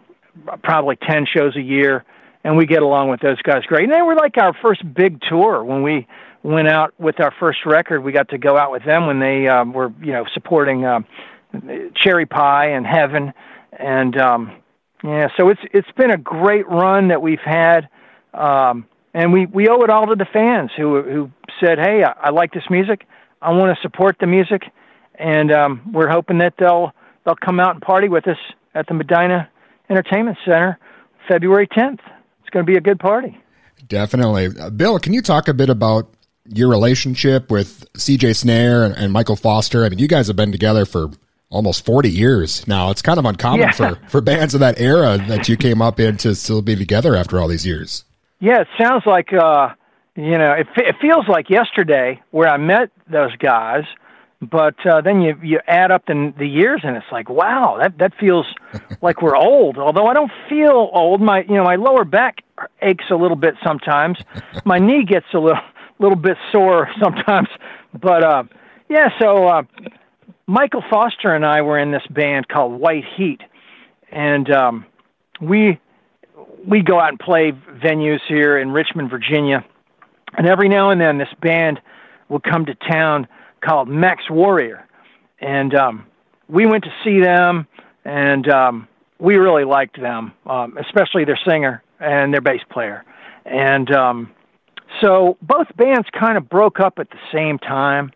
probably 0.62 0.97
ten 0.97 1.26
shows 1.26 1.55
a 1.55 1.62
year, 1.62 2.03
and 2.43 2.58
we 2.58 2.66
get 2.66 2.82
along 2.82 3.10
with 3.10 3.22
those 3.22 3.41
guys 3.41 3.64
great. 3.66 3.86
And 3.86 3.93
they 3.93 4.01
were 4.01 4.16
like 4.16 4.38
our 4.38 4.53
first 4.62 4.82
big 4.93 5.22
tour 5.22 5.64
when 5.64 5.84
we 5.84 6.05
went 6.43 6.68
out 6.68 6.93
with 6.99 7.20
our 7.20 7.34
first 7.39 7.66
record. 7.66 8.03
We 8.03 8.12
got 8.12 8.30
to 8.30 8.38
go 8.38 8.58
out 8.58 8.72
with 8.72 8.84
them 8.84 9.08
when 9.08 9.20
they 9.20 9.47
um, 9.47 9.74
were, 9.74 9.91
you 10.01 10.12
know, 10.12 10.26
supporting 10.34 10.84
uh, 10.84 10.99
Cherry 11.95 12.26
Pie 12.26 12.72
and 12.72 12.86
Heaven, 12.86 13.34
and 13.72 14.20
um, 14.20 14.62
yeah, 15.03 15.30
so 15.38 15.49
it's 15.49 15.62
it's 15.72 15.91
been 15.95 16.12
a 16.12 16.18
great 16.18 16.68
run 16.68 17.08
that 17.08 17.22
we've 17.22 17.39
had, 17.39 17.88
um, 18.34 18.86
and 19.14 19.32
we 19.32 19.45
we 19.45 19.70
owe 19.70 19.82
it 19.84 19.89
all 19.89 20.08
to 20.08 20.16
the 20.16 20.28
fans 20.34 20.72
who 20.76 21.01
who 21.03 21.32
said, 21.64 21.80
"Hey, 21.80 22.03
I, 22.03 22.28
I 22.28 22.30
like 22.32 22.51
this 22.51 22.70
music. 22.70 23.08
I 23.41 23.51
want 23.51 23.76
to 23.76 23.82
support 23.82 24.18
the 24.20 24.28
music, 24.28 24.64
and 25.16 25.53
um, 25.53 25.91
we're 25.93 26.10
hoping 26.10 26.39
that 26.39 26.55
they'll 26.60 26.91
they'll 27.28 27.36
come 27.36 27.59
out 27.59 27.71
and 27.75 27.82
party 27.82 28.07
with 28.07 28.25
us 28.28 28.38
at 28.73 28.88
the 28.88 28.93
Medina 28.93 29.49
Entertainment 29.89 30.38
Center 30.45 30.80
February 31.28 31.67
10th. 31.67 31.99
It's 32.39 32.49
going 32.51 32.65
to 32.65 32.71
be 32.71 32.78
a 32.78 32.82
good 32.82 32.99
party. 32.99 33.38
Definitely. 33.88 34.47
Uh, 34.59 34.69
Bill, 34.69 34.97
can 34.97 35.11
you 35.13 35.21
talk 35.21 35.49
a 35.49 35.53
bit 35.53 35.69
about 35.69 36.09
your 36.45 36.69
relationship 36.69 37.51
with 37.51 37.86
CJ 37.93 38.38
Snare 38.38 38.86
and, 38.86 38.95
and 38.95 39.11
Michael 39.11 39.36
Foster? 39.36 39.84
I 39.86 39.89
mean, 39.89 39.99
you 39.99 40.07
guys 40.07 40.28
have 40.28 40.38
been 40.38 40.53
together 40.53 40.86
for 40.86 41.09
almost 41.49 41.86
40 41.86 42.09
years 42.09 42.65
now. 42.65 42.91
It's 42.91 43.01
kind 43.01 43.19
of 43.19 43.25
uncommon 43.25 43.59
Yeah. 43.67 43.71
for, 43.71 43.99
for 44.07 44.21
bands 44.21 44.53
of 44.53 44.61
that 44.61 44.80
era 44.80 45.17
that 45.28 45.49
you 45.49 45.57
came 45.57 45.82
up 45.82 45.99
in 45.99 46.15
to 46.17 46.34
still 46.34 46.61
be 46.61 46.75
together 46.78 47.15
after 47.15 47.39
all 47.41 47.49
these 47.49 47.65
years. 47.65 48.05
Yeah, 48.39 48.61
it 48.61 48.67
sounds 48.80 49.03
like 49.05 49.34
uh, 49.34 49.69
you 50.15 50.38
know, 50.38 50.53
it, 50.53 50.67
it 50.78 50.95
feels 51.01 51.28
like 51.28 51.49
yesterday 51.49 52.21
where 52.32 52.47
I 52.47 52.57
met 52.57 52.89
those 53.09 53.36
guys, 53.38 53.84
but 54.41 54.75
uh, 54.85 55.01
then 55.01 55.21
you 55.21 55.35
you 55.41 55.59
add 55.67 55.91
up 55.91 56.05
the 56.05 56.33
the 56.38 56.47
years 56.47 56.81
and 56.83 56.95
it's 56.95 57.11
like, 57.11 57.29
wow, 57.29 57.77
that 57.81 57.97
that 57.97 58.13
feels 58.19 58.45
like 59.01 59.21
we're 59.21 59.35
old. 59.35 59.77
Although 59.77 60.07
I 60.07 60.13
don't 60.13 60.31
feel 60.47 60.89
old, 60.93 61.21
my 61.21 61.41
you 61.41 61.55
know 61.55 61.63
my 61.63 61.75
lower 61.75 62.05
back 62.05 62.43
aches 62.81 63.05
a 63.09 63.15
little 63.15 63.38
bit 63.38 63.55
sometimes, 63.63 64.19
my 64.65 64.79
knee 64.79 65.03
gets 65.03 65.27
a 65.33 65.39
little 65.39 65.61
little 65.99 66.17
bit 66.17 66.38
sore 66.51 66.89
sometimes, 67.01 67.49
but 67.99 68.23
uh, 68.23 68.43
yeah, 68.89 69.09
so. 69.19 69.47
Uh, 69.47 69.63
Michael 70.49 70.83
Foster 70.89 71.35
and 71.35 71.45
I 71.45 71.61
were 71.61 71.77
in 71.77 71.91
this 71.91 72.07
band 72.09 72.47
called 72.47 72.79
White 72.79 73.03
Heat, 73.17 73.41
and 74.13 74.49
um, 74.49 74.85
we 75.41 75.77
we 76.65 76.81
go 76.81 76.99
out 76.99 77.09
and 77.09 77.19
play 77.19 77.51
venues 77.51 78.21
here 78.27 78.57
in 78.57 78.71
Richmond, 78.71 79.09
Virginia, 79.09 79.65
and 80.38 80.47
every 80.47 80.69
now 80.69 80.89
and 80.89 81.01
then 81.01 81.17
this 81.17 81.33
band 81.41 81.81
will 82.29 82.39
come 82.39 82.65
to 82.65 82.75
town 82.75 83.27
called 83.68 83.89
Maxx 83.89 84.24
Warrior, 84.30 84.88
and 85.39 85.74
um, 85.76 86.05
we 86.47 86.65
went 86.65 86.84
to 86.86 86.93
see 87.03 87.20
them, 87.20 87.68
and 88.05 88.47
um, 88.49 88.88
we 89.20 89.36
really 89.36 89.65
liked 89.65 89.99
them, 89.99 90.32
um, 90.45 90.78
especially 90.78 91.26
their 91.26 91.39
singer 91.47 91.84
and 91.99 92.34
their 92.34 92.41
bass 92.41 92.61
player, 92.72 93.03
and 93.45 93.91
um, 93.91 94.32
so 95.01 95.38
both 95.41 95.68
bands 95.76 96.07
kind 96.18 96.38
of 96.38 96.47
broke 96.49 96.80
up 96.80 96.99
at 96.99 97.09
the 97.09 97.20
same 97.34 97.59
time, 97.59 98.11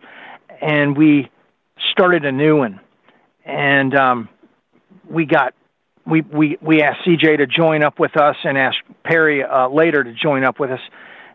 and 0.62 0.98
we 0.98 1.30
started 1.92 2.26
a 2.26 2.32
new 2.32 2.58
one, 2.58 2.80
and 3.46 3.94
um, 3.96 4.30
we 5.10 5.26
got 5.26 5.54
we 6.06 6.22
we 6.22 6.58
we 6.62 6.82
asked 6.82 7.06
CJ 7.06 7.38
to 7.38 7.48
join 7.48 7.84
up 7.84 8.00
with 8.00 8.16
us, 8.16 8.38
and 8.44 8.58
asked 8.58 8.82
Perry 9.04 9.44
uh, 9.44 9.68
later 9.68 10.04
to 10.04 10.14
join 10.14 10.44
up 10.44 10.60
with 10.60 10.72
us, 10.72 10.82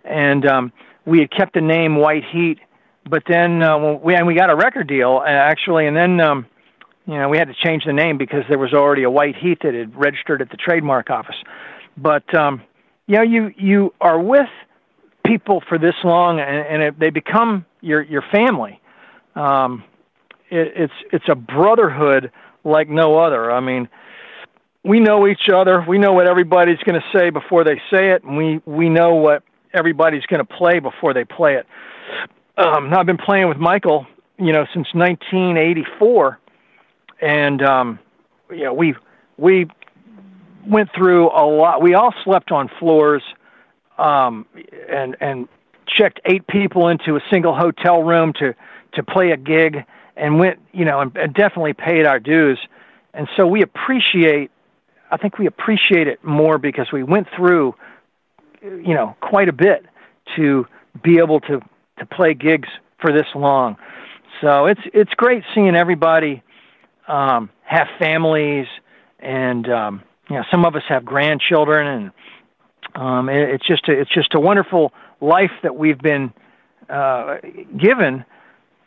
and 0.05 0.47
um, 0.47 0.73
we 1.05 1.21
had 1.21 1.31
kept 1.31 1.55
the 1.55 1.61
name 1.61 1.97
White 1.97 2.25
Heat, 2.25 2.59
but 3.09 3.23
then 3.29 3.63
uh, 3.63 3.95
we 4.03 4.15
and 4.15 4.27
we 4.27 4.35
got 4.35 4.51
a 4.51 4.57
record 4.57 4.89
deal 4.89 5.23
uh, 5.25 5.29
actually, 5.29 5.87
and 5.87 5.97
then 5.97 6.21
um, 6.21 6.47
you 7.07 7.15
know 7.15 7.29
we 7.29 7.39
had 7.39 7.49
to 7.49 7.55
change 7.55 7.85
the 7.85 7.93
name 7.93 8.19
because 8.19 8.43
there 8.49 8.59
was 8.59 8.73
already 8.73 9.05
a 9.05 9.11
White 9.11 9.37
Heat 9.37 9.59
that 9.63 9.75
had 9.75 9.95
registered 9.95 10.43
at 10.43 10.51
the 10.51 10.57
trademark 10.57 11.11
office, 11.11 11.37
but 11.97 12.35
um, 12.35 12.63
you 13.07 13.17
know 13.17 13.23
you 13.23 13.53
you 13.57 13.95
are 14.01 14.21
with 14.21 14.49
people 15.25 15.63
for 15.69 15.79
this 15.79 15.95
long, 16.05 16.41
and, 16.41 16.67
and 16.67 16.83
it, 16.83 16.99
they 16.99 17.11
become 17.11 17.65
your 17.81 18.03
your 18.03 18.23
family. 18.33 18.81
Um, 19.35 19.85
it, 20.51 20.73
it's 20.77 20.95
it's 21.13 21.29
a 21.29 21.35
brotherhood 21.35 22.33
like 22.65 22.89
no 22.89 23.19
other. 23.19 23.53
I 23.53 23.61
mean, 23.61 23.89
we 24.85 25.01
know 25.01 25.27
each 25.27 25.49
other. 25.53 25.85
We 25.87 25.99
know 25.99 26.13
what 26.13 26.27
everybody's 26.27 26.79
going 26.79 27.01
to 27.01 27.19
say 27.19 27.31
before 27.31 27.65
they 27.65 27.81
say 27.91 28.11
it, 28.11 28.25
and 28.25 28.37
we 28.37 28.61
we 28.67 28.89
know 28.89 29.15
what 29.15 29.43
everybody's 29.73 30.25
going 30.27 30.45
to 30.45 30.53
play 30.57 30.81
before 30.81 31.15
they 31.15 31.25
play 31.25 31.55
it. 31.55 31.67
Um, 32.57 32.93
I've 32.95 33.07
been 33.07 33.19
playing 33.19 33.49
with 33.49 33.59
Michael, 33.59 34.07
you 34.39 34.53
know, 34.53 34.65
since 34.73 34.89
1984, 34.95 36.39
and 37.21 37.63
um, 37.63 37.99
you 38.51 38.65
know 38.65 38.73
we 38.73 38.95
we 39.37 39.67
went 40.67 40.91
through 40.95 41.29
a 41.29 41.45
lot. 41.45 41.83
We 41.83 41.95
all 41.95 42.15
slept 42.25 42.51
on 42.51 42.71
floors, 42.79 43.23
um, 43.99 44.47
and 44.89 45.17
and 45.21 45.49
checked 45.87 46.21
eight 46.25 46.47
people 46.47 46.89
into 46.89 47.17
a 47.17 47.21
single 47.31 47.55
hotel 47.55 48.03
room 48.03 48.33
to 48.41 48.55
to 48.95 49.03
play 49.03 49.33
a 49.33 49.37
gig, 49.37 49.85
and 50.17 50.39
went, 50.39 50.59
you 50.73 50.87
know, 50.87 51.01
and, 51.01 51.15
and 51.17 51.35
definitely 51.35 51.75
paid 51.75 52.07
our 52.07 52.19
dues. 52.19 52.59
And 53.13 53.29
so 53.37 53.47
we 53.47 53.63
appreciate. 53.63 54.51
I 55.11 55.19
think 55.19 55.39
we 55.39 55.47
appreciate 55.47 56.09
it 56.09 56.25
more 56.25 56.59
because 56.59 56.91
we 56.91 57.03
went 57.03 57.29
through, 57.37 57.75
you 58.63 58.95
know, 58.95 59.15
quite 59.21 59.49
a 59.49 59.53
bit 59.53 59.85
to 60.37 60.67
be 61.03 61.19
able 61.19 61.39
to 61.41 61.61
to 61.99 62.07
play 62.07 62.35
gigs 62.35 62.69
for 63.01 63.13
this 63.13 63.27
long. 63.35 63.77
So 64.41 64.67
it's 64.67 64.81
it's 64.93 65.13
great 65.15 65.43
seeing 65.55 65.75
everybody 65.75 66.43
um, 67.09 67.51
have 67.63 67.87
families, 67.99 68.67
and 69.19 69.69
um, 69.69 70.03
you 70.29 70.37
know, 70.37 70.45
some 70.51 70.65
of 70.65 70.77
us 70.77 70.83
have 70.89 71.05
grandchildren, 71.05 71.87
and 71.87 72.13
um, 72.95 73.29
it, 73.29 73.49
it's 73.51 73.67
just 73.67 73.89
a, 73.89 73.93
it's 73.93 74.13
just 74.13 74.35
a 74.35 74.41
wonderful 74.41 74.93
life 75.21 75.53
that 75.63 75.77
we've 75.77 76.01
been 76.01 76.33
uh, 76.91 77.39
given, 77.77 78.25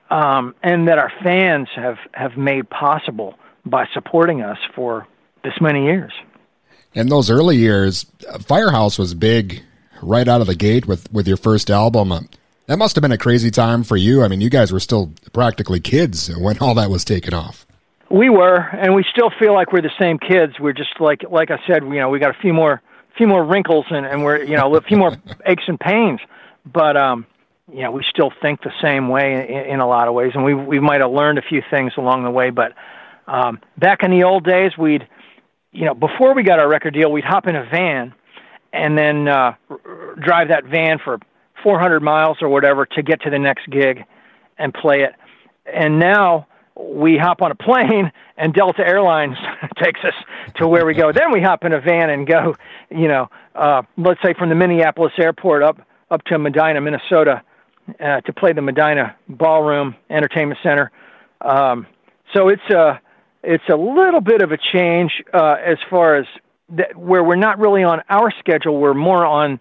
um, 0.09 0.53
and 0.61 0.87
that 0.87 0.99
our 0.99 1.11
fans 1.23 1.67
have 1.75 1.97
have 2.13 2.37
made 2.37 2.69
possible 2.69 3.35
by 3.65 3.85
supporting 3.93 4.41
us 4.41 4.57
for 4.75 5.07
this 5.43 5.53
many 5.61 5.85
years. 5.85 6.13
In 6.93 7.07
those 7.07 7.29
early 7.29 7.57
years, 7.57 8.05
Firehouse 8.41 8.97
was 8.97 9.13
big 9.13 9.61
right 10.01 10.27
out 10.27 10.41
of 10.41 10.47
the 10.47 10.55
gate 10.55 10.87
with, 10.87 11.11
with 11.11 11.27
your 11.27 11.37
first 11.37 11.69
album. 11.69 12.11
That 12.69 12.77
must 12.77 12.95
have 12.97 13.01
been 13.01 13.11
a 13.11 13.17
crazy 13.17 13.49
time 13.49 13.83
for 13.83 13.97
you. 13.97 14.21
I 14.21 14.27
mean, 14.27 14.41
you 14.41 14.49
guys 14.51 14.71
were 14.71 14.79
still 14.79 15.11
practically 15.33 15.79
kids 15.79 16.29
when 16.37 16.59
all 16.59 16.75
that 16.75 16.91
was 16.91 17.03
taken 17.03 17.33
off. 17.33 17.65
We 18.11 18.29
were, 18.29 18.57
and 18.57 18.93
we 18.93 19.03
still 19.09 19.31
feel 19.39 19.55
like 19.55 19.73
we're 19.73 19.81
the 19.81 19.89
same 19.99 20.19
kids. 20.19 20.59
We're 20.59 20.73
just 20.73 20.91
like, 20.99 21.23
like 21.31 21.49
I 21.49 21.57
said, 21.65 21.81
you 21.81 21.95
know, 21.95 22.09
we 22.09 22.19
got 22.19 22.29
a 22.29 22.39
few 22.39 22.53
more, 22.53 22.79
few 23.17 23.25
more 23.25 23.43
wrinkles, 23.43 23.87
and, 23.89 24.05
and 24.05 24.23
we're, 24.23 24.43
you 24.43 24.55
know, 24.55 24.75
a 24.75 24.81
few 24.81 24.97
more 24.97 25.17
aches 25.47 25.63
and 25.65 25.79
pains. 25.79 26.19
But, 26.63 26.95
um, 26.95 27.25
you 27.73 27.81
know, 27.81 27.89
we 27.89 28.05
still 28.07 28.31
think 28.39 28.61
the 28.61 28.71
same 28.83 29.09
way 29.09 29.33
in, 29.33 29.73
in 29.73 29.79
a 29.79 29.87
lot 29.87 30.07
of 30.07 30.13
ways, 30.13 30.33
and 30.35 30.45
we 30.45 30.53
we 30.53 30.79
might 30.79 31.01
have 31.01 31.09
learned 31.09 31.39
a 31.39 31.41
few 31.41 31.63
things 31.71 31.93
along 31.97 32.23
the 32.23 32.29
way. 32.29 32.51
But 32.51 32.73
um, 33.25 33.61
back 33.79 34.03
in 34.03 34.11
the 34.11 34.25
old 34.25 34.43
days, 34.43 34.77
we'd, 34.77 35.07
you 35.71 35.85
know, 35.85 35.95
before 35.95 36.35
we 36.35 36.43
got 36.43 36.59
our 36.59 36.69
record 36.69 36.93
deal, 36.93 37.11
we'd 37.11 37.25
hop 37.25 37.47
in 37.47 37.55
a 37.55 37.65
van, 37.65 38.13
and 38.71 38.95
then 38.95 39.27
uh, 39.27 39.55
drive 40.19 40.49
that 40.49 40.65
van 40.65 40.99
for 41.03 41.17
400 41.63 42.01
miles 42.01 42.37
or 42.41 42.49
whatever 42.49 42.85
to 42.85 43.03
get 43.03 43.21
to 43.21 43.29
the 43.29 43.39
next 43.39 43.69
gig, 43.69 44.05
and 44.57 44.73
play 44.73 45.01
it. 45.01 45.13
And 45.71 45.99
now 45.99 46.47
we 46.75 47.17
hop 47.17 47.41
on 47.41 47.51
a 47.51 47.55
plane 47.55 48.11
and 48.37 48.53
Delta 48.53 48.85
Airlines 48.85 49.37
takes 49.83 49.99
us 50.03 50.13
to 50.55 50.67
where 50.67 50.85
we 50.85 50.93
go. 50.93 51.11
Then 51.19 51.31
we 51.31 51.41
hop 51.41 51.65
in 51.65 51.73
a 51.73 51.81
van 51.81 52.09
and 52.09 52.25
go, 52.25 52.55
you 52.89 53.07
know, 53.07 53.29
uh, 53.55 53.81
let's 53.97 54.21
say 54.23 54.33
from 54.33 54.49
the 54.49 54.55
Minneapolis 54.55 55.13
airport 55.17 55.63
up 55.63 55.81
up 56.11 56.23
to 56.23 56.39
Medina, 56.39 56.81
Minnesota, 56.81 57.43
uh, 57.99 58.21
to 58.21 58.33
play 58.33 58.53
the 58.53 58.61
Medina 58.61 59.15
Ballroom 59.27 59.95
Entertainment 60.09 60.59
Center. 60.63 60.91
Um, 61.41 61.85
so 62.33 62.49
it's 62.49 62.67
a 62.69 62.99
it's 63.43 63.63
a 63.69 63.75
little 63.75 64.21
bit 64.21 64.41
of 64.41 64.51
a 64.51 64.57
change 64.57 65.11
uh, 65.33 65.55
as 65.63 65.77
far 65.89 66.15
as 66.15 66.25
that, 66.69 66.95
where 66.95 67.23
we're 67.23 67.35
not 67.35 67.59
really 67.59 67.83
on 67.83 68.01
our 68.09 68.31
schedule. 68.39 68.77
We're 68.77 68.93
more 68.93 69.25
on 69.25 69.59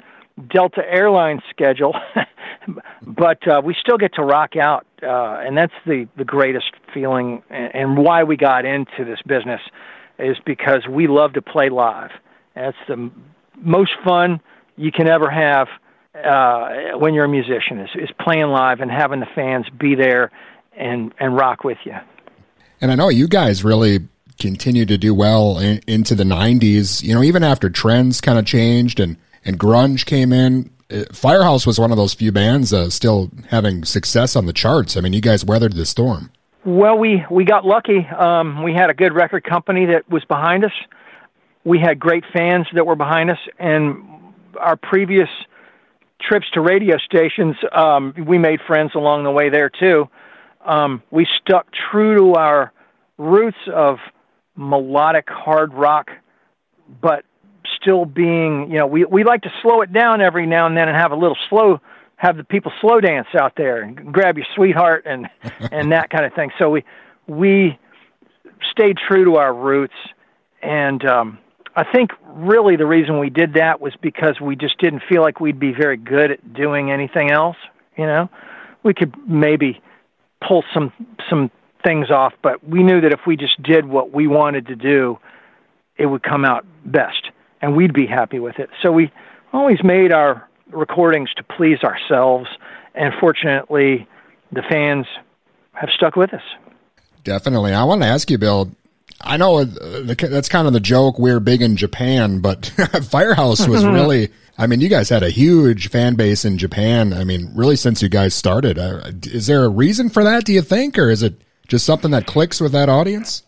Delta 0.50 0.82
Airlines 0.88 1.42
schedule, 1.50 1.94
but 3.02 3.46
uh, 3.48 3.60
we 3.64 3.74
still 3.80 3.98
get 3.98 4.14
to 4.14 4.22
rock 4.22 4.56
out, 4.56 4.86
uh, 5.02 5.40
and 5.40 5.56
that's 5.56 5.72
the 5.86 6.08
the 6.16 6.24
greatest 6.24 6.70
feeling, 6.92 7.42
and, 7.50 7.74
and 7.74 7.98
why 7.98 8.22
we 8.24 8.36
got 8.36 8.64
into 8.64 9.04
this 9.04 9.20
business 9.26 9.60
is 10.18 10.36
because 10.44 10.86
we 10.88 11.06
love 11.06 11.32
to 11.34 11.42
play 11.42 11.68
live. 11.68 12.10
That's 12.54 12.76
the 12.86 12.94
m- 12.94 13.24
most 13.56 13.92
fun 14.04 14.40
you 14.76 14.92
can 14.92 15.08
ever 15.08 15.30
have 15.30 15.68
uh, 16.14 16.98
when 16.98 17.14
you're 17.14 17.24
a 17.24 17.28
musician 17.28 17.80
is, 17.80 17.90
is 17.94 18.10
playing 18.20 18.46
live 18.46 18.80
and 18.80 18.90
having 18.90 19.20
the 19.20 19.28
fans 19.34 19.66
be 19.78 19.94
there 19.94 20.30
and 20.76 21.12
and 21.18 21.36
rock 21.36 21.64
with 21.64 21.78
you. 21.84 21.96
And 22.80 22.92
I 22.92 22.94
know 22.94 23.08
you 23.08 23.26
guys 23.26 23.64
really 23.64 24.08
continue 24.38 24.86
to 24.86 24.96
do 24.96 25.14
well 25.14 25.58
in, 25.58 25.80
into 25.86 26.14
the 26.14 26.24
90s. 26.24 27.02
You 27.02 27.14
know, 27.14 27.22
even 27.22 27.42
after 27.42 27.68
trends 27.68 28.20
kind 28.20 28.38
of 28.38 28.46
changed 28.46 29.00
and, 29.00 29.16
and 29.48 29.58
grunge 29.58 30.04
came 30.04 30.30
in, 30.30 30.70
uh, 30.90 31.04
Firehouse 31.10 31.66
was 31.66 31.80
one 31.80 31.90
of 31.90 31.96
those 31.96 32.12
few 32.12 32.30
bands 32.30 32.72
uh, 32.72 32.90
still 32.90 33.30
having 33.48 33.82
success 33.82 34.36
on 34.36 34.44
the 34.44 34.52
charts. 34.52 34.94
I 34.96 35.00
mean, 35.00 35.14
you 35.14 35.22
guys 35.22 35.42
weathered 35.42 35.72
the 35.72 35.86
storm. 35.86 36.30
Well, 36.66 36.98
we 36.98 37.24
we 37.30 37.44
got 37.44 37.64
lucky. 37.64 38.06
Um, 38.06 38.62
we 38.62 38.74
had 38.74 38.90
a 38.90 38.94
good 38.94 39.14
record 39.14 39.44
company 39.44 39.86
that 39.86 40.08
was 40.10 40.22
behind 40.26 40.64
us. 40.64 40.72
We 41.64 41.78
had 41.78 41.98
great 41.98 42.24
fans 42.30 42.66
that 42.74 42.86
were 42.86 42.94
behind 42.94 43.30
us, 43.30 43.38
and 43.58 44.04
our 44.60 44.76
previous 44.76 45.30
trips 46.20 46.46
to 46.52 46.60
radio 46.60 46.98
stations, 46.98 47.56
um, 47.72 48.12
we 48.26 48.36
made 48.36 48.60
friends 48.66 48.92
along 48.94 49.24
the 49.24 49.30
way 49.30 49.48
there 49.48 49.70
too. 49.70 50.08
Um, 50.64 51.02
we 51.10 51.26
stuck 51.40 51.68
true 51.90 52.16
to 52.16 52.34
our 52.34 52.72
roots 53.16 53.58
of 53.72 53.98
melodic 54.56 55.28
hard 55.30 55.72
rock, 55.72 56.10
but 57.00 57.24
still 57.80 58.04
being, 58.04 58.70
you 58.70 58.78
know, 58.78 58.86
we 58.86 59.04
we 59.04 59.24
like 59.24 59.42
to 59.42 59.52
slow 59.62 59.82
it 59.82 59.92
down 59.92 60.20
every 60.20 60.46
now 60.46 60.66
and 60.66 60.76
then 60.76 60.88
and 60.88 60.96
have 60.96 61.12
a 61.12 61.16
little 61.16 61.36
slow 61.48 61.80
have 62.18 62.36
the 62.36 62.44
people 62.44 62.72
slow 62.80 63.00
dance 63.00 63.28
out 63.38 63.52
there 63.56 63.80
and 63.80 64.12
grab 64.12 64.36
your 64.36 64.46
sweetheart 64.54 65.04
and 65.06 65.28
and 65.72 65.92
that 65.92 66.10
kind 66.10 66.24
of 66.24 66.34
thing. 66.34 66.50
So 66.58 66.68
we 66.68 66.84
we 67.26 67.78
stayed 68.70 68.98
true 69.08 69.24
to 69.24 69.36
our 69.36 69.54
roots, 69.54 69.94
and 70.62 71.04
um, 71.06 71.38
I 71.74 71.84
think 71.84 72.10
really 72.26 72.76
the 72.76 72.86
reason 72.86 73.18
we 73.18 73.30
did 73.30 73.54
that 73.54 73.80
was 73.80 73.94
because 74.02 74.40
we 74.40 74.56
just 74.56 74.78
didn't 74.78 75.02
feel 75.08 75.22
like 75.22 75.40
we'd 75.40 75.60
be 75.60 75.72
very 75.72 75.96
good 75.96 76.32
at 76.32 76.52
doing 76.52 76.90
anything 76.90 77.30
else. 77.30 77.56
You 77.96 78.06
know, 78.06 78.28
we 78.82 78.94
could 78.94 79.14
maybe 79.28 79.80
pull 80.46 80.64
some 80.74 80.92
some 81.30 81.50
things 81.84 82.10
off, 82.10 82.34
but 82.42 82.66
we 82.68 82.82
knew 82.82 83.00
that 83.00 83.12
if 83.12 83.20
we 83.26 83.36
just 83.36 83.62
did 83.62 83.86
what 83.86 84.12
we 84.12 84.26
wanted 84.26 84.66
to 84.66 84.74
do, 84.74 85.18
it 85.96 86.06
would 86.06 86.24
come 86.24 86.44
out 86.44 86.66
best, 86.84 87.27
and 87.60 87.76
we'd 87.76 87.92
be 87.92 88.06
happy 88.06 88.38
with 88.38 88.58
it. 88.58 88.70
So 88.82 88.92
we 88.92 89.10
always 89.52 89.82
made 89.82 90.12
our 90.12 90.48
recordings 90.70 91.30
to 91.36 91.42
please 91.42 91.82
ourselves, 91.82 92.48
and 92.94 93.12
fortunately, 93.20 94.06
the 94.52 94.62
fans 94.62 95.06
have 95.72 95.90
stuck 95.90 96.16
with 96.16 96.32
us. 96.34 96.42
Definitely. 97.24 97.72
I 97.74 97.84
want 97.84 98.02
to 98.02 98.08
ask 98.08 98.30
you, 98.30 98.38
Bill. 98.38 98.70
I 99.20 99.36
know 99.36 99.58
uh, 99.58 99.64
that's 100.14 100.48
kind 100.48 100.66
of 100.66 100.72
the 100.72 100.80
joke. 100.80 101.18
We're 101.18 101.40
big 101.40 101.62
in 101.62 101.76
Japan, 101.76 102.40
but 102.40 102.66
Firehouse 103.10 103.66
was 103.66 103.84
really. 103.86 104.30
I 104.56 104.66
mean, 104.66 104.80
you 104.80 104.88
guys 104.88 105.08
had 105.08 105.22
a 105.22 105.30
huge 105.30 105.88
fan 105.88 106.14
base 106.14 106.44
in 106.44 106.58
Japan. 106.58 107.12
I 107.12 107.22
mean, 107.24 107.50
really 107.54 107.76
since 107.76 108.02
you 108.02 108.08
guys 108.08 108.34
started. 108.34 108.76
Uh, 108.78 109.12
Is 109.24 109.46
there 109.46 109.64
a 109.64 109.68
reason 109.68 110.08
for 110.08 110.24
that? 110.24 110.44
Do 110.44 110.52
you 110.52 110.62
think, 110.62 110.98
or 110.98 111.10
is 111.10 111.22
it 111.22 111.40
just 111.68 111.86
something 111.86 112.10
that 112.10 112.26
clicks 112.26 112.60
with 112.60 112.72
that 112.72 112.88
audience? 112.88 113.44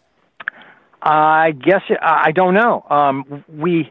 I 1.03 1.53
guess 1.53 1.83
I 2.03 2.25
I 2.27 2.33
don't 2.33 2.55
know. 2.55 2.85
Um, 2.91 3.45
we 3.49 3.91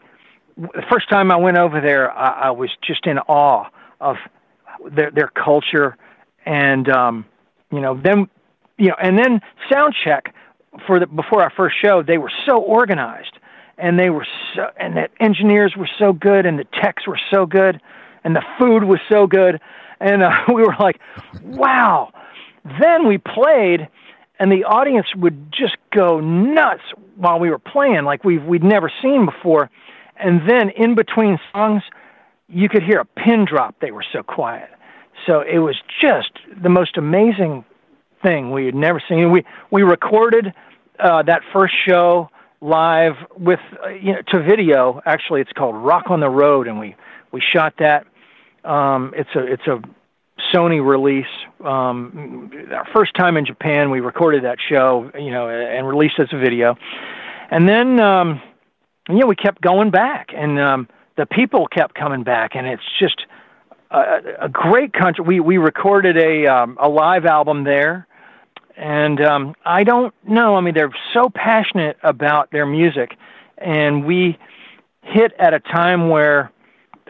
the 0.59 0.83
first 0.91 1.09
time 1.09 1.31
I 1.31 1.37
went 1.37 1.57
over 1.57 1.79
there, 1.79 2.11
I, 2.11 2.47
I 2.47 2.51
was 2.51 2.69
just 2.85 3.05
in 3.05 3.17
awe 3.19 3.69
of 4.01 4.17
their 4.91 5.11
their 5.11 5.29
culture, 5.29 5.95
and 6.45 6.89
um, 6.89 7.25
you 7.71 7.79
know, 7.79 7.99
then 8.01 8.29
you 8.77 8.89
know, 8.89 8.95
and 9.01 9.17
then 9.17 9.41
sound 9.71 9.95
check 10.03 10.33
for 10.85 10.99
the 10.99 11.07
before 11.07 11.41
our 11.41 11.51
first 11.51 11.75
show, 11.81 12.03
they 12.03 12.17
were 12.17 12.31
so 12.45 12.57
organized, 12.57 13.37
and 13.77 13.97
they 13.97 14.09
were 14.09 14.27
so, 14.55 14.67
and 14.77 14.97
the 14.97 15.09
engineers 15.19 15.75
were 15.77 15.89
so 15.97 16.11
good, 16.11 16.45
and 16.45 16.59
the 16.59 16.67
techs 16.81 17.07
were 17.07 17.19
so 17.31 17.45
good, 17.45 17.81
and 18.23 18.35
the 18.35 18.43
food 18.57 18.83
was 18.83 18.99
so 19.09 19.27
good, 19.27 19.61
and 19.99 20.23
uh, 20.23 20.31
we 20.47 20.61
were 20.61 20.75
like, 20.79 20.99
wow. 21.43 22.11
Then 22.81 23.07
we 23.07 23.17
played 23.17 23.87
and 24.39 24.51
the 24.51 24.63
audience 24.63 25.07
would 25.15 25.51
just 25.51 25.75
go 25.91 26.19
nuts 26.19 26.81
while 27.15 27.39
we 27.39 27.49
were 27.49 27.59
playing 27.59 28.03
like 28.03 28.23
we've 28.23 28.43
we'd 28.43 28.63
never 28.63 28.91
seen 29.01 29.25
before 29.25 29.69
and 30.19 30.47
then 30.49 30.69
in 30.69 30.95
between 30.95 31.39
songs 31.51 31.83
you 32.47 32.67
could 32.67 32.83
hear 32.83 32.99
a 32.99 33.05
pin 33.05 33.45
drop. 33.45 33.75
They 33.79 33.91
were 33.91 34.05
so 34.11 34.23
quiet. 34.23 34.69
So 35.27 35.41
it 35.41 35.59
was 35.59 35.75
just 36.01 36.31
the 36.61 36.69
most 36.69 36.97
amazing 36.97 37.63
thing 38.23 38.51
we 38.51 38.65
had 38.65 38.75
never 38.75 39.01
seen. 39.07 39.31
We 39.31 39.45
we 39.71 39.83
recorded 39.83 40.53
uh 40.99 41.23
that 41.23 41.41
first 41.53 41.73
show 41.87 42.29
live 42.61 43.13
with 43.37 43.59
uh, 43.83 43.89
you 43.89 44.13
know 44.13 44.21
to 44.29 44.43
video. 44.43 45.01
Actually 45.05 45.41
it's 45.41 45.51
called 45.53 45.75
rock 45.75 46.05
on 46.09 46.19
the 46.19 46.29
road 46.29 46.67
and 46.67 46.79
we 46.79 46.95
we 47.31 47.41
shot 47.41 47.75
that. 47.79 48.05
Um 48.63 49.13
it's 49.15 49.33
a 49.35 49.43
it's 49.45 49.67
a 49.67 49.81
Sony 50.53 50.85
release. 50.85 51.25
Um, 51.63 52.51
our 52.71 52.87
first 52.93 53.13
time 53.15 53.37
in 53.37 53.45
Japan, 53.45 53.91
we 53.91 53.99
recorded 53.99 54.43
that 54.45 54.57
show, 54.69 55.11
you 55.17 55.31
know, 55.31 55.49
and 55.49 55.87
released 55.87 56.19
as 56.19 56.29
a 56.31 56.37
video. 56.37 56.77
And 57.51 57.67
then, 57.67 57.99
um, 57.99 58.41
you 59.09 59.21
know, 59.21 59.27
we 59.27 59.35
kept 59.35 59.61
going 59.61 59.89
back, 59.89 60.29
and 60.35 60.59
um, 60.59 60.87
the 61.17 61.25
people 61.25 61.67
kept 61.67 61.95
coming 61.95 62.23
back, 62.23 62.55
and 62.55 62.67
it's 62.67 62.83
just 62.99 63.25
a, 63.91 64.19
a 64.41 64.49
great 64.49 64.93
country. 64.93 65.25
We 65.25 65.39
we 65.39 65.57
recorded 65.57 66.17
a 66.17 66.47
um, 66.47 66.77
a 66.79 66.87
live 66.87 67.25
album 67.25 67.63
there, 67.63 68.07
and 68.77 69.19
um, 69.21 69.55
I 69.65 69.83
don't 69.83 70.13
know. 70.27 70.55
I 70.55 70.61
mean, 70.61 70.73
they're 70.73 70.93
so 71.13 71.29
passionate 71.33 71.97
about 72.03 72.51
their 72.51 72.65
music, 72.65 73.17
and 73.57 74.05
we 74.05 74.37
hit 75.01 75.33
at 75.39 75.53
a 75.53 75.59
time 75.59 76.09
where 76.09 76.51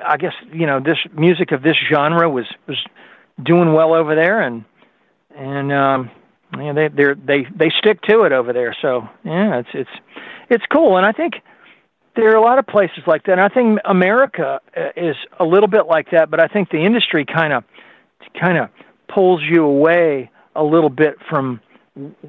I 0.06 0.18
guess 0.18 0.34
you 0.54 0.66
know 0.66 0.80
this 0.80 0.97
music 1.14 1.52
of 1.52 1.62
this 1.62 1.76
genre 1.91 2.30
was 2.30 2.45
was 2.68 2.78
doing 3.43 3.74
well 3.74 3.93
over 3.93 4.16
there, 4.16 4.41
and 4.41 4.64
and 5.36 5.72
um, 5.74 6.12
yeah, 6.58 6.72
they 6.72 6.88
they 6.88 7.14
they 7.14 7.47
they 7.56 7.70
stick 7.78 8.02
to 8.04 8.24
it 8.24 8.32
over 8.32 8.54
there. 8.54 8.76
So 8.82 9.08
yeah, 9.26 9.60
it's 9.60 9.70
it's 9.74 9.89
it's 10.50 10.66
cool, 10.72 10.95
and 10.95 11.06
I 11.06 11.12
think 11.12 11.41
there 12.16 12.32
are 12.32 12.36
a 12.36 12.41
lot 12.41 12.60
of 12.60 12.68
places 12.68 12.99
like 13.07 13.24
that. 13.26 13.34
And 13.34 13.41
I 13.41 13.49
think 13.49 13.80
America 13.86 14.60
uh, 14.76 14.82
is 14.95 15.16
a 15.39 15.45
little 15.45 15.68
bit 15.68 15.86
like 15.88 16.12
that, 16.12 16.30
but 16.30 16.39
I 16.39 16.47
think 16.47 16.70
the 16.70 16.86
industry 16.86 17.26
kind 17.26 17.53
of 17.53 17.64
kind 18.39 18.57
of 18.57 18.70
pulls 19.07 19.41
you 19.41 19.64
away 19.64 20.30
a 20.55 20.64
little 20.64 20.89
bit 20.89 21.16
from 21.30 21.62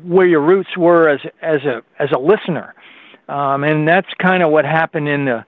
where 0.04 0.26
your 0.26 0.40
roots 0.40 0.76
were 0.76 1.08
as 1.08 1.20
as 1.42 1.60
a 1.64 1.82
as 1.98 2.10
a 2.14 2.18
listener, 2.18 2.74
um, 3.28 3.64
and 3.64 3.86
that's 3.86 4.08
kind 4.20 4.42
of 4.42 4.50
what 4.50 4.64
happened 4.64 5.08
in 5.08 5.24
the 5.26 5.44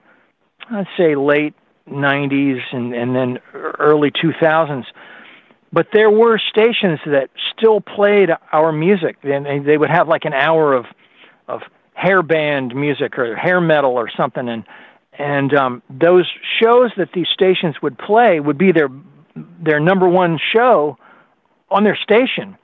I'd 0.69 0.87
say 0.97 1.15
late 1.15 1.53
'90s 1.89 2.61
and 2.71 2.93
and 2.93 3.15
then 3.15 3.39
early 3.53 4.11
2000s 4.11 4.85
but 5.73 5.87
there 5.91 6.09
were 6.09 6.37
stations 6.37 6.99
that 7.05 7.29
still 7.51 7.81
played 7.81 8.29
our 8.53 8.71
music 8.71 9.17
and 9.23 9.45
and 9.45 9.65
they 9.65 9.77
would 9.77 9.89
have 9.89 10.07
like 10.07 10.23
an 10.23 10.31
hour 10.31 10.73
of 10.73 10.85
of 11.49 11.61
hair 11.93 12.21
band 12.21 12.75
music 12.75 13.17
or 13.17 13.35
hair 13.35 13.61
metal 13.61 13.91
or 13.91 14.09
something. 14.15 14.47
And 14.49 14.63
and 15.17 15.53
um 15.53 15.81
those 15.89 16.29
shows 16.61 16.91
that 16.97 17.09
these 17.13 17.27
stations 17.33 17.75
would 17.81 17.97
play 17.97 18.39
would 18.39 18.57
be 18.57 18.71
their 18.71 18.89
their 19.61 19.79
number 19.79 20.07
one 20.07 20.39
show 20.53 20.97
on 21.69 21.83
their 21.83 21.95
station. 21.97 22.57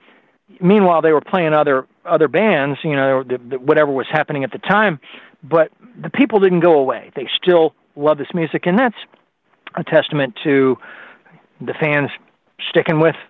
Meanwhile 0.59 1.01
they 1.01 1.11
were 1.11 1.21
playing 1.21 1.53
other 1.53 1.87
other 2.05 2.27
bands 2.27 2.79
you 2.83 2.95
know 2.95 3.23
the, 3.23 3.37
the, 3.37 3.59
whatever 3.59 3.91
was 3.91 4.07
happening 4.11 4.43
at 4.43 4.51
the 4.51 4.59
time. 4.59 4.99
But 5.43 5.71
the 6.01 6.09
people 6.09 6.39
didn't 6.39 6.59
go 6.59 6.73
away. 6.79 7.11
They 7.15 7.27
still 7.41 7.73
love 7.95 8.17
this 8.17 8.33
music. 8.33 8.65
And 8.65 8.77
that's 8.77 8.95
a 9.75 9.83
testament 9.83 10.37
to 10.43 10.77
the 11.61 11.73
fans 11.73 12.09
sticking 12.69 12.99
with 12.99 13.15
th- 13.15 13.25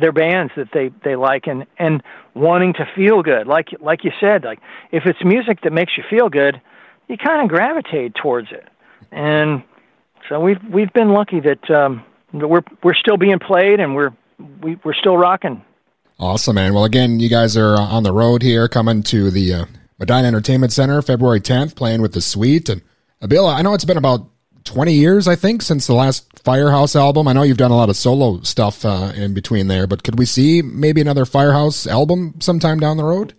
their 0.00 0.12
bands 0.12 0.52
that 0.56 0.68
they 0.72 0.90
they 1.04 1.14
like 1.14 1.46
and 1.46 1.66
and 1.78 2.02
wanting 2.34 2.72
to 2.72 2.84
feel 2.96 3.22
good 3.22 3.46
like 3.46 3.68
like 3.80 4.02
you 4.02 4.10
said 4.18 4.42
like 4.44 4.58
if 4.90 5.04
it's 5.06 5.24
music 5.24 5.60
that 5.62 5.72
makes 5.72 5.92
you 5.96 6.02
feel 6.10 6.28
good 6.28 6.60
you 7.08 7.16
kind 7.16 7.40
of 7.40 7.48
gravitate 7.48 8.12
towards 8.14 8.50
it 8.50 8.68
and 9.12 9.62
so 10.28 10.40
we've 10.40 10.62
we've 10.70 10.92
been 10.92 11.10
lucky 11.10 11.38
that 11.38 11.70
um 11.70 12.04
we're 12.32 12.64
we're 12.82 12.94
still 12.94 13.16
being 13.16 13.38
played 13.38 13.78
and 13.78 13.94
we're 13.94 14.10
we, 14.60 14.76
we're 14.84 14.94
still 14.94 15.16
rocking 15.16 15.62
Awesome, 16.18 16.54
man. 16.54 16.72
Well, 16.72 16.86
again, 16.86 17.20
you 17.20 17.28
guys 17.28 17.58
are 17.58 17.76
on 17.76 18.02
the 18.02 18.12
road 18.12 18.40
here, 18.40 18.68
coming 18.68 19.02
to 19.02 19.30
the 19.30 19.52
uh, 19.52 19.64
Medina 19.98 20.26
Entertainment 20.26 20.72
Center 20.72 21.02
February 21.02 21.42
10th, 21.42 21.76
playing 21.76 22.00
with 22.00 22.14
the 22.14 22.22
Sweet. 22.22 22.70
And 22.70 22.80
uh, 23.20 23.26
Bill, 23.26 23.46
I 23.46 23.60
know 23.60 23.74
it's 23.74 23.84
been 23.84 23.98
about 23.98 24.26
20 24.66 24.92
years, 24.92 25.26
I 25.26 25.36
think, 25.36 25.62
since 25.62 25.86
the 25.86 25.94
last 25.94 26.26
Firehouse 26.40 26.94
album. 26.94 27.26
I 27.26 27.32
know 27.32 27.42
you've 27.42 27.56
done 27.56 27.70
a 27.70 27.76
lot 27.76 27.88
of 27.88 27.96
solo 27.96 28.40
stuff 28.42 28.84
uh, 28.84 29.12
in 29.16 29.34
between 29.34 29.68
there, 29.68 29.86
but 29.86 30.02
could 30.02 30.18
we 30.18 30.26
see 30.26 30.62
maybe 30.62 31.00
another 31.00 31.24
Firehouse 31.24 31.86
album 31.86 32.34
sometime 32.40 32.78
down 32.78 32.96
the 32.96 33.04
road? 33.04 33.34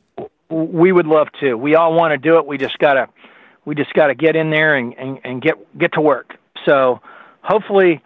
we 0.49 0.91
would 0.91 1.07
love 1.07 1.28
to 1.39 1.55
we 1.55 1.75
all 1.75 1.93
want 1.93 2.11
to 2.11 2.17
do 2.17 2.38
it 2.38 2.45
we 2.45 2.57
just 2.57 2.78
gotta 2.80 3.07
we 3.65 3.75
just 3.75 3.93
gotta 3.93 4.15
get 4.15 4.36
in 4.36 4.49
there 4.49 4.75
and 4.75 4.93
and, 4.97 5.19
and 5.23 5.41
get 5.41 5.55
get 5.78 5.91
to 5.93 6.01
work 6.01 6.36
so 6.65 6.99
hopefully 7.41 8.01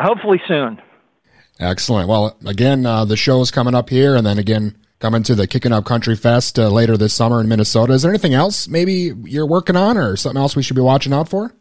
hopefully 0.00 0.40
soon 0.46 0.80
Excellent. 1.60 2.08
Well, 2.08 2.36
again, 2.44 2.84
uh, 2.84 3.04
the 3.04 3.16
show's 3.16 3.52
coming 3.52 3.74
up 3.74 3.88
here, 3.88 4.16
and 4.16 4.26
then 4.26 4.38
again, 4.38 4.74
coming 4.98 5.22
to 5.24 5.36
the 5.36 5.46
Kicking 5.46 5.70
Up 5.70 5.84
Country 5.84 6.16
Fest 6.16 6.58
uh, 6.58 6.68
later 6.68 6.96
this 6.96 7.14
summer 7.14 7.40
in 7.40 7.46
Minnesota. 7.46 7.92
Is 7.92 8.02
there 8.02 8.10
anything 8.10 8.34
else 8.34 8.66
maybe 8.66 9.12
you're 9.24 9.46
working 9.46 9.76
on, 9.76 9.96
or 9.96 10.16
something 10.16 10.40
else 10.40 10.56
we 10.56 10.62
should 10.64 10.74
be 10.74 10.82
watching 10.82 11.12
out 11.12 11.28
for? 11.28 11.52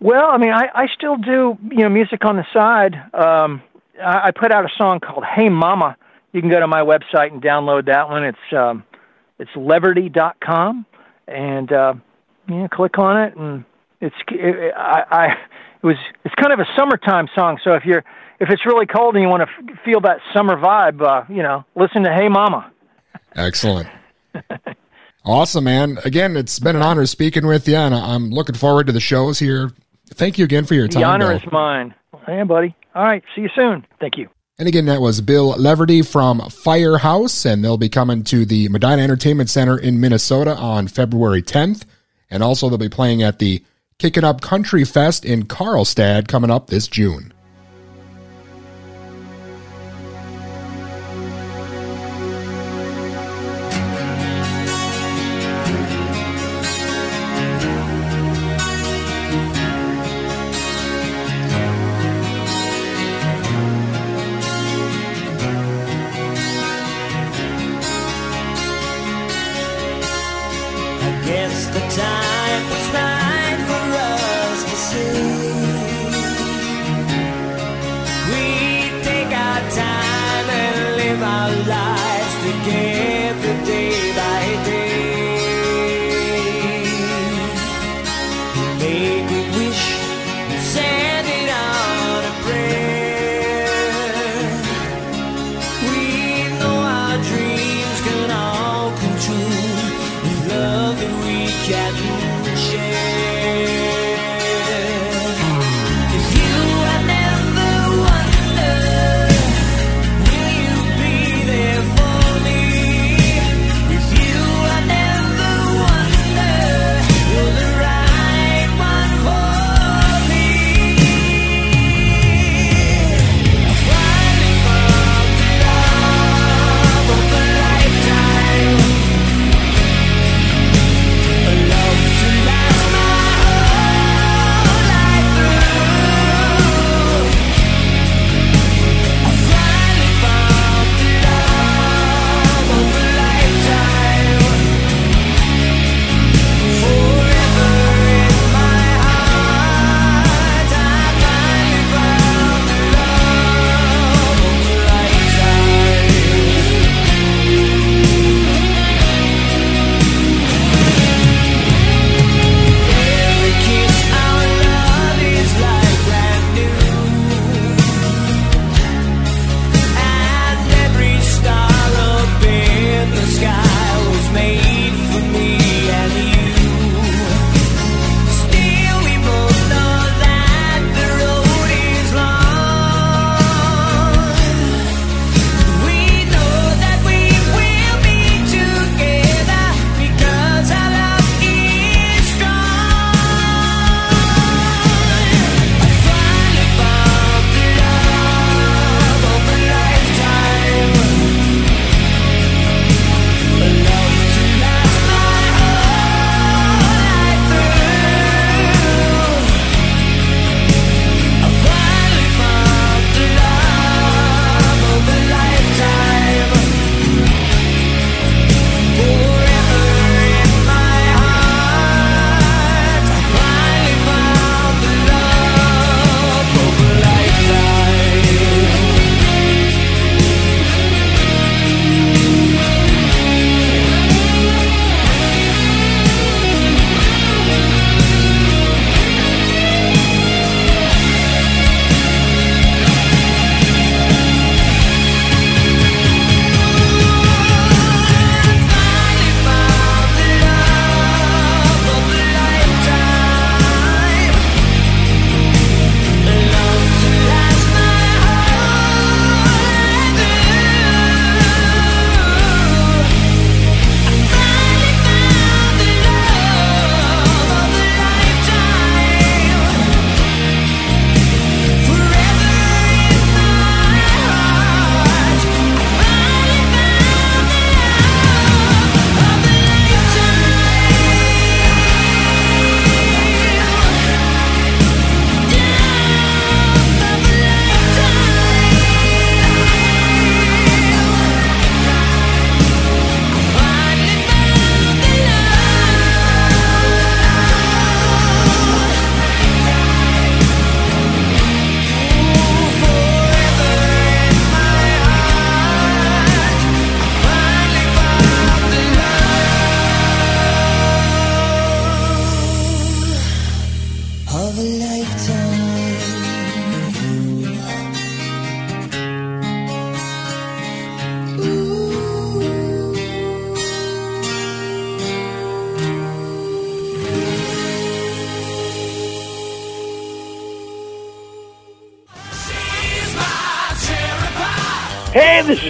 Well, 0.00 0.26
I 0.30 0.36
mean, 0.36 0.52
I, 0.52 0.68
I 0.74 0.86
still 0.94 1.16
do 1.16 1.56
you 1.70 1.78
know 1.78 1.88
music 1.88 2.24
on 2.24 2.36
the 2.36 2.46
side. 2.52 2.94
Um, 3.14 3.62
I, 4.02 4.28
I 4.28 4.30
put 4.30 4.52
out 4.52 4.64
a 4.64 4.70
song 4.76 5.00
called 5.00 5.24
"Hey 5.24 5.48
Mama." 5.48 5.96
You 6.32 6.40
can 6.42 6.50
go 6.50 6.60
to 6.60 6.66
my 6.66 6.82
website 6.82 7.32
and 7.32 7.42
download 7.42 7.86
that 7.86 8.08
one. 8.08 8.24
It's 8.24 8.52
um, 8.52 8.84
it's 9.38 9.50
leverty.com, 9.52 10.84
and 11.26 11.72
uh, 11.72 11.94
yeah, 12.48 12.68
click 12.68 12.98
on 12.98 13.22
it, 13.22 13.36
and 13.36 13.64
it's 14.00 14.16
it, 14.28 14.74
I, 14.76 15.02
I 15.10 15.26
it 15.28 15.86
was 15.86 15.96
it's 16.24 16.34
kind 16.34 16.52
of 16.52 16.60
a 16.60 16.66
summertime 16.76 17.28
song. 17.34 17.58
So 17.64 17.72
if 17.72 17.84
you're 17.84 18.04
if 18.38 18.50
it's 18.50 18.66
really 18.66 18.86
cold 18.86 19.14
and 19.14 19.22
you 19.22 19.28
want 19.28 19.48
to 19.48 19.72
f- 19.72 19.78
feel 19.84 20.00
that 20.02 20.18
summer 20.34 20.56
vibe, 20.56 21.00
uh, 21.00 21.24
you 21.32 21.42
know, 21.42 21.64
listen 21.74 22.02
to 22.02 22.12
"Hey 22.12 22.28
Mama." 22.28 22.70
Excellent. 23.34 23.88
awesome, 25.24 25.64
man. 25.64 25.98
Again, 26.04 26.36
it's 26.36 26.58
been 26.58 26.76
an 26.76 26.82
honor 26.82 27.06
speaking 27.06 27.46
with 27.46 27.66
you, 27.66 27.76
and 27.76 27.94
I'm 27.94 28.30
looking 28.30 28.54
forward 28.54 28.86
to 28.88 28.92
the 28.92 29.00
shows 29.00 29.38
here. 29.38 29.70
Thank 30.10 30.38
you 30.38 30.44
again 30.44 30.64
for 30.64 30.74
your 30.74 30.88
time. 30.88 31.02
The 31.02 31.08
honor 31.08 31.28
Bill. 31.28 31.36
is 31.36 31.52
mine. 31.52 31.94
Hey, 32.26 32.42
buddy. 32.42 32.74
All 32.94 33.04
right. 33.04 33.22
See 33.34 33.42
you 33.42 33.50
soon. 33.54 33.86
Thank 34.00 34.16
you. 34.16 34.28
And 34.58 34.68
again, 34.68 34.86
that 34.86 35.02
was 35.02 35.20
Bill 35.20 35.52
Leverty 35.54 36.06
from 36.06 36.40
Firehouse, 36.48 37.44
and 37.44 37.62
they'll 37.62 37.76
be 37.76 37.90
coming 37.90 38.24
to 38.24 38.46
the 38.46 38.68
Medina 38.70 39.02
Entertainment 39.02 39.50
Center 39.50 39.76
in 39.76 40.00
Minnesota 40.00 40.56
on 40.56 40.88
February 40.88 41.42
10th. 41.42 41.84
And 42.30 42.42
also, 42.42 42.68
they'll 42.68 42.78
be 42.78 42.88
playing 42.88 43.22
at 43.22 43.38
the 43.38 43.62
Kickin' 43.98 44.24
Up 44.24 44.40
Country 44.40 44.84
Fest 44.84 45.24
in 45.24 45.44
Karlstad 45.44 46.26
coming 46.26 46.50
up 46.50 46.68
this 46.68 46.88
June. 46.88 47.32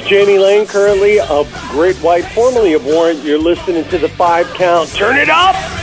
Jani 0.08 0.38
Lane, 0.38 0.66
currently 0.66 1.18
of 1.18 1.52
Great 1.70 1.96
White, 1.96 2.24
formerly 2.26 2.74
of 2.74 2.84
Warrant. 2.84 3.24
You're 3.24 3.38
listening 3.38 3.84
to 3.88 3.98
the 3.98 4.08
five 4.10 4.46
count. 4.54 4.88
Turn 4.90 5.16
it 5.16 5.28
up! 5.28 5.75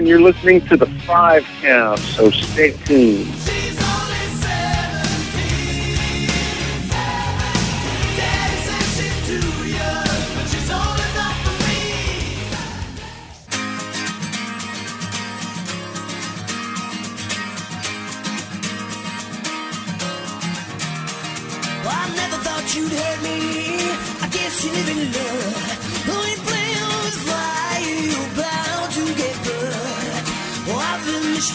and 0.00 0.08
you're 0.08 0.18
listening 0.18 0.62
to 0.62 0.78
the 0.78 0.86
Five 1.04 1.44
Count, 1.60 1.98
so 1.98 2.30
stay 2.30 2.72
tuned. 2.86 3.39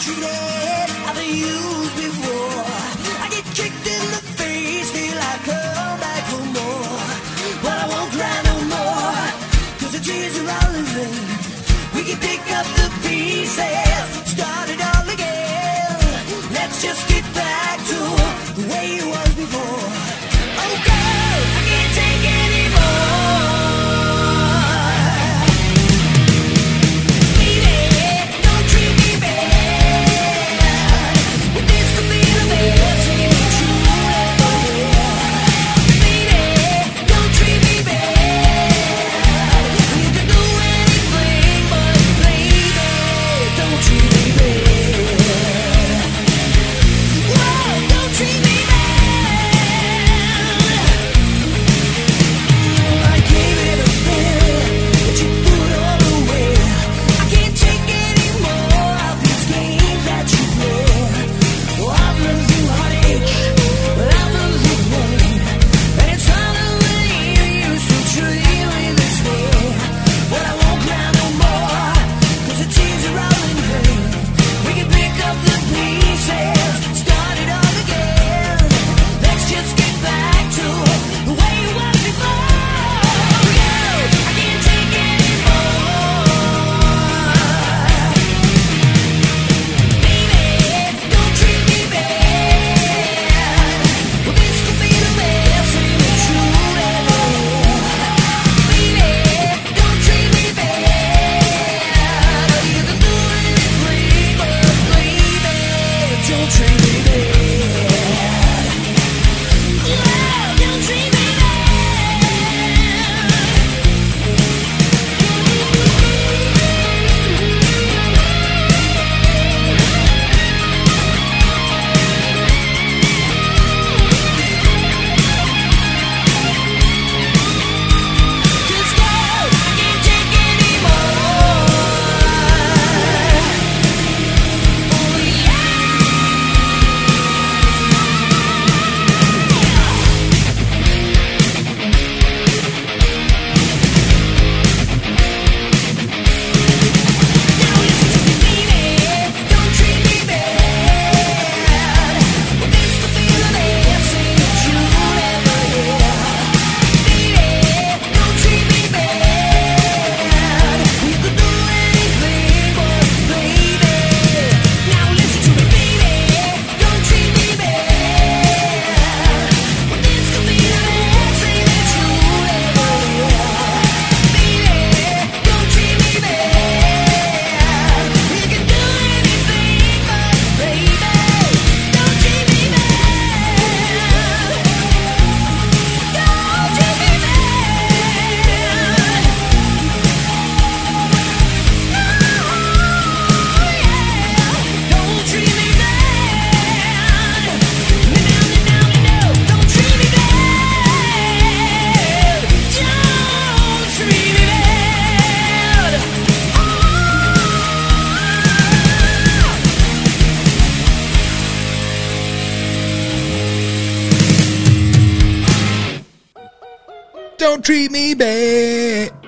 I've 0.08 1.16
been 1.16 1.34
used 1.34 1.96
before. 1.96 2.25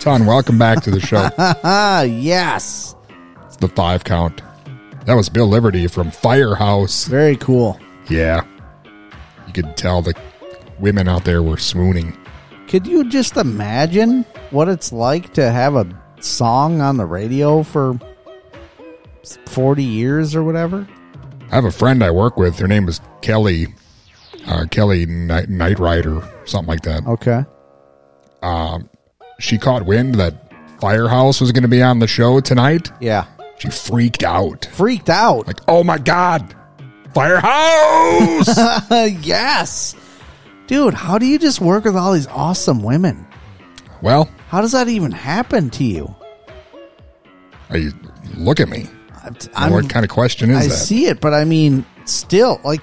Welcome 0.09 0.57
back 0.57 0.83
to 0.85 0.91
the 0.91 1.01
show. 1.01 1.29
yes. 2.07 2.97
It's 3.45 3.57
the 3.57 3.69
five 3.69 4.05
count. 4.05 4.41
That 5.05 5.13
was 5.13 5.29
Bill 5.29 5.47
Leverty 5.47 5.91
from 5.91 6.11
Firehouse. 6.11 7.05
Very 7.05 7.37
cool. 7.37 7.79
Yeah. 8.09 8.43
You 9.47 9.53
could 9.53 9.77
tell 9.77 10.01
the 10.01 10.15
women 10.79 11.09
out 11.09 11.27
there 11.27 11.43
were 11.43 11.59
swooning. 11.59 12.17
Could 12.69 12.87
you 12.87 13.11
just 13.11 13.37
imagine 13.37 14.25
what 14.49 14.71
it's 14.71 14.93
like 14.93 15.35
to 15.35 15.51
have 15.51 15.77
a 15.77 15.87
song 16.21 16.81
on 16.81 16.97
the 16.97 17.05
radio 17.05 17.63
for 17.63 18.01
40 19.45 19.85
years 19.85 20.35
or 20.35 20.43
whatever? 20.43 20.89
I 21.53 21.55
have 21.55 21.67
a 21.67 21.71
friend 21.71 22.03
I 22.03 22.11
work 22.13 22.39
with. 22.39 22.59
Her 22.59 22.67
name 22.67 22.89
is 22.89 23.03
Kelly, 23.21 23.67
uh, 24.47 24.65
Kelly 24.71 25.05
Night 25.05 25.79
Rider, 25.79 26.27
something 26.47 26.69
like 26.69 26.83
that. 26.83 27.07
Okay. 27.07 27.45
Um, 28.41 28.89
she 29.39 29.59
caught 29.59 29.85
wind 29.87 30.15
that 30.17 30.35
Firehouse 30.81 31.41
was 31.41 31.53
going 31.53 31.63
to 31.63 31.69
be 31.69 31.83
on 31.83 31.99
the 31.99 32.07
show 32.07 32.41
tonight, 32.41 32.91
Yeah. 33.01 33.27
she 33.59 33.69
freaked 33.71 34.23
out. 34.23 34.69
Freaked 34.73 35.09
out. 35.11 35.47
Like, 35.47 35.61
oh 35.69 35.83
my 35.85 35.99
God, 35.99 36.55
Firehouse! 37.15 38.49
yes. 39.25 39.95
Dude, 40.67 40.95
how 40.95 41.19
do 41.19 41.27
you 41.27 41.39
just 41.39 41.61
work 41.61 41.85
with 41.85 41.97
all 41.97 42.13
these 42.13 42.27
awesome 42.29 42.83
women? 42.83 43.27
well, 44.03 44.31
How 44.49 44.61
does 44.61 44.73
that 44.73 44.89
even 44.89 45.11
happen 45.13 45.71
to 45.71 45.85
you? 45.85 46.15
I, 47.71 47.91
look 48.37 48.61
at 48.61 48.69
me. 48.69 48.87
I'm, 49.55 49.73
what 49.73 49.91
kind 49.91 50.05
of 50.05 50.11
question 50.11 50.51
is 50.51 50.57
I 50.57 50.69
that? 50.69 50.75
see 50.75 51.07
it, 51.07 51.21
but 51.21 51.35
I 51.35 51.45
mean, 51.45 51.85
still, 52.07 52.61
like, 52.65 52.81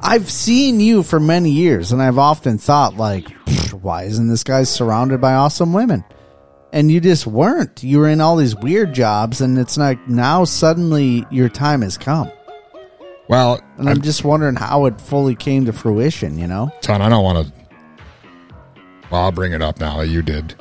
I've 0.00 0.30
seen 0.30 0.80
you 0.80 1.02
for 1.02 1.20
many 1.20 1.50
years, 1.50 1.92
and 1.92 2.02
I've 2.02 2.18
often 2.18 2.58
thought, 2.58 2.96
like, 2.96 3.28
why 3.72 4.04
isn't 4.04 4.28
this 4.28 4.44
guy 4.44 4.62
surrounded 4.62 5.20
by 5.20 5.34
awesome 5.34 5.72
women? 5.72 6.04
And 6.72 6.90
you 6.90 7.00
just 7.00 7.26
weren't. 7.26 7.82
You 7.82 7.98
were 7.98 8.08
in 8.08 8.20
all 8.20 8.36
these 8.36 8.54
weird 8.54 8.92
jobs, 8.92 9.40
and 9.40 9.58
it's 9.58 9.78
like 9.78 10.08
now 10.08 10.44
suddenly 10.44 11.26
your 11.30 11.48
time 11.48 11.82
has 11.82 11.96
come. 11.96 12.30
Well, 13.28 13.60
And 13.76 13.88
I'm, 13.88 14.00
just 14.00 14.24
wondering 14.24 14.56
how 14.56 14.86
it 14.86 15.00
fully 15.00 15.34
came 15.34 15.66
to 15.66 15.72
fruition. 15.72 16.38
You 16.38 16.46
know? 16.46 16.70
Ton, 16.80 17.02
I 17.02 17.08
don't 17.08 17.24
want 17.24 17.46
to. 17.46 17.52
Well, 19.10 19.22
I'll 19.22 19.32
bring 19.32 19.52
it 19.52 19.62
up 19.62 19.80
now. 19.80 19.98
that 19.98 20.08
You 20.08 20.22
did. 20.22 20.54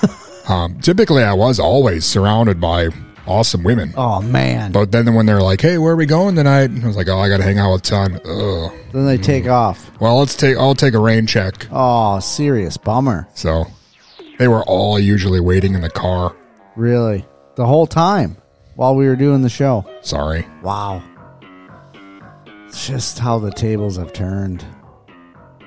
um, 0.48 0.80
typically, 0.80 1.22
I 1.22 1.32
was 1.32 1.60
always 1.60 2.04
surrounded 2.04 2.60
by 2.60 2.88
awesome 3.28 3.62
women. 3.62 3.92
Oh 3.96 4.20
man! 4.20 4.72
But 4.72 4.90
then 4.90 5.14
when 5.14 5.26
they're 5.26 5.42
like, 5.42 5.60
"Hey, 5.60 5.78
where 5.78 5.92
are 5.92 5.96
we 5.96 6.06
going 6.06 6.34
tonight?" 6.34 6.70
I 6.70 6.86
was 6.86 6.96
like, 6.96 7.08
"Oh, 7.08 7.18
I 7.18 7.28
got 7.28 7.36
to 7.36 7.42
hang 7.42 7.58
out 7.58 7.72
with 7.72 7.82
Ton." 7.82 8.20
Ugh. 8.24 8.72
Then 8.92 9.06
they 9.06 9.18
take 9.18 9.44
hmm. 9.44 9.50
off. 9.50 9.90
Well, 10.00 10.18
let's 10.18 10.34
take. 10.34 10.56
I'll 10.56 10.74
take 10.74 10.94
a 10.94 10.98
rain 10.98 11.26
check. 11.26 11.66
Oh, 11.70 12.18
serious 12.20 12.76
bummer. 12.76 13.28
So, 13.34 13.66
they 14.38 14.48
were 14.48 14.64
all 14.64 14.98
usually 14.98 15.40
waiting 15.40 15.74
in 15.74 15.82
the 15.82 15.90
car. 15.90 16.34
Really, 16.76 17.24
the 17.54 17.66
whole 17.66 17.86
time 17.86 18.36
while 18.74 18.94
we 18.94 19.06
were 19.06 19.16
doing 19.16 19.42
the 19.42 19.48
show. 19.48 19.84
Sorry. 20.02 20.46
Wow. 20.62 21.02
It's 22.68 22.86
just 22.86 23.18
how 23.18 23.38
the 23.38 23.50
tables 23.50 23.96
have 23.96 24.12
turned. 24.12 24.64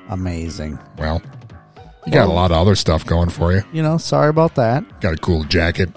Amazing. 0.10 0.80
Well, 0.98 1.22
you 2.06 2.14
got 2.14 2.28
a 2.28 2.32
lot 2.32 2.52
of 2.52 2.58
other 2.58 2.76
stuff 2.76 3.06
going 3.06 3.30
for 3.30 3.52
you. 3.52 3.64
You 3.74 3.82
know, 3.82 3.98
sorry 3.98 4.30
about 4.30 4.56
that. 4.56 5.02
Got 5.02 5.14
a 5.16 5.18
cool 5.18 5.44
jacket. 5.44 5.90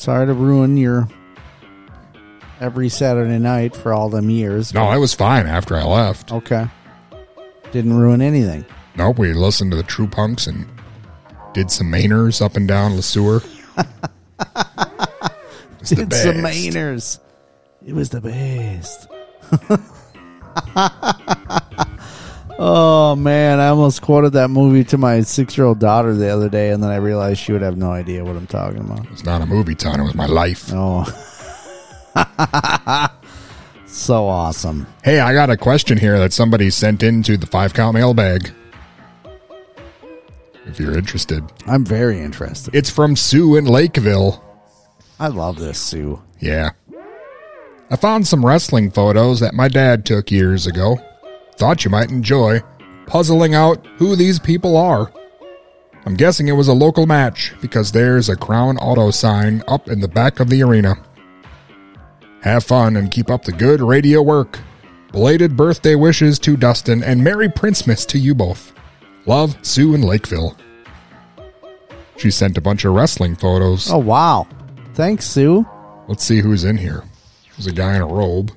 Sorry 0.00 0.24
to 0.24 0.32
ruin 0.32 0.78
your 0.78 1.06
every 2.58 2.88
Saturday 2.88 3.38
night 3.38 3.76
for 3.76 3.92
all 3.92 4.08
them 4.08 4.30
years. 4.30 4.72
No, 4.72 4.84
I 4.84 4.96
was 4.96 5.12
fine 5.12 5.46
after 5.46 5.76
I 5.76 5.84
left. 5.84 6.32
Okay. 6.32 6.66
Didn't 7.70 7.92
ruin 7.92 8.22
anything. 8.22 8.64
Nope, 8.96 9.18
we 9.18 9.34
listened 9.34 9.72
to 9.72 9.76
the 9.76 9.82
True 9.82 10.06
Punks 10.06 10.46
and 10.46 10.66
did 11.52 11.70
some 11.70 11.92
Mainers 11.92 12.40
up 12.40 12.56
and 12.56 12.66
down 12.66 12.96
Le 12.96 13.02
Sueur. 13.02 13.42
It's 15.80 15.90
Did 15.90 16.12
some. 16.14 16.36
Mainers. 16.36 17.20
It 17.86 17.92
was 17.94 18.08
the 18.08 18.22
best. 18.22 19.06
oh 22.60 23.16
man, 23.16 23.58
I 23.58 23.68
almost 23.68 24.02
quoted 24.02 24.34
that 24.34 24.48
movie 24.48 24.84
to 24.84 24.98
my 24.98 25.22
six-year-old 25.22 25.80
daughter 25.80 26.14
the 26.14 26.28
other 26.28 26.48
day, 26.48 26.70
and 26.70 26.82
then 26.82 26.90
I 26.90 26.96
realized 26.96 27.40
she 27.40 27.52
would 27.52 27.62
have 27.62 27.76
no 27.76 27.90
idea 27.90 28.24
what 28.24 28.36
I'm 28.36 28.46
talking 28.46 28.80
about. 28.80 29.06
It's 29.10 29.24
not 29.24 29.40
a 29.40 29.46
movie, 29.46 29.74
Ton. 29.74 29.98
It 29.98 30.04
was 30.04 30.14
my 30.14 30.26
life. 30.26 30.70
Oh, 30.72 31.04
so 33.86 34.26
awesome. 34.28 34.86
Hey, 35.02 35.20
I 35.20 35.32
got 35.32 35.50
a 35.50 35.56
question 35.56 35.96
here 35.98 36.18
that 36.18 36.32
somebody 36.32 36.70
sent 36.70 37.02
into 37.02 37.36
the 37.36 37.46
five 37.46 37.72
count 37.74 37.94
mailbag. 37.94 38.52
If 40.66 40.78
you're 40.78 40.96
interested, 40.96 41.42
I'm 41.66 41.84
very 41.84 42.20
interested. 42.20 42.74
it's 42.74 42.90
from 42.90 43.16
Sue 43.16 43.56
in 43.56 43.64
Lakeville. 43.64 44.44
I 45.18 45.28
love 45.28 45.58
this, 45.58 45.78
Sue. 45.78 46.22
Yeah. 46.38 46.70
I 47.90 47.96
found 47.96 48.28
some 48.28 48.46
wrestling 48.46 48.90
photos 48.92 49.40
that 49.40 49.52
my 49.52 49.66
dad 49.66 50.06
took 50.06 50.30
years 50.30 50.66
ago. 50.68 50.98
Thought 51.60 51.84
you 51.84 51.90
might 51.90 52.10
enjoy 52.10 52.62
puzzling 53.04 53.54
out 53.54 53.86
who 53.98 54.16
these 54.16 54.38
people 54.38 54.78
are. 54.78 55.12
I'm 56.06 56.14
guessing 56.14 56.48
it 56.48 56.52
was 56.52 56.68
a 56.68 56.72
local 56.72 57.04
match 57.04 57.52
because 57.60 57.92
there's 57.92 58.30
a 58.30 58.34
Crown 58.34 58.78
Auto 58.78 59.10
sign 59.10 59.62
up 59.68 59.86
in 59.86 60.00
the 60.00 60.08
back 60.08 60.40
of 60.40 60.48
the 60.48 60.62
arena. 60.62 60.94
Have 62.40 62.64
fun 62.64 62.96
and 62.96 63.10
keep 63.10 63.28
up 63.28 63.44
the 63.44 63.52
good 63.52 63.82
radio 63.82 64.22
work. 64.22 64.58
Belated 65.12 65.54
birthday 65.54 65.96
wishes 65.96 66.38
to 66.38 66.56
Dustin 66.56 67.02
and 67.02 67.22
Merry 67.22 67.50
Princemas 67.50 68.06
to 68.06 68.18
you 68.18 68.34
both. 68.34 68.72
Love, 69.26 69.54
Sue 69.60 69.94
in 69.94 70.00
Lakeville. 70.00 70.56
She 72.16 72.30
sent 72.30 72.56
a 72.56 72.62
bunch 72.62 72.86
of 72.86 72.94
wrestling 72.94 73.36
photos. 73.36 73.90
Oh 73.92 73.98
wow! 73.98 74.48
Thanks, 74.94 75.26
Sue. 75.26 75.66
Let's 76.08 76.24
see 76.24 76.40
who's 76.40 76.64
in 76.64 76.78
here. 76.78 77.04
There's 77.50 77.66
a 77.66 77.72
guy 77.72 77.96
in 77.96 78.00
a 78.00 78.06
robe. 78.06 78.50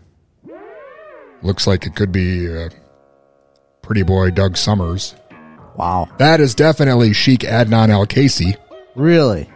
Looks 1.41 1.67
like 1.67 1.85
it 1.85 1.95
could 1.95 2.13
be 2.13 2.47
uh, 2.47 2.69
pretty 3.83 4.01
boy 4.01 4.31
Doug 4.31 4.57
Summers. 4.57 5.13
Wow. 5.75 6.09
That 6.17 6.39
is 6.39 6.55
definitely 6.55 7.13
Sheik 7.13 7.41
Adnan 7.41 7.89
Al-Kaissie. 7.89 8.55
Really? 8.95 9.49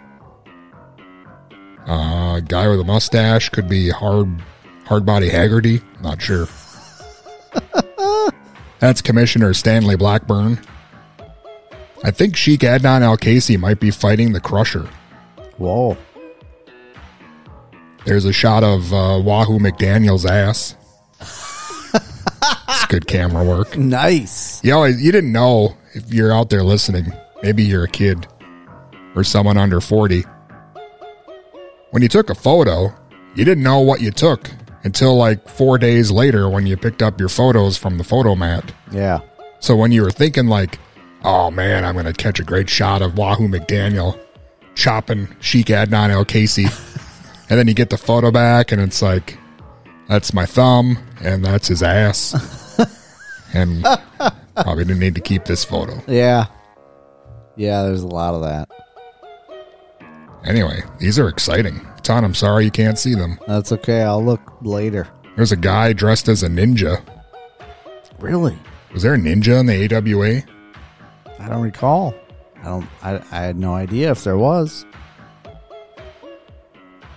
Uh, 1.88 2.42
guy 2.42 2.68
with 2.68 2.80
a 2.80 2.84
mustache 2.84 3.50
could 3.50 3.68
be 3.68 3.90
hard, 3.90 4.28
hard 4.86 5.06
body 5.06 5.30
Haggerty. 5.30 5.82
Not 6.02 6.22
sure. 6.22 6.48
That's 8.80 9.02
Commissioner 9.02 9.54
Stanley 9.54 9.96
Blackburn. 9.96 10.60
I 12.04 12.12
think 12.12 12.36
Sheik 12.36 12.62
Adnan 12.62 13.02
Al-Kaissie 13.02 13.60
might 13.60 13.80
be 13.80 13.90
fighting 13.90 14.34
the 14.34 14.42
Crusher. 14.42 14.88
Whoa. 15.58 15.98
There's 18.06 18.26
a 18.26 18.34
shot 18.34 18.64
of 18.64 18.94
uh, 18.94 19.20
Wahoo 19.24 19.60
McDaniel's 19.60 20.26
ass. 20.26 20.76
good 22.88 23.08
camera 23.08 23.44
work. 23.44 23.78
Nice. 23.78 24.64
You 24.64 24.74
always, 24.74 25.02
you 25.02 25.12
didn't 25.12 25.32
know 25.32 25.76
if 25.94 26.12
you're 26.14 26.32
out 26.32 26.50
there 26.50 26.64
listening. 26.64 27.14
Maybe 27.44 27.64
you're 27.64 27.84
a 27.84 27.90
kid 27.90 28.28
or 29.16 29.24
someone 29.24 29.58
under 29.58 29.82
40. 29.82 30.24
When 31.92 32.04
you 32.04 32.10
took 32.10 32.30
a 32.30 32.36
photo, 32.36 32.94
you 33.36 33.46
didn't 33.46 33.64
know 33.64 33.80
what 33.80 34.02
you 34.02 34.12
took 34.12 34.50
until 34.84 35.16
like 35.16 35.48
four 35.48 35.78
days 35.78 36.12
later 36.12 36.50
when 36.50 36.66
you 36.66 36.78
picked 36.78 37.02
up 37.02 37.20
your 37.20 37.30
photos 37.30 37.78
from 37.78 37.98
the 37.98 38.04
Fotomat. 38.04 38.70
Yeah. 38.92 39.20
So 39.60 39.76
when 39.76 39.92
you 39.92 40.02
were 40.02 40.12
thinking 40.12 40.48
like, 40.48 40.80
oh 41.24 41.52
man, 41.52 41.86
I'm 41.86 41.94
going 41.94 42.06
to 42.06 42.14
catch 42.14 42.40
a 42.40 42.44
great 42.44 42.70
shot 42.70 43.02
of 43.02 43.18
Wahoo 43.18 43.48
McDaniel 43.48 44.20
chopping 44.76 45.28
Sheik 45.40 45.68
Adnan 45.68 46.10
Al-Kaissie. 46.10 46.72
and 47.50 47.60
then 47.60 47.68
you 47.68 47.74
get 47.74 47.90
the 47.90 47.98
photo 47.98 48.32
back 48.32 48.72
and 48.72 48.82
it's 48.82 49.02
like, 49.02 49.38
that's 50.08 50.34
my 50.34 50.46
thumb 50.46 50.98
and 51.22 51.44
that's 51.44 51.68
his 51.68 51.84
ass. 51.84 52.64
and 53.54 53.84
probably 54.56 54.86
didn't 54.86 55.00
need 55.00 55.16
to 55.16 55.22
keep 55.22 55.46
this 55.46 55.64
photo. 55.64 56.02
Yeah. 56.08 56.46
Yeah, 57.56 57.84
there's 57.84 58.04
a 58.04 58.08
lot 58.08 58.34
of 58.34 58.42
that. 58.42 58.70
Anyway, 60.46 60.82
these 61.00 61.20
are 61.20 61.28
exciting. 61.28 61.86
Ton, 62.04 62.24
I'm 62.24 62.34
sorry 62.34 62.66
you 62.66 62.72
can't 62.72 62.98
see 62.98 63.16
them. 63.16 63.40
That's 63.48 63.72
okay. 63.72 64.04
I'll 64.04 64.24
look 64.24 64.42
later. 64.62 65.08
There's 65.36 65.52
a 65.52 65.58
guy 65.58 65.94
dressed 65.94 66.28
as 66.30 66.44
a 66.44 66.48
ninja. 66.48 67.04
Really? 68.20 68.58
Was 68.94 69.04
there 69.04 69.14
a 69.14 69.18
ninja 69.18 69.60
in 69.60 69.66
the 69.66 69.96
AWA? 69.96 70.42
I 71.40 71.50
don't 71.50 71.62
recall. 71.62 72.16
I 72.62 72.64
don't. 72.64 72.90
I, 73.04 73.16
I 73.32 73.42
had 73.42 73.58
no 73.58 73.74
idea 73.74 74.12
if 74.12 74.24
there 74.24 74.38
was. 74.38 74.86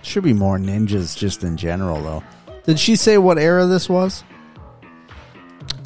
Should 0.01 0.23
be 0.23 0.33
more 0.33 0.57
ninjas 0.57 1.17
just 1.17 1.43
in 1.43 1.57
general, 1.57 2.01
though. 2.01 2.23
Did 2.65 2.79
she 2.79 2.95
say 2.95 3.17
what 3.17 3.37
era 3.37 3.65
this 3.65 3.89
was, 3.89 4.23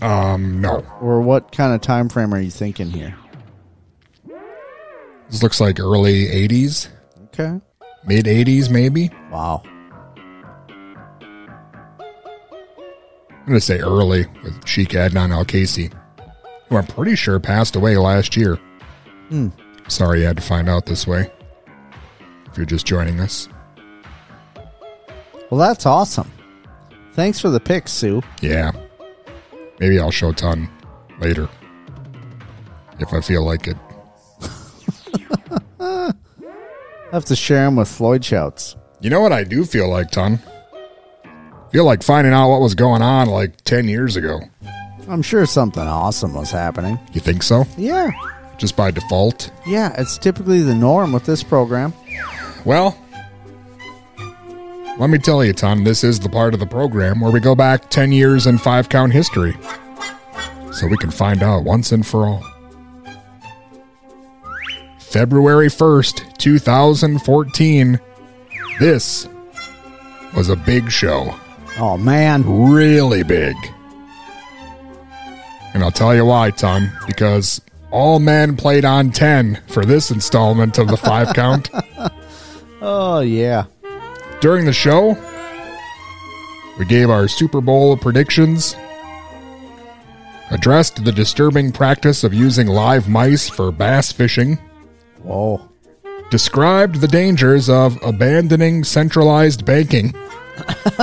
Um, 0.02 0.60
no. 0.62 0.86
or 1.02 1.22
what 1.22 1.52
kind 1.52 1.74
of 1.74 1.82
time 1.82 2.10
frame 2.10 2.34
are 2.34 2.40
you 2.42 2.52
thinking 2.52 2.90
here? 2.90 3.16
This 5.30 5.42
looks 5.42 5.60
like 5.60 5.80
early 5.80 6.26
80s, 6.28 6.90
Okay. 7.28 7.60
mid 8.06 8.26
80s, 8.26 8.70
maybe. 8.70 9.10
Wow. 9.32 9.64
I'm 13.30 13.52
going 13.52 13.60
to 13.60 13.62
say 13.62 13.80
early 13.80 14.26
with 14.44 14.68
Sheik 14.68 14.90
Adnan 14.90 15.32
Al-Kaissie, 15.32 15.94
who 16.70 16.78
I'm 16.78 16.88
pretty 16.88 17.16
sure 17.16 17.40
passed 17.40 17.76
away 17.76 17.96
last 17.98 18.36
year. 18.36 18.56
Hmm. 19.30 19.50
Sorry 19.88 20.22
you 20.22 20.26
had 20.26 20.38
to 20.38 20.44
find 20.44 20.68
out 20.68 20.86
this 20.88 21.06
way. 21.06 21.32
If 22.48 22.58
you're 22.58 22.66
just 22.66 22.86
joining 22.88 23.20
us. 23.20 23.48
Well, 25.52 25.60
that's 25.60 25.86
awesome. 25.86 26.32
Thanks 27.14 27.40
for 27.40 27.50
the 27.50 27.60
pics, 27.60 27.92
Sue. 27.92 28.22
Yeah. 28.42 28.72
Maybe 29.80 30.00
I'll 30.00 30.12
show 30.12 30.32
Ton 30.32 30.70
later. 31.20 31.50
If 33.00 33.14
I 33.14 33.22
feel 33.22 33.44
like 33.44 33.68
it. 33.68 33.78
I 35.80 36.14
have 37.12 37.26
to 37.26 37.36
share 37.36 37.66
them 37.66 37.76
with 37.76 37.88
Floyd 37.90 38.24
Shouts. 38.24 38.76
You 39.02 39.10
know 39.10 39.22
what 39.22 39.34
I 39.34 39.44
do 39.44 39.66
feel 39.66 39.90
like, 39.90 40.12
Ton? 40.12 40.40
Feel 41.72 41.86
like 41.86 42.04
finding 42.04 42.34
out 42.34 42.50
what 42.50 42.62
was 42.62 42.74
going 42.74 43.02
on 43.02 43.28
like 43.28 43.62
10 43.66 43.88
years 43.88 44.16
ago. 44.16 44.40
I'm 45.10 45.22
sure 45.22 45.46
something 45.46 45.84
awesome 45.84 46.34
was 46.34 46.52
happening. 46.52 46.98
You 47.14 47.22
think 47.22 47.44
so? 47.44 47.66
Yeah. 47.78 48.12
Just 48.58 48.78
by 48.78 48.92
default? 48.92 49.52
Yeah, 49.68 49.94
it's 49.98 50.18
typically 50.18 50.62
the 50.62 50.74
norm 50.74 51.12
with 51.12 51.26
this 51.26 51.44
program. 51.44 51.94
Well, 52.64 52.98
let 54.98 55.10
me 55.10 55.18
tell 55.18 55.44
you, 55.44 55.54
Ton, 55.54 55.84
this 55.84 56.04
is 56.04 56.20
the 56.20 56.30
part 56.30 56.54
of 56.54 56.60
the 56.60 56.66
program 56.66 57.20
where 57.20 57.32
we 57.32 57.40
go 57.40 57.56
back 57.56 57.90
10 57.90 58.12
years 58.12 58.48
in 58.48 58.58
five 58.58 58.90
count 58.90 59.12
history. 59.12 59.56
So 60.72 60.88
we 60.88 60.98
can 60.98 61.12
find 61.12 61.42
out 61.44 61.64
once 61.64 61.92
and 61.92 62.06
for 62.06 62.26
all. 62.26 62.44
February 65.00 65.68
1st, 65.68 66.38
2014, 66.38 68.00
This 68.80 69.28
was 70.36 70.50
a 70.50 70.56
big 70.58 70.92
show. 70.92 71.34
Oh 71.78 71.98
man, 71.98 72.44
really 72.70 73.24
big. 73.24 73.56
And 75.74 75.84
I'll 75.84 75.92
tell 75.92 76.16
you 76.16 76.26
why, 76.26 76.52
Ton. 76.52 76.92
Because 77.08 77.62
all 77.92 78.20
men 78.20 78.58
played 78.58 78.84
on 78.86 79.12
ten 79.12 79.62
for 79.68 79.86
this 79.86 80.12
installment 80.12 80.78
of 80.78 80.88
the 80.88 80.98
five 80.98 81.34
count. 81.34 81.70
Oh 82.88 83.22
yeah. 83.22 83.66
During 84.46 84.66
the 84.66 84.74
show, 84.74 85.18
we 86.78 86.86
gave 86.86 87.10
our 87.10 87.28
Super 87.28 87.62
Bowl 87.62 87.98
predictions, 87.98 88.76
addressed 90.52 91.04
the 91.04 91.12
disturbing 91.12 91.72
practice 91.72 92.24
of 92.24 92.32
using 92.32 92.68
live 92.68 93.10
mice 93.10 93.50
for 93.50 93.72
bass 93.72 94.12
fishing, 94.12 94.60
Whoa. 95.24 95.68
described 96.30 97.02
the 97.02 97.08
dangers 97.08 97.70
of 97.70 97.98
abandoning 98.04 98.84
centralized 98.84 99.66
banking, 99.66 100.14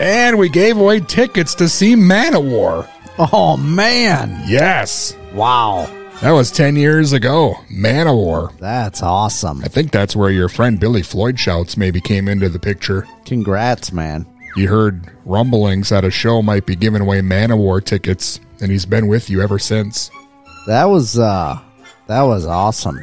and 0.00 0.36
we 0.36 0.50
gave 0.50 0.76
away 0.76 1.00
tickets 1.00 1.54
to 1.54 1.70
see 1.70 1.94
Manowar. 1.94 2.86
Oh 3.18 3.56
man. 3.56 4.42
Yes. 4.46 5.16
Wow. 5.32 5.86
That 6.20 6.32
was 6.32 6.50
10 6.50 6.74
years 6.74 7.12
ago. 7.12 7.54
Manowar. 7.70 8.56
That's 8.58 9.04
awesome. 9.04 9.62
I 9.62 9.68
think 9.68 9.92
that's 9.92 10.16
where 10.16 10.30
your 10.30 10.48
friend 10.48 10.80
Billy 10.80 11.02
Floyd 11.02 11.38
Shouts 11.38 11.76
maybe 11.76 12.00
came 12.00 12.26
into 12.26 12.48
the 12.48 12.58
picture. 12.58 13.06
Congrats, 13.24 13.92
man. 13.92 14.26
He 14.56 14.64
heard 14.64 15.12
rumblings 15.24 15.90
that 15.90 16.04
a 16.04 16.10
show 16.10 16.42
might 16.42 16.66
be 16.66 16.74
giving 16.74 17.02
away 17.02 17.20
Manowar 17.20 17.84
tickets, 17.84 18.40
and 18.60 18.68
he's 18.68 18.84
been 18.84 19.06
with 19.06 19.30
you 19.30 19.40
ever 19.42 19.60
since. 19.60 20.10
That 20.66 20.86
was 20.86 21.16
uh 21.20 21.60
that 22.08 22.22
was 22.22 22.46
awesome. 22.46 22.98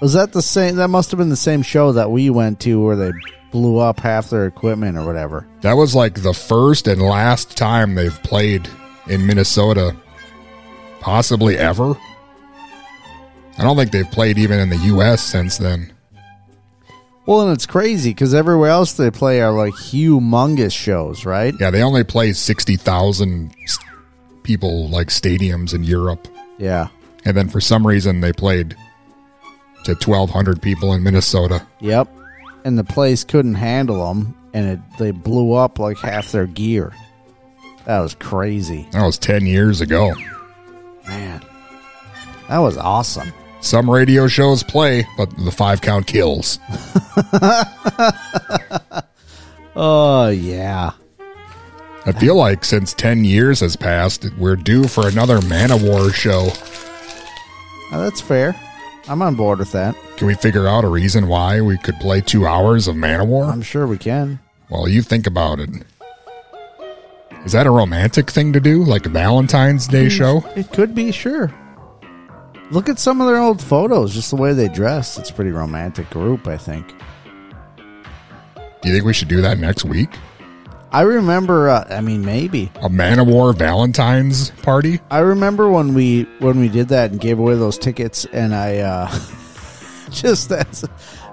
Was 0.00 0.14
that 0.14 0.32
the 0.32 0.40
same 0.40 0.76
that 0.76 0.88
must 0.88 1.10
have 1.10 1.18
been 1.18 1.28
the 1.28 1.36
same 1.36 1.60
show 1.60 1.92
that 1.92 2.10
we 2.10 2.30
went 2.30 2.60
to 2.60 2.82
where 2.82 2.96
they 2.96 3.12
blew 3.50 3.78
up 3.78 4.00
half 4.00 4.30
their 4.30 4.46
equipment 4.46 4.96
or 4.96 5.04
whatever. 5.04 5.46
That 5.60 5.74
was 5.74 5.94
like 5.94 6.22
the 6.22 6.32
first 6.34 6.88
and 6.88 7.02
last 7.02 7.54
time 7.56 7.94
they've 7.94 8.22
played 8.22 8.66
in 9.08 9.26
Minnesota, 9.26 9.94
possibly 11.00 11.58
ever. 11.58 11.94
I 13.58 13.62
don't 13.62 13.76
think 13.76 13.90
they've 13.90 14.10
played 14.10 14.38
even 14.38 14.58
in 14.60 14.68
the 14.68 14.76
U.S. 14.76 15.22
since 15.22 15.58
then. 15.58 15.92
Well, 17.26 17.42
and 17.42 17.52
it's 17.52 17.66
crazy 17.66 18.10
because 18.10 18.34
everywhere 18.34 18.70
else 18.70 18.92
they 18.92 19.10
play 19.10 19.40
are 19.40 19.50
like 19.52 19.72
humongous 19.74 20.72
shows, 20.72 21.24
right? 21.24 21.54
Yeah, 21.58 21.70
they 21.70 21.82
only 21.82 22.04
play 22.04 22.32
60,000 22.32 23.52
people 24.44 24.88
like 24.88 25.08
stadiums 25.08 25.74
in 25.74 25.82
Europe. 25.82 26.28
Yeah. 26.58 26.88
And 27.24 27.36
then 27.36 27.48
for 27.48 27.60
some 27.60 27.84
reason 27.86 28.20
they 28.20 28.32
played 28.32 28.76
to 29.84 29.94
1,200 29.94 30.62
people 30.62 30.92
in 30.92 31.02
Minnesota. 31.02 31.66
Yep. 31.80 32.08
And 32.64 32.78
the 32.78 32.84
place 32.84 33.24
couldn't 33.24 33.54
handle 33.54 34.06
them, 34.08 34.36
and 34.52 34.66
it 34.68 34.80
they 34.98 35.10
blew 35.12 35.52
up 35.54 35.78
like 35.80 35.98
half 35.98 36.30
their 36.32 36.46
gear. 36.46 36.92
That 37.86 38.00
was 38.00 38.14
crazy, 38.14 38.86
That 38.92 39.04
was 39.04 39.18
10 39.18 39.46
years 39.46 39.80
ago. 39.80 40.12
man. 41.08 41.42
That 42.48 42.58
was 42.58 42.76
awesome. 42.76 43.32
Some 43.60 43.90
radio 43.90 44.28
shows 44.28 44.62
play, 44.62 45.06
but 45.16 45.30
the 45.36 45.50
five 45.50 45.80
count 45.80 46.06
kills. 46.06 46.58
Oh 49.76 50.28
yeah. 50.30 50.92
I 52.06 52.12
feel 52.12 52.34
like 52.34 52.64
since 52.64 52.94
10 52.94 53.24
years 53.24 53.60
has 53.60 53.76
passed, 53.76 54.26
we're 54.38 54.56
due 54.56 54.88
for 54.88 55.06
another 55.06 55.38
Manowar 55.40 56.14
show. 56.14 56.48
Oh, 57.92 58.02
that's 58.02 58.20
fair. 58.20 58.56
I'm 59.06 59.20
on 59.20 59.34
board 59.34 59.58
with 59.58 59.72
that. 59.72 59.94
Can 60.16 60.28
we 60.28 60.34
figure 60.34 60.66
out 60.66 60.84
a 60.84 60.88
reason 60.88 61.28
why 61.28 61.60
we 61.60 61.76
could 61.76 61.96
play 61.96 62.22
two 62.22 62.46
hours 62.46 62.88
of 62.88 62.96
Manowar? 62.96 63.52
I'm 63.52 63.60
sure 63.60 63.86
we 63.86 63.98
can. 63.98 64.40
Well, 64.70 64.88
you 64.88 65.02
think 65.02 65.26
about 65.26 65.60
it. 65.60 65.68
Is 67.44 67.52
that 67.52 67.66
a 67.66 67.70
romantic 67.70 68.30
thing 68.30 68.52
to 68.54 68.60
do? 68.60 68.82
Like 68.82 69.04
a 69.04 69.10
Valentine's 69.10 69.86
Day 69.86 70.06
mm, 70.06 70.10
show? 70.10 70.44
It 70.56 70.72
could 70.72 70.94
be, 70.94 71.12
sure. 71.12 71.52
Look 72.70 72.88
at 72.88 72.98
some 72.98 73.20
of 73.20 73.28
their 73.28 73.38
old 73.38 73.62
photos, 73.62 74.12
just 74.12 74.30
the 74.30 74.36
way 74.36 74.52
they 74.52 74.68
dress. 74.68 75.18
It's 75.18 75.30
a 75.30 75.32
pretty 75.32 75.52
romantic 75.52 76.10
group, 76.10 76.48
I 76.48 76.56
think. 76.56 76.94
Do 77.76 78.88
you 78.88 78.92
think 78.92 79.04
we 79.04 79.12
should 79.12 79.28
do 79.28 79.40
that 79.40 79.58
next 79.58 79.84
week? 79.84 80.10
I 80.90 81.02
remember. 81.02 81.68
Uh, 81.68 81.86
I 81.88 82.00
mean, 82.00 82.24
maybe. 82.24 82.72
A 82.76 82.88
Manowar 82.88 83.54
Valentine's 83.54 84.50
party? 84.62 85.00
I 85.10 85.20
remember 85.20 85.68
when 85.70 85.94
we 85.94 86.24
when 86.38 86.58
we 86.58 86.68
did 86.68 86.88
that 86.88 87.10
and 87.12 87.20
gave 87.20 87.38
away 87.38 87.54
those 87.54 87.78
tickets, 87.78 88.24
and 88.32 88.54
I 88.54 88.78
uh, 88.78 89.10
just 90.10 90.50
as 90.50 90.84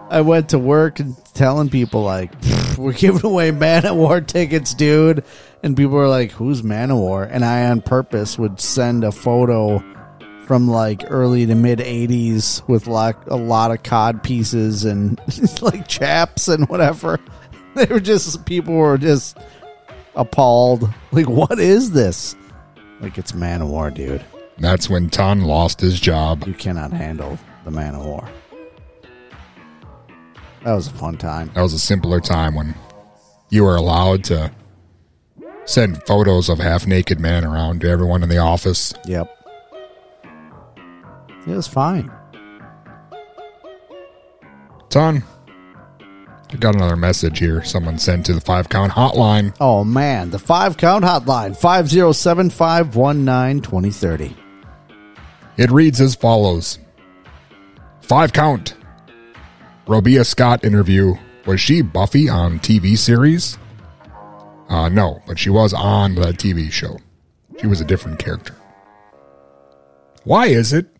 I 0.10 0.22
went 0.22 0.50
to 0.50 0.60
work 0.60 1.00
and 1.00 1.16
telling 1.34 1.70
people 1.70 2.04
like 2.04 2.32
we're 2.78 2.94
giving 2.94 3.26
away 3.26 3.52
Manowar 3.52 4.26
tickets, 4.26 4.74
dude, 4.74 5.24
and 5.64 5.76
people 5.78 5.94
were 5.94 6.10
like, 6.10 6.32
"Who's 6.32 6.62
Manowar?" 6.62 7.28
And 7.32 7.44
I 7.44 7.70
on 7.70 7.82
purpose 7.82 8.38
would 8.38 8.60
send 8.60 9.04
a 9.04 9.12
photo 9.12 9.84
from 10.54 10.68
like 10.68 11.04
early 11.08 11.48
to 11.48 11.56
mid 11.56 11.80
'80s 11.80 12.62
with 12.70 12.86
like 12.86 13.16
a 13.26 13.36
lot 13.36 13.72
of 13.72 13.82
cod 13.82 14.22
pieces 14.22 14.86
and 14.86 15.20
like 15.64 15.88
chaps 15.88 16.48
and 16.48 16.70
whatever. 16.70 17.20
They 17.76 17.88
were 17.88 18.00
just 18.00 18.46
people 18.46 18.76
were 18.76 19.00
just 19.00 19.36
appalled. 20.16 20.88
Like, 21.12 21.28
what 21.28 21.58
is 21.58 21.90
this? 21.90 22.36
Like 23.02 23.18
it's 23.18 23.32
Manowar, 23.32 23.92
dude. 23.92 24.24
That's 24.60 24.92
when 24.92 25.10
Ton 25.10 25.42
lost 25.42 25.82
his 25.82 26.00
job. 26.00 26.44
You 26.46 26.54
cannot 26.54 26.92
handle 26.92 27.40
the 27.66 27.72
Manowar. 27.72 28.30
That 30.64 30.76
was 30.76 30.86
a 30.86 30.92
fun 30.94 31.18
time. 31.18 31.50
That 31.56 31.64
was 31.64 31.74
a 31.74 31.80
simpler 31.80 32.20
time 32.20 32.54
when 32.54 32.76
you 33.50 33.64
were 33.64 33.76
allowed 33.76 34.24
to 34.26 34.52
send 35.66 36.06
photos 36.06 36.48
of 36.48 36.60
half 36.60 36.86
naked 36.86 37.20
men 37.20 37.44
around 37.44 37.82
to 37.82 37.90
everyone 37.90 38.22
in 38.22 38.30
the 38.30 38.38
office. 38.38 38.94
Yep. 39.08 39.43
It 41.46 41.56
was 41.56 41.68
fine. 41.68 42.12
Ton, 44.90 45.24
I 46.52 46.56
got 46.58 46.76
another 46.76 46.96
message 46.96 47.40
here. 47.40 47.64
Someone 47.64 47.98
sent 47.98 48.28
to 48.28 48.34
the 48.34 48.42
five 48.42 48.70
count 48.70 48.92
hotline. 48.92 49.56
Oh 49.60 49.84
man, 49.84 50.30
the 50.30 50.40
five 50.40 50.78
count 50.78 51.04
hotline 51.04 51.58
507 51.58 52.52
519 52.52 53.62
2030. 53.62 54.38
It 55.58 55.72
reads 55.72 56.00
as 56.00 56.16
follows 56.16 56.80
Five 58.02 58.34
count. 58.34 58.76
Robia 59.88 60.26
Scott 60.26 60.64
interview. 60.64 61.16
Was 61.46 61.60
she 61.60 61.82
Buffy 61.82 62.30
on 62.30 62.60
TV 62.60 62.98
series? 62.98 63.58
Uh, 64.70 64.90
no, 64.90 65.22
but 65.26 65.40
she 65.40 65.50
was 65.50 65.74
on 65.74 66.16
the 66.16 66.28
TV 66.34 66.72
show. 66.72 66.98
She 67.60 67.68
was 67.68 67.82
a 67.82 67.86
different 67.86 68.20
character. 68.20 68.56
Why 70.24 70.48
is 70.48 70.72
it 70.74 70.93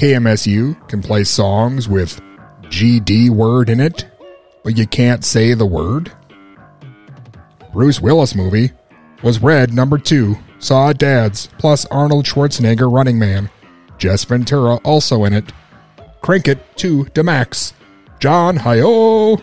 KMSU 0.00 0.88
can 0.88 1.02
play 1.02 1.24
songs 1.24 1.86
with 1.86 2.22
GD 2.62 3.28
word 3.28 3.68
in 3.68 3.80
it, 3.80 4.06
but 4.64 4.78
you 4.78 4.86
can't 4.86 5.22
say 5.22 5.52
the 5.52 5.66
word? 5.66 6.10
Bruce 7.74 8.00
Willis 8.00 8.34
movie 8.34 8.70
was 9.22 9.42
Red 9.42 9.74
number 9.74 9.98
two, 9.98 10.36
saw 10.58 10.94
Dad's, 10.94 11.48
plus 11.58 11.84
Arnold 11.90 12.24
Schwarzenegger 12.24 12.90
Running 12.90 13.18
Man. 13.18 13.50
Jess 13.98 14.24
Ventura 14.24 14.76
also 14.84 15.24
in 15.24 15.34
it. 15.34 15.52
Crank 16.22 16.44
2 16.44 17.04
Demax. 17.12 17.74
John 18.20 18.56
Hyo. 18.56 19.42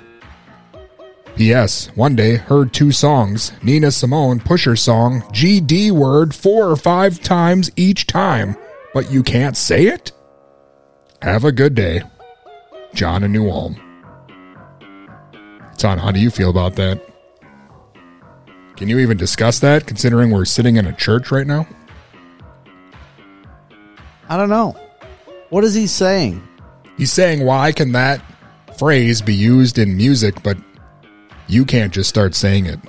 P.S. 1.36 1.96
One 1.96 2.16
day 2.16 2.38
heard 2.38 2.74
two 2.74 2.92
songs. 2.92 3.52
Nina 3.62 3.92
Simone 3.92 4.40
Pusher 4.40 4.76
song 4.76 5.22
GD 5.34 5.92
word 5.92 6.34
four 6.34 6.68
or 6.68 6.76
five 6.76 7.22
times 7.22 7.70
each 7.76 8.08
time, 8.08 8.56
but 8.92 9.12
you 9.12 9.22
can't 9.22 9.56
say 9.56 9.86
it? 9.86 10.14
Have 11.22 11.46
a 11.46 11.52
good 11.52 11.74
day. 11.74 12.04
John 12.94 13.24
in 13.24 13.32
New 13.32 13.50
Ulm. 13.50 13.76
John, 15.78 15.98
how 15.98 16.12
do 16.12 16.20
you 16.20 16.30
feel 16.30 16.50
about 16.50 16.76
that? 16.76 17.04
Can 18.76 18.88
you 18.88 19.00
even 19.00 19.18
discuss 19.18 19.60
that 19.60 19.88
considering 19.88 20.32
we're 20.32 20.46
sitting 20.46 20.76
in 20.76 20.86
a 20.86 20.94
church 20.94 21.32
right 21.32 21.48
now? 21.48 21.68
I 24.30 24.38
don't 24.38 24.50
know. 24.50 24.76
What 25.50 25.64
is 25.64 25.74
he 25.74 25.88
saying? 25.88 26.46
He's 26.98 27.12
saying, 27.12 27.44
why 27.44 27.72
can 27.72 27.94
that 27.94 28.22
phrase 28.78 29.22
be 29.22 29.34
used 29.34 29.80
in 29.80 29.98
music, 29.98 30.44
but 30.44 30.58
you 31.48 31.66
can't 31.66 31.94
just 31.94 32.10
start 32.10 32.36
saying 32.36 32.68
it? 32.68 32.80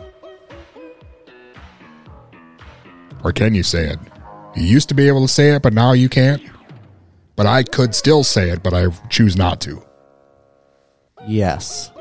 Or 3.25 3.33
can 3.33 3.55
you 3.55 3.63
say 3.63 3.89
it? 3.89 3.99
You 4.57 4.65
used 4.65 4.89
to 4.89 4.95
be 4.95 5.09
able 5.09 5.23
to 5.23 5.33
say 5.33 5.51
it, 5.51 5.63
but 5.63 5.73
now 5.73 5.93
you 5.93 6.09
can't? 6.09 6.43
But 7.39 7.47
I 7.47 7.63
could 7.63 7.95
still 7.95 8.25
say 8.25 8.51
it, 8.51 8.65
but 8.65 8.75
I 8.75 8.89
choose 9.09 9.37
not 9.37 9.61
to. 9.61 9.81
Yes. 11.27 11.93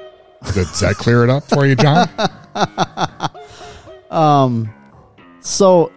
Does 0.54 0.80
that 0.80 0.96
clear 0.96 1.24
it 1.24 1.30
up 1.30 1.44
for 1.44 1.66
you, 1.66 1.76
John? 1.76 2.10
Um, 4.10 4.74
so 5.42 5.92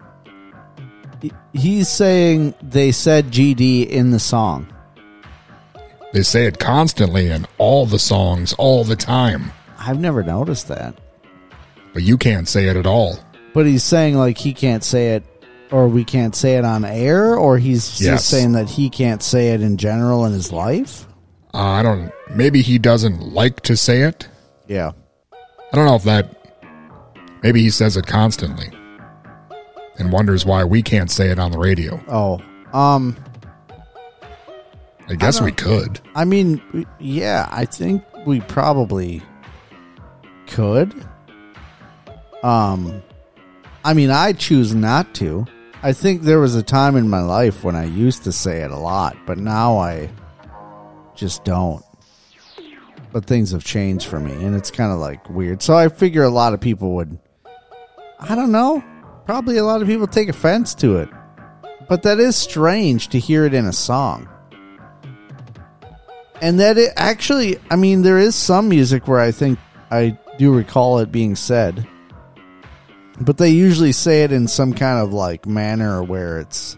he's 1.52 1.88
saying 1.88 2.54
they 2.60 2.90
said 2.90 3.26
GD 3.26 3.88
in 3.88 4.10
the 4.10 4.18
song. 4.18 4.66
They 6.12 6.24
say 6.24 6.46
it 6.46 6.58
constantly 6.58 7.28
in 7.28 7.46
all 7.58 7.86
the 7.86 8.00
songs, 8.00 8.52
all 8.54 8.82
the 8.82 8.96
time. 8.96 9.52
I've 9.78 10.00
never 10.00 10.24
noticed 10.24 10.66
that. 10.68 11.00
But 11.92 12.02
you 12.02 12.18
can't 12.18 12.48
say 12.48 12.66
it 12.66 12.76
at 12.76 12.84
all. 12.84 13.16
But 13.54 13.66
he's 13.66 13.84
saying 13.84 14.16
like 14.16 14.38
he 14.38 14.52
can't 14.54 14.82
say 14.82 15.14
it, 15.14 15.24
or 15.70 15.88
we 15.88 16.04
can't 16.04 16.34
say 16.34 16.56
it 16.56 16.64
on 16.64 16.84
air, 16.84 17.34
or 17.36 17.58
he's 17.58 18.00
Yes. 18.00 18.10
just 18.22 18.28
saying 18.28 18.52
that 18.52 18.68
he 18.68 18.90
can't 18.90 19.22
say 19.22 19.48
it 19.48 19.60
in 19.62 19.76
general 19.76 20.24
in 20.24 20.32
his 20.32 20.52
life. 20.52 21.06
Uh, 21.54 21.58
I 21.58 21.82
don't. 21.82 22.12
Maybe 22.34 22.62
he 22.62 22.78
doesn't 22.78 23.20
like 23.34 23.60
to 23.62 23.76
say 23.76 24.02
it. 24.02 24.28
Yeah. 24.68 24.92
I 25.72 25.76
don't 25.76 25.86
know 25.86 25.96
if 25.96 26.04
that. 26.04 26.36
Maybe 27.42 27.62
he 27.62 27.70
says 27.70 27.96
it 27.96 28.06
constantly, 28.06 28.68
and 29.98 30.12
wonders 30.12 30.44
why 30.44 30.62
we 30.64 30.82
can't 30.82 31.10
say 31.10 31.30
it 31.30 31.38
on 31.38 31.50
the 31.52 31.58
radio. 31.58 32.00
Oh, 32.08 32.40
um, 32.72 33.16
I 35.08 35.14
guess 35.14 35.36
don't- 35.36 35.46
we 35.46 35.52
could. 35.52 36.00
I 36.14 36.24
mean, 36.24 36.60
yeah, 36.98 37.48
I 37.50 37.64
think 37.64 38.02
we 38.26 38.40
probably 38.42 39.22
could. 40.48 40.94
Um, 42.42 43.02
I 43.84 43.94
mean, 43.94 44.10
I 44.10 44.32
choose 44.34 44.74
not 44.74 45.14
to. 45.14 45.46
I 45.82 45.94
think 45.94 46.22
there 46.22 46.40
was 46.40 46.54
a 46.54 46.62
time 46.62 46.94
in 46.96 47.08
my 47.08 47.22
life 47.22 47.64
when 47.64 47.74
I 47.74 47.84
used 47.84 48.24
to 48.24 48.32
say 48.32 48.60
it 48.60 48.70
a 48.70 48.76
lot, 48.76 49.16
but 49.26 49.38
now 49.38 49.78
I 49.78 50.10
just 51.14 51.42
don't. 51.44 51.82
But 53.12 53.24
things 53.24 53.52
have 53.52 53.64
changed 53.64 54.06
for 54.06 54.20
me, 54.20 54.32
and 54.32 54.54
it's 54.54 54.70
kind 54.70 54.92
of 54.92 54.98
like 54.98 55.28
weird. 55.30 55.62
So 55.62 55.74
I 55.74 55.88
figure 55.88 56.22
a 56.22 56.28
lot 56.28 56.52
of 56.52 56.60
people 56.60 56.96
would, 56.96 57.18
I 58.18 58.34
don't 58.34 58.52
know, 58.52 58.84
probably 59.24 59.56
a 59.56 59.64
lot 59.64 59.80
of 59.80 59.88
people 59.88 60.06
take 60.06 60.28
offense 60.28 60.74
to 60.76 60.98
it. 60.98 61.08
But 61.88 62.02
that 62.02 62.20
is 62.20 62.36
strange 62.36 63.08
to 63.08 63.18
hear 63.18 63.46
it 63.46 63.54
in 63.54 63.64
a 63.64 63.72
song. 63.72 64.28
And 66.42 66.60
that 66.60 66.76
it 66.76 66.92
actually, 66.96 67.58
I 67.70 67.76
mean, 67.76 68.02
there 68.02 68.18
is 68.18 68.34
some 68.34 68.68
music 68.68 69.08
where 69.08 69.20
I 69.20 69.32
think 69.32 69.58
I 69.90 70.16
do 70.38 70.54
recall 70.54 70.98
it 70.98 71.10
being 71.10 71.36
said. 71.36 71.86
But 73.20 73.38
they 73.38 73.50
usually 73.50 73.92
say 73.92 74.24
it 74.24 74.32
in 74.32 74.48
some 74.48 74.72
kind 74.72 74.98
of 74.98 75.12
like 75.12 75.46
manner 75.46 76.02
where 76.02 76.40
it's 76.40 76.76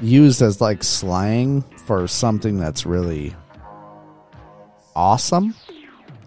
used 0.00 0.42
as 0.42 0.60
like 0.60 0.82
slang 0.82 1.62
for 1.86 2.06
something 2.08 2.58
that's 2.58 2.84
really 2.84 3.34
awesome. 4.96 5.54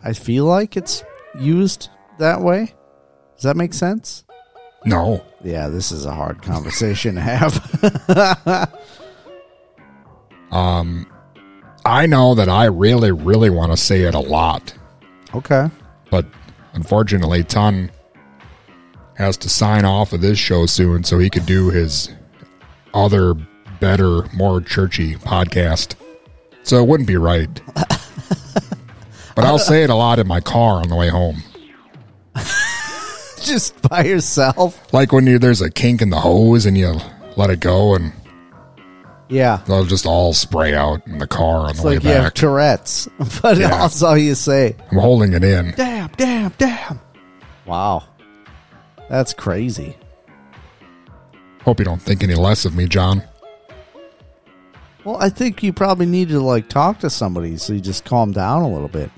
I 0.04 0.14
feel 0.14 0.46
like 0.46 0.78
it's 0.78 1.04
used 1.40 1.90
that 2.18 2.42
way. 2.42 2.74
Does 3.36 3.44
that 3.44 3.58
make 3.58 3.74
sense? 3.74 4.24
No. 4.86 5.24
Yeah, 5.44 5.68
this 5.68 5.92
is 5.92 6.06
a 6.06 6.14
hard 6.14 6.42
conversation 6.42 7.16
to 7.16 7.22
have. 7.22 8.78
Um, 10.52 11.08
I 11.86 12.06
know 12.06 12.36
that 12.36 12.50
I 12.50 12.66
really, 12.66 13.12
really 13.12 13.50
want 13.50 13.72
to 13.72 13.78
say 13.78 14.02
it 14.02 14.14
a 14.14 14.20
lot, 14.20 14.74
okay. 15.34 15.70
but 16.10 16.26
unfortunately, 16.74 17.44
Ton 17.44 17.92
has 19.16 19.38
to 19.38 19.50
sign 19.50 19.86
off 19.86 20.14
of 20.14 20.22
this 20.22 20.38
show 20.40 20.66
soon 20.66 21.04
so 21.04 21.20
he 21.20 21.30
could 21.30 21.46
do 21.46 21.70
his 21.70 22.10
other, 22.94 23.34
better, 23.80 24.24
more 24.34 24.62
churchy 24.62 25.16
podcast. 25.16 25.96
So 26.64 26.78
it 26.82 26.88
wouldn't 26.88 27.08
be 27.08 27.18
right. 27.18 27.50
but 27.76 29.46
I'll 29.46 29.60
say 29.60 29.84
it 29.84 29.90
a 29.90 29.96
lot 29.96 30.20
in 30.20 30.28
my 30.28 30.40
car 30.40 30.82
on 30.82 30.90
the 30.90 30.96
way 30.96 31.10
home. 31.10 31.42
Just 33.42 33.82
by 33.90 34.04
yourself. 34.04 34.94
Like 34.94 35.12
when 35.12 35.26
you 35.26 35.40
there's 35.40 35.62
a 35.62 35.72
kink 35.72 36.02
in 36.02 36.10
the 36.12 36.20
hose 36.20 36.66
and 36.68 36.78
you 36.78 36.96
let 37.36 37.50
it 37.50 37.60
go 37.60 37.96
and 37.96 38.14
Yeah. 39.30 39.62
they'll 39.68 39.86
just 39.86 40.06
all 40.06 40.34
spray 40.34 40.76
out 40.76 41.06
in 41.08 41.18
the 41.18 41.26
car 41.26 41.62
on 41.62 41.70
It's 41.72 41.82
the 41.82 41.88
way 41.88 41.96
like 41.96 42.04
you 42.04 42.10
have. 42.12 42.34
Tourette's, 42.36 43.08
but 43.42 43.58
Yeah. 43.58 43.70
that's 43.70 44.04
all 44.04 44.16
you 44.18 44.36
say. 44.36 44.76
I'm 44.92 45.00
holding 45.00 45.34
it 45.34 45.44
in. 45.44 45.72
Damn, 45.76 46.11
damn, 46.22 46.54
damn. 46.60 47.00
Wow. 47.66 48.04
That's 49.10 49.34
crazy. 49.34 49.98
Hope 51.64 51.80
you 51.80 51.86
don't 51.86 52.02
think 52.02 52.22
any 52.24 52.36
less 52.36 52.64
of 52.64 52.76
me, 52.76 52.88
John. 52.88 53.24
Well, 55.04 55.18
I 55.18 55.30
think 55.30 55.64
you 55.64 55.74
probably 55.74 56.06
need 56.06 56.30
to 56.30 56.40
like 56.40 56.70
talk 56.70 57.00
to 57.00 57.10
somebody 57.10 57.58
so 57.58 57.74
you 57.74 57.82
just 57.82 58.06
calm 58.06 58.32
down 58.32 58.62
a 58.62 58.70
little 58.70 58.88
bit. 58.88 59.10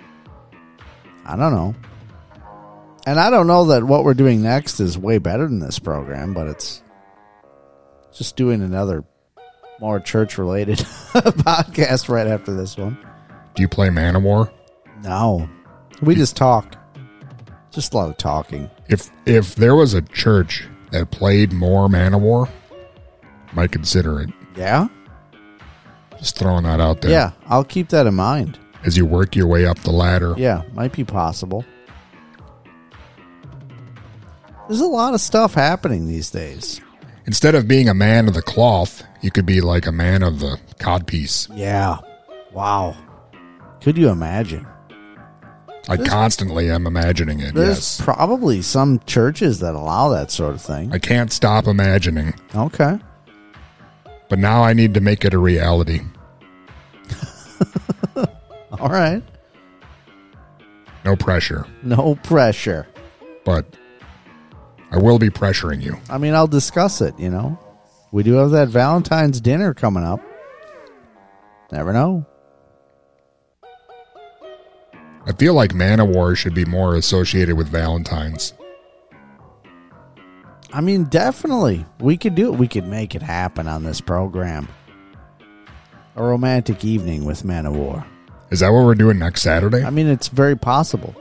I 1.25 1.35
don't 1.35 1.53
know. 1.53 1.75
And 3.05 3.19
I 3.19 3.29
don't 3.29 3.47
know 3.47 3.65
that 3.65 3.83
what 3.83 4.05
we're 4.05 4.13
doing 4.13 4.41
next 4.41 4.79
is 4.79 4.97
way 4.97 5.17
better 5.17 5.43
than 5.43 5.59
this 5.59 5.79
program, 5.79 6.33
but 6.33 6.47
it's 6.47 6.81
just 8.13 8.37
doing 8.37 8.61
another 8.61 9.03
more 9.81 9.99
church 9.99 10.37
related 10.37 10.77
podcast 10.77 12.07
right 12.07 12.27
after 12.27 12.53
this 12.53 12.77
one. 12.77 12.97
Do 13.55 13.61
you 13.61 13.67
play 13.67 13.89
Manowar? 13.89 14.53
No. 15.03 15.49
We 16.01 16.15
just 16.15 16.37
talk. 16.37 16.77
Just 17.73 17.93
a 17.93 17.97
lot 17.97 18.09
of 18.09 18.17
talking. 18.17 18.69
If 18.87 19.09
if 19.25 19.55
there 19.55 19.75
was 19.75 19.93
a 19.93 20.01
church 20.01 20.67
that 20.91 21.09
played 21.11 21.51
more 21.51 21.87
Manowar, 21.87 22.49
might 23.53 23.71
consider 23.71 24.21
it. 24.21 24.29
Yeah? 24.55 24.87
Just 26.19 26.37
throwing 26.37 26.63
that 26.63 26.79
out 26.79 27.01
there. 27.01 27.11
Yeah, 27.11 27.31
I'll 27.47 27.63
keep 27.63 27.89
that 27.89 28.05
in 28.05 28.13
mind. 28.13 28.59
As 28.85 28.95
you 28.95 29.05
work 29.05 29.35
your 29.35 29.47
way 29.47 29.65
up 29.65 29.79
the 29.79 29.91
ladder. 29.91 30.35
Yeah, 30.37 30.61
might 30.73 30.93
be 30.93 31.03
possible. 31.03 31.65
There's 34.67 34.81
a 34.81 34.85
lot 34.85 35.13
of 35.13 35.21
stuff 35.21 35.53
happening 35.55 36.07
these 36.07 36.29
days. 36.29 36.79
Instead 37.25 37.55
of 37.55 37.67
being 37.67 37.89
a 37.89 37.93
man 37.93 38.27
of 38.27 38.33
the 38.33 38.41
cloth, 38.41 39.03
you 39.21 39.31
could 39.31 39.45
be 39.45 39.61
like 39.61 39.87
a 39.87 39.91
man 39.91 40.23
of 40.23 40.39
the 40.39 40.59
codpiece. 40.79 41.49
Yeah. 41.55 41.97
Wow. 42.51 42.95
Could 43.81 43.97
you 43.97 44.09
imagine? 44.09 44.65
I 45.89 45.97
constantly 45.97 46.71
am 46.71 46.87
imagining 46.87 47.41
it. 47.41 47.53
There's 47.53 47.99
yes. 47.99 48.01
probably 48.01 48.61
some 48.61 48.99
churches 49.05 49.59
that 49.59 49.75
allow 49.75 50.09
that 50.09 50.31
sort 50.31 50.55
of 50.55 50.61
thing. 50.61 50.93
I 50.93 50.99
can't 50.99 51.31
stop 51.31 51.67
imagining. 51.67 52.33
Okay. 52.55 52.99
But 54.29 54.39
now 54.39 54.63
I 54.63 54.73
need 54.73 54.93
to 54.93 55.01
make 55.01 55.25
it 55.25 55.33
a 55.33 55.37
reality. 55.37 56.01
All 58.15 58.89
right. 58.89 59.21
No 61.03 61.15
pressure. 61.17 61.67
No 61.83 62.15
pressure. 62.23 62.87
But 63.43 63.75
I 64.91 64.97
will 64.97 65.19
be 65.19 65.29
pressuring 65.29 65.81
you. 65.81 65.99
I 66.09 66.17
mean, 66.17 66.33
I'll 66.33 66.47
discuss 66.47 67.01
it, 67.01 67.19
you 67.19 67.29
know. 67.29 67.59
We 68.13 68.23
do 68.23 68.33
have 68.33 68.51
that 68.51 68.69
Valentine's 68.69 69.41
dinner 69.41 69.73
coming 69.73 70.03
up. 70.03 70.21
Never 71.71 71.91
know. 71.91 72.25
I 75.25 75.31
feel 75.31 75.53
like 75.53 75.71
Manowar 75.71 76.35
should 76.35 76.53
be 76.53 76.65
more 76.65 76.95
associated 76.95 77.55
with 77.55 77.69
Valentine's. 77.69 78.53
I 80.73 80.81
mean, 80.81 81.05
definitely. 81.05 81.85
We 81.99 82.17
could 82.17 82.35
do 82.35 82.51
it. 82.51 82.57
We 82.57 82.67
could 82.67 82.87
make 82.87 83.15
it 83.15 83.21
happen 83.21 83.67
on 83.67 83.83
this 83.83 84.01
program. 84.01 84.67
A 86.15 86.23
romantic 86.23 86.83
evening 86.83 87.25
with 87.25 87.43
Manowar. 87.43 88.05
Is 88.51 88.59
that 88.59 88.69
what 88.69 88.85
we're 88.85 88.95
doing 88.95 89.17
next 89.19 89.43
Saturday? 89.43 89.83
I 89.83 89.89
mean, 89.89 90.07
it's 90.07 90.27
very 90.27 90.55
possible. 90.55 91.15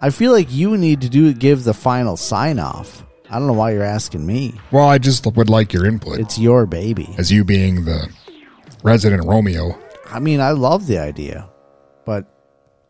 I 0.00 0.10
feel 0.10 0.32
like 0.32 0.50
you 0.50 0.76
need 0.76 1.00
to 1.02 1.08
do 1.08 1.32
give 1.32 1.64
the 1.64 1.74
final 1.74 2.16
sign 2.16 2.58
off. 2.58 3.04
I 3.30 3.38
don't 3.38 3.46
know 3.46 3.52
why 3.54 3.72
you're 3.72 3.82
asking 3.82 4.26
me. 4.26 4.54
Well, 4.70 4.88
I 4.88 4.98
just 4.98 5.26
would 5.26 5.48
like 5.48 5.72
your 5.72 5.86
input. 5.86 6.20
It's 6.20 6.38
your 6.38 6.66
baby. 6.66 7.14
As 7.18 7.32
you 7.32 7.44
being 7.44 7.84
the 7.84 8.12
resident 8.82 9.26
Romeo. 9.26 9.78
I 10.06 10.18
mean, 10.18 10.40
I 10.40 10.50
love 10.50 10.86
the 10.86 10.98
idea, 10.98 11.48
but 12.04 12.31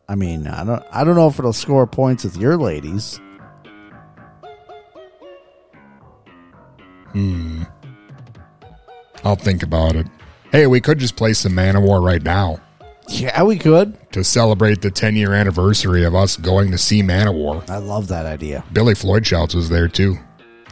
I 0.09 0.15
mean, 0.15 0.47
I 0.47 0.65
don't. 0.65 0.83
I 0.93 1.05
don't 1.05 1.15
know 1.17 1.29
if 1.29 1.39
it'll 1.39 1.53
score 1.53 1.87
points 1.87 2.25
with 2.25 2.37
your 2.37 2.57
ladies. 2.57 3.21
Hmm. 7.13 7.63
I'll 9.25 9.37
think 9.37 9.63
about 9.63 9.97
it. 9.97 10.07
Hey, 10.51 10.67
we 10.67 10.81
could 10.81 10.99
just 10.99 11.17
play 11.17 11.33
some 11.35 11.53
Manowar 11.53 12.03
right 12.05 12.23
now 12.23 12.59
Yeah, 13.09 13.43
we 13.45 13.57
could. 13.59 13.97
to 14.13 14.25
celebrate 14.25 14.83
the 14.83 14.91
10 14.91 15.17
year 15.17 15.33
anniversary 15.35 16.05
of 16.05 16.15
us 16.15 16.37
going 16.37 16.71
to 16.73 16.79
see 16.79 17.03
Manowar. 17.03 17.69
I 17.71 17.79
love 17.79 18.09
that 18.09 18.27
idea. 18.27 18.65
Billy 18.73 18.95
Floyd 18.95 19.27
Shouts 19.27 19.55
was 19.55 19.69
there 19.69 19.89
too. 19.89 20.17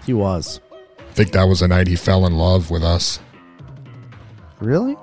He 0.07 0.13
was 0.15 0.61
I 0.99 1.13
think 1.13 1.33
that 1.33 1.45
was 1.45 1.61
the 1.61 1.69
night 1.69 1.89
he 1.89 1.97
fell 1.97 2.27
in 2.27 2.37
love 2.37 2.71
with 2.71 2.83
us. 2.83 3.21
really. 4.61 4.97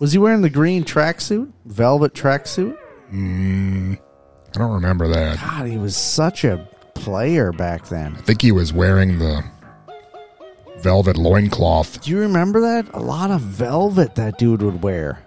Was 0.00 0.12
he 0.12 0.18
wearing 0.18 0.42
the 0.42 0.50
green 0.50 0.84
tracksuit, 0.84 1.50
velvet 1.64 2.14
tracksuit? 2.14 2.76
Mm, 3.12 3.98
I 4.54 4.58
don't 4.58 4.72
remember 4.72 5.08
that. 5.08 5.38
God, 5.40 5.66
he 5.66 5.76
was 5.76 5.96
such 5.96 6.44
a 6.44 6.68
player 6.94 7.52
back 7.52 7.86
then. 7.88 8.14
I 8.16 8.20
think 8.20 8.42
he 8.42 8.52
was 8.52 8.72
wearing 8.72 9.18
the 9.18 9.44
velvet 10.78 11.16
loincloth. 11.16 12.02
Do 12.02 12.10
you 12.10 12.18
remember 12.18 12.60
that? 12.60 12.92
A 12.94 13.00
lot 13.00 13.30
of 13.30 13.40
velvet 13.40 14.14
that 14.16 14.38
dude 14.38 14.62
would 14.62 14.82
wear. 14.82 15.26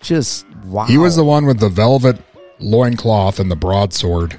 Just 0.00 0.46
wow. 0.64 0.84
He 0.84 0.98
was 0.98 1.16
the 1.16 1.24
one 1.24 1.46
with 1.46 1.58
the 1.58 1.68
velvet 1.68 2.20
loincloth 2.58 3.40
and 3.40 3.50
the 3.50 3.56
broadsword. 3.56 4.38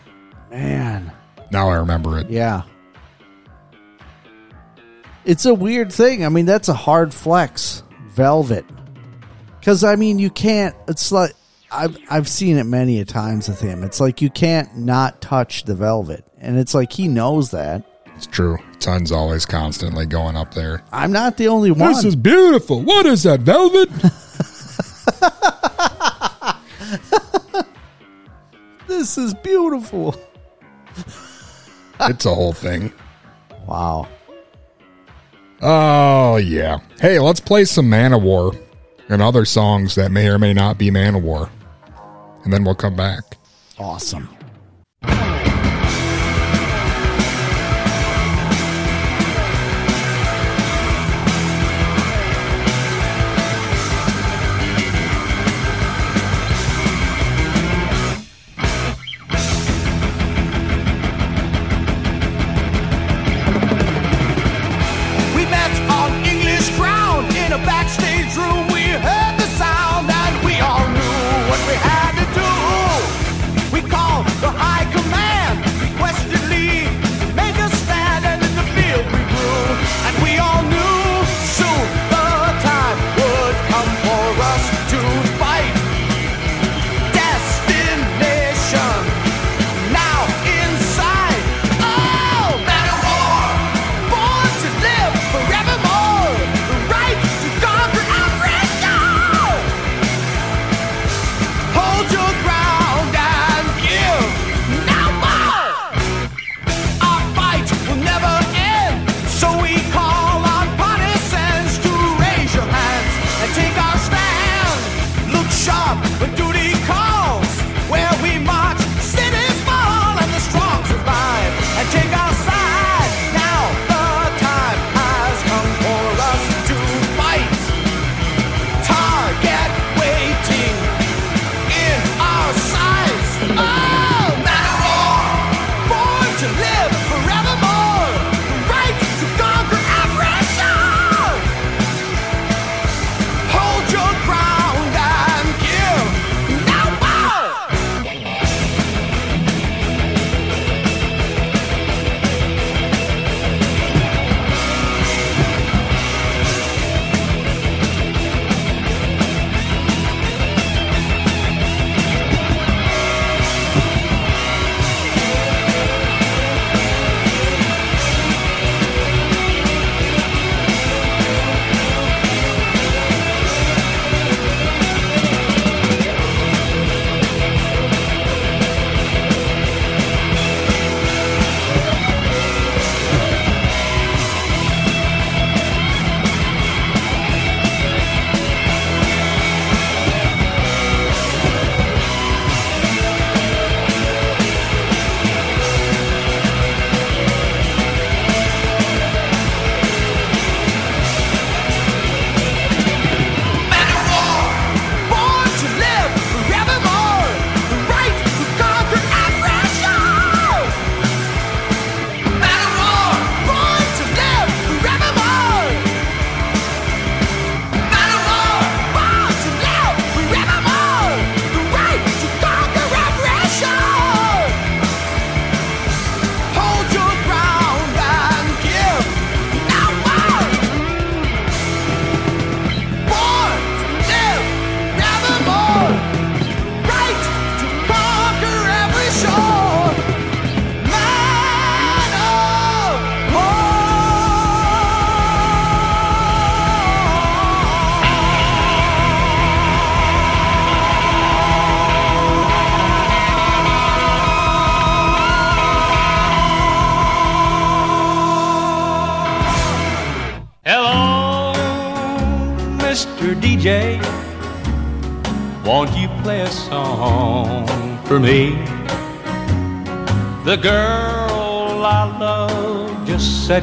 Man. 0.50 1.12
Now 1.52 1.70
I 1.70 1.76
remember 1.78 2.18
it. 2.20 2.30
Yeah. 2.30 2.64
It's 5.26 5.46
a 5.46 5.54
weird 5.54 5.92
thing. 5.92 6.26
I 6.26 6.30
mean, 6.30 6.46
that's 6.46 6.70
a 6.70 6.74
hard 6.74 7.14
flex. 7.14 7.84
Velvet. 8.10 8.66
Because, 9.60 9.84
I 9.84 9.98
mean, 9.98 10.20
you 10.20 10.30
can't. 10.30 10.76
It's 10.88 11.12
like 11.12 11.34
I've 11.72 11.98
I've 12.10 12.28
seen 12.28 12.58
it 12.58 12.64
many 12.64 13.00
a 13.00 13.06
times 13.06 13.50
with 13.50 13.60
him. 13.60 13.84
It's 13.84 14.00
like 14.00 14.22
you 14.22 14.30
can't 14.30 14.78
not 14.78 15.22
touch 15.22 15.64
the 15.64 15.76
velvet, 15.76 16.24
and 16.38 16.58
it's 16.58 16.74
like 16.74 16.94
he 16.94 17.08
knows 17.08 17.52
that. 17.52 17.84
It's 18.16 18.26
true. 18.26 18.58
Sun's 18.80 19.12
always 19.12 19.46
constantly 19.46 20.06
going 20.06 20.36
up 20.36 20.54
there. 20.54 20.84
I'm 20.92 21.12
not 21.12 21.38
the 21.38 21.50
only 21.50 21.72
one. 21.72 21.92
This 21.92 22.04
is 22.04 22.16
beautiful. 22.16 22.82
What 22.82 23.06
is 23.06 23.24
that 23.24 23.42
velvet? 23.42 23.90
this 28.88 29.18
is 29.18 29.34
beautiful. 29.36 30.16
it's 32.00 32.26
a 32.26 32.34
whole 32.34 32.54
thing. 32.54 32.92
Wow. 33.68 34.08
Oh 35.62 36.38
yeah. 36.38 36.80
Hey, 37.02 37.20
let's 37.20 37.42
play 37.42 37.66
some 37.66 37.90
Manowar 37.90 38.58
and 39.10 39.22
other 39.22 39.46
songs 39.46 39.96
that 39.96 40.12
may 40.12 40.28
or 40.28 40.40
may 40.40 40.54
not 40.54 40.78
be 40.78 40.90
Manowar 40.90 41.50
and 42.48 42.54
then 42.54 42.64
we'll 42.64 42.76
come 42.76 42.96
back. 42.96 43.24
Awesome. 43.78 44.30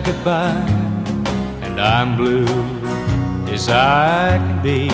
goodbye, 0.04 0.66
and 1.62 1.80
I'm 1.80 2.16
blue 2.16 2.44
as 3.50 3.70
I 3.70 4.36
can 4.36 4.62
be. 4.62 4.90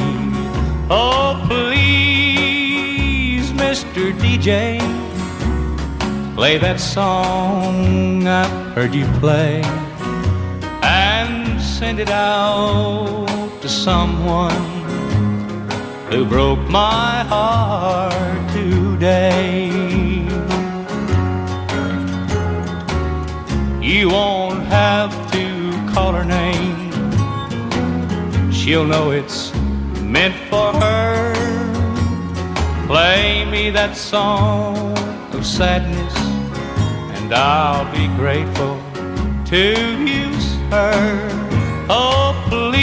Oh, 0.88 1.44
please, 1.48 3.50
Mr. 3.52 4.12
DJ, 4.18 4.78
play 6.36 6.58
that 6.58 6.78
song 6.78 8.28
I've 8.28 8.74
heard 8.74 8.94
you 8.94 9.06
play 9.18 9.62
and 10.82 11.60
send 11.60 11.98
it 11.98 12.10
out 12.10 13.26
to 13.62 13.68
someone 13.68 14.54
who 16.08 16.24
broke 16.24 16.60
my 16.68 17.24
heart 17.24 18.12
today. 18.52 19.70
You 23.82 24.10
won't 24.10 24.29
she'll 28.70 28.86
know 28.86 29.10
it's 29.10 29.52
meant 30.00 30.36
for 30.48 30.72
her. 30.72 31.34
Play 32.86 33.44
me 33.46 33.68
that 33.70 33.96
song 33.96 34.96
of 35.34 35.44
sadness, 35.44 36.14
and 37.18 37.34
I'll 37.34 37.90
be 37.90 38.06
grateful 38.14 38.78
to 39.46 39.74
use 40.06 40.54
her. 40.70 40.94
Oh, 41.88 42.32
please, 42.48 42.80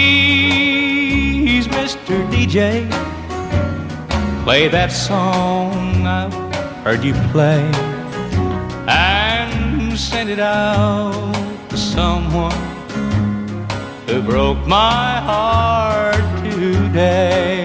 Mr. 1.69 2.15
DJ, 2.33 2.85
play 4.43 4.67
that 4.67 4.91
song 4.91 6.05
I've 6.05 6.33
heard 6.83 7.01
you 7.01 7.13
play 7.31 7.63
and 8.89 9.97
send 9.97 10.29
it 10.29 10.39
out 10.39 11.06
broke 14.27 14.67
my 14.67 15.21
heart 15.21 16.43
today. 16.43 17.56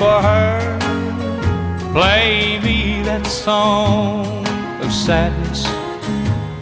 For 0.00 0.18
her. 0.22 0.56
Play 1.92 2.58
me 2.60 3.02
that 3.02 3.26
song 3.26 4.46
of 4.80 4.90
sadness, 4.90 5.66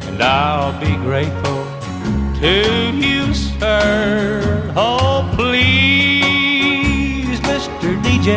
and 0.09 0.21
I'll 0.21 0.75
be 0.81 0.97
grateful 1.07 1.63
to 2.41 2.55
you, 3.05 3.33
sir. 3.33 4.73
Oh, 4.75 5.31
please, 5.37 5.79
Mr. 7.53 7.89
DJ, 8.03 8.29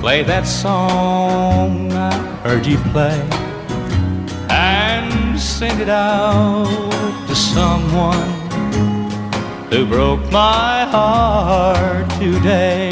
play 0.00 0.22
that 0.22 0.46
song 0.46 1.92
I 1.92 2.14
heard 2.44 2.64
you 2.64 2.78
play 2.94 3.20
and 4.48 5.38
send 5.38 5.78
it 5.82 5.90
out 5.90 6.64
to 7.28 7.34
someone 7.34 8.30
who 9.70 9.84
broke 9.86 10.24
my 10.32 10.84
heart 10.86 12.08
today. 12.18 12.89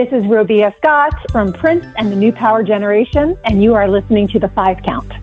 This 0.00 0.14
is 0.14 0.24
Robia 0.24 0.74
Scott 0.78 1.12
from 1.30 1.52
Prince 1.52 1.84
and 1.98 2.10
the 2.10 2.16
New 2.16 2.32
Power 2.32 2.62
Generation, 2.62 3.36
and 3.44 3.62
you 3.62 3.74
are 3.74 3.86
listening 3.86 4.26
to 4.28 4.38
The 4.38 4.48
Five 4.48 4.78
Count. 4.82 5.19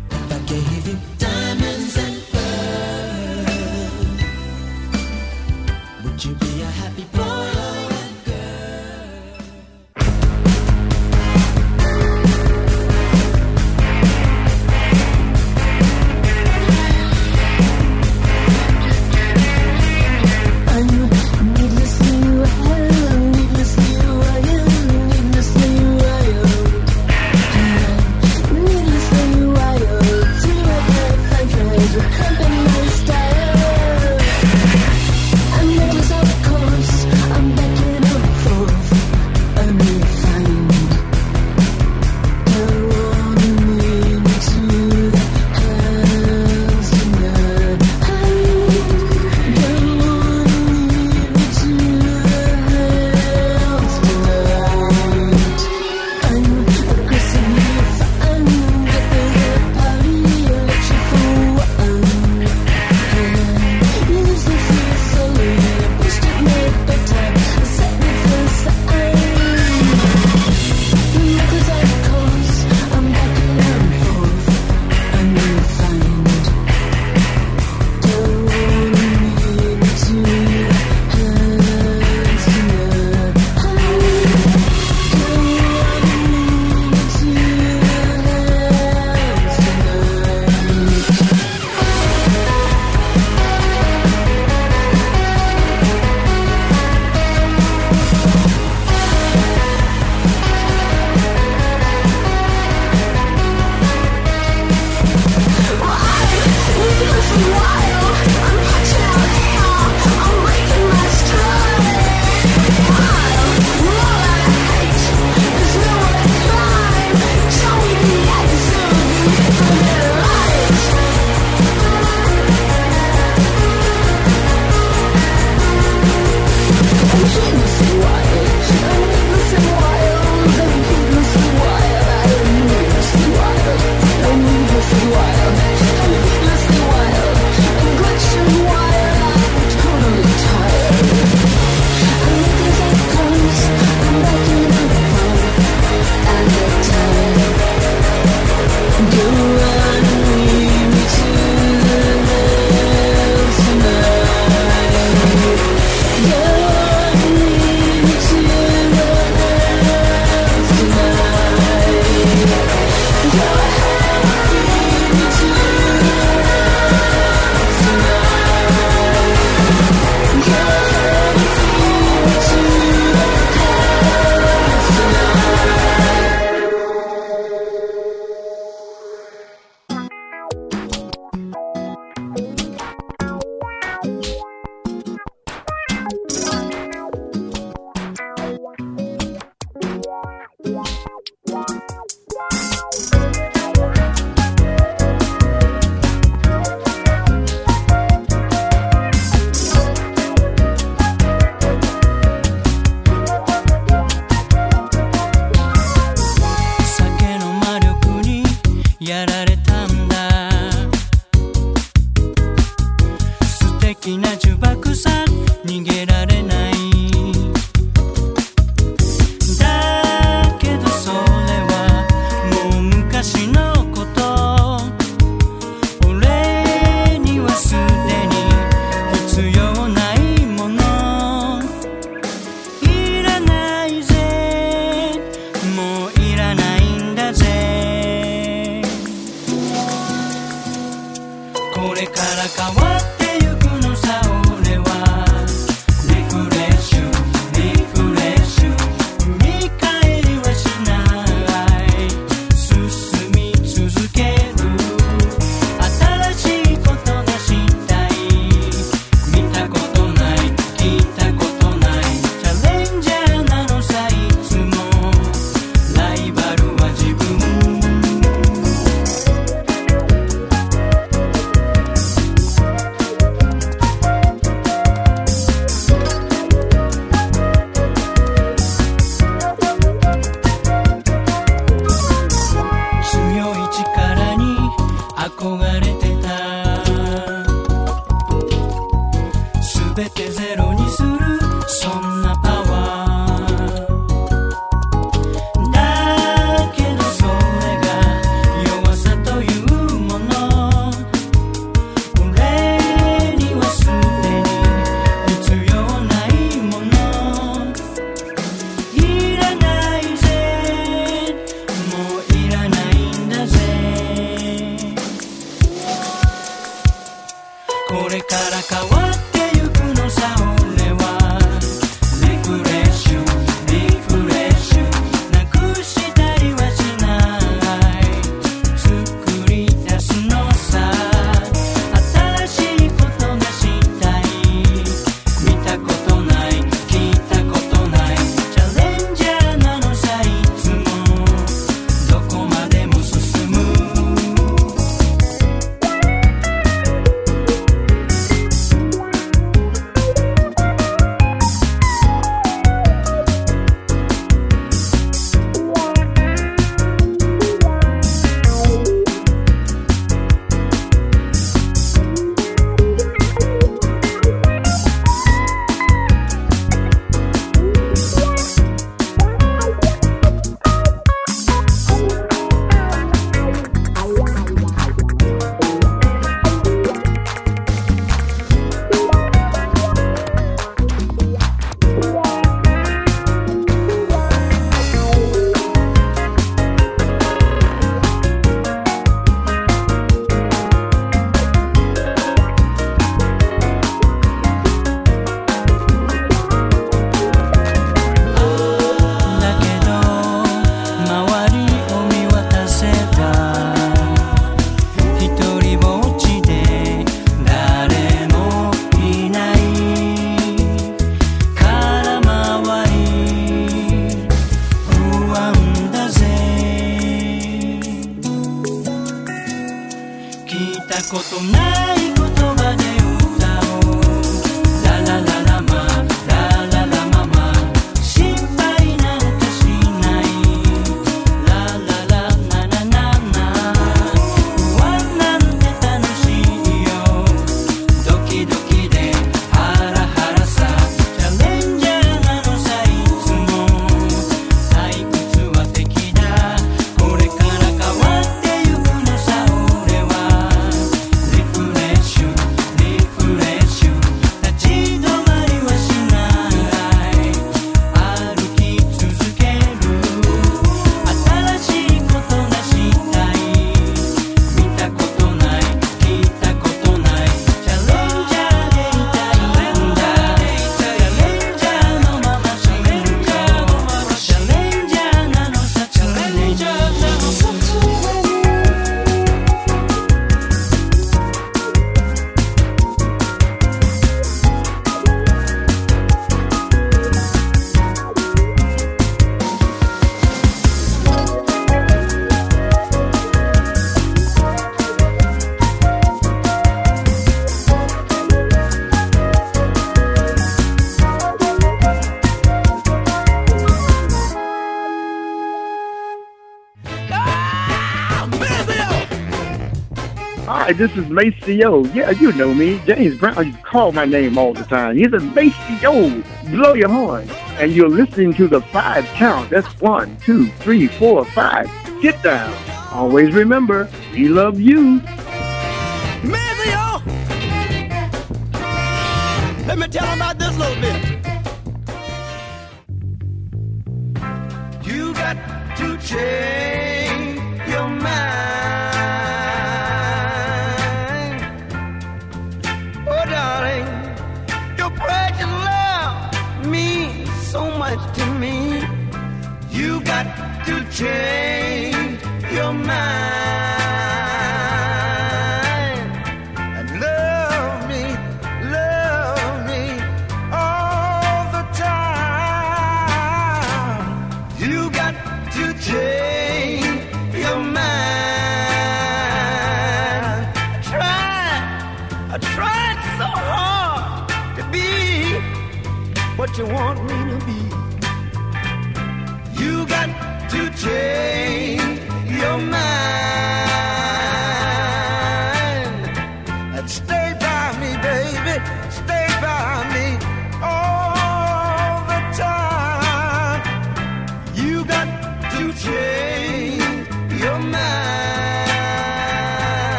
this 510.78 510.96
is 510.96 511.08
Maceo. 511.10 511.86
Yeah, 511.88 512.12
you 512.12 512.32
know 512.34 512.54
me. 512.54 512.80
James 512.86 513.18
Brown 513.18 513.48
You 513.48 513.54
call 513.64 513.92
my 513.92 514.06
name 514.06 514.38
all 514.38 514.54
the 514.54 514.64
time. 514.64 514.96
He's 514.96 515.12
a 515.12 515.20
Maceo. 515.20 516.22
Blow 516.52 516.74
your 516.74 516.90
horn. 516.90 517.28
And 517.60 517.72
you're 517.74 517.90
listening 517.90 518.34
to 518.36 518.48
the 518.48 518.62
five 518.62 519.04
count. 519.16 519.50
That's 519.50 519.68
one, 519.82 520.16
two, 520.18 520.48
three, 520.60 520.88
four, 520.88 521.26
five. 521.26 521.68
Get 522.02 522.22
down. 522.22 522.54
Always 522.92 523.34
remember, 523.34 523.90
we 524.14 524.28
love 524.28 524.60
you. 524.60 525.02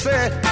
Said, 0.00 0.49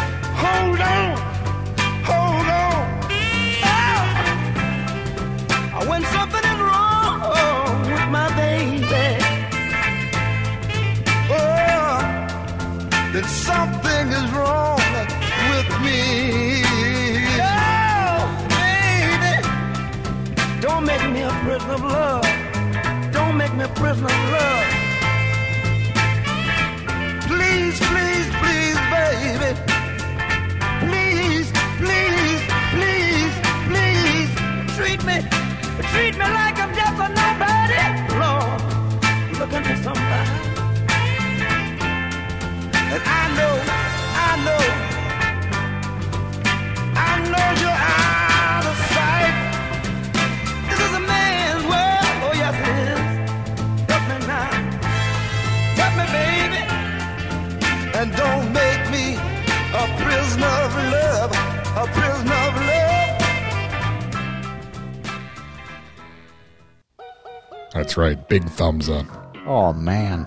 Big 68.38 68.48
thumbs 68.50 68.88
up. 68.88 69.04
Oh, 69.48 69.72
man. 69.72 70.24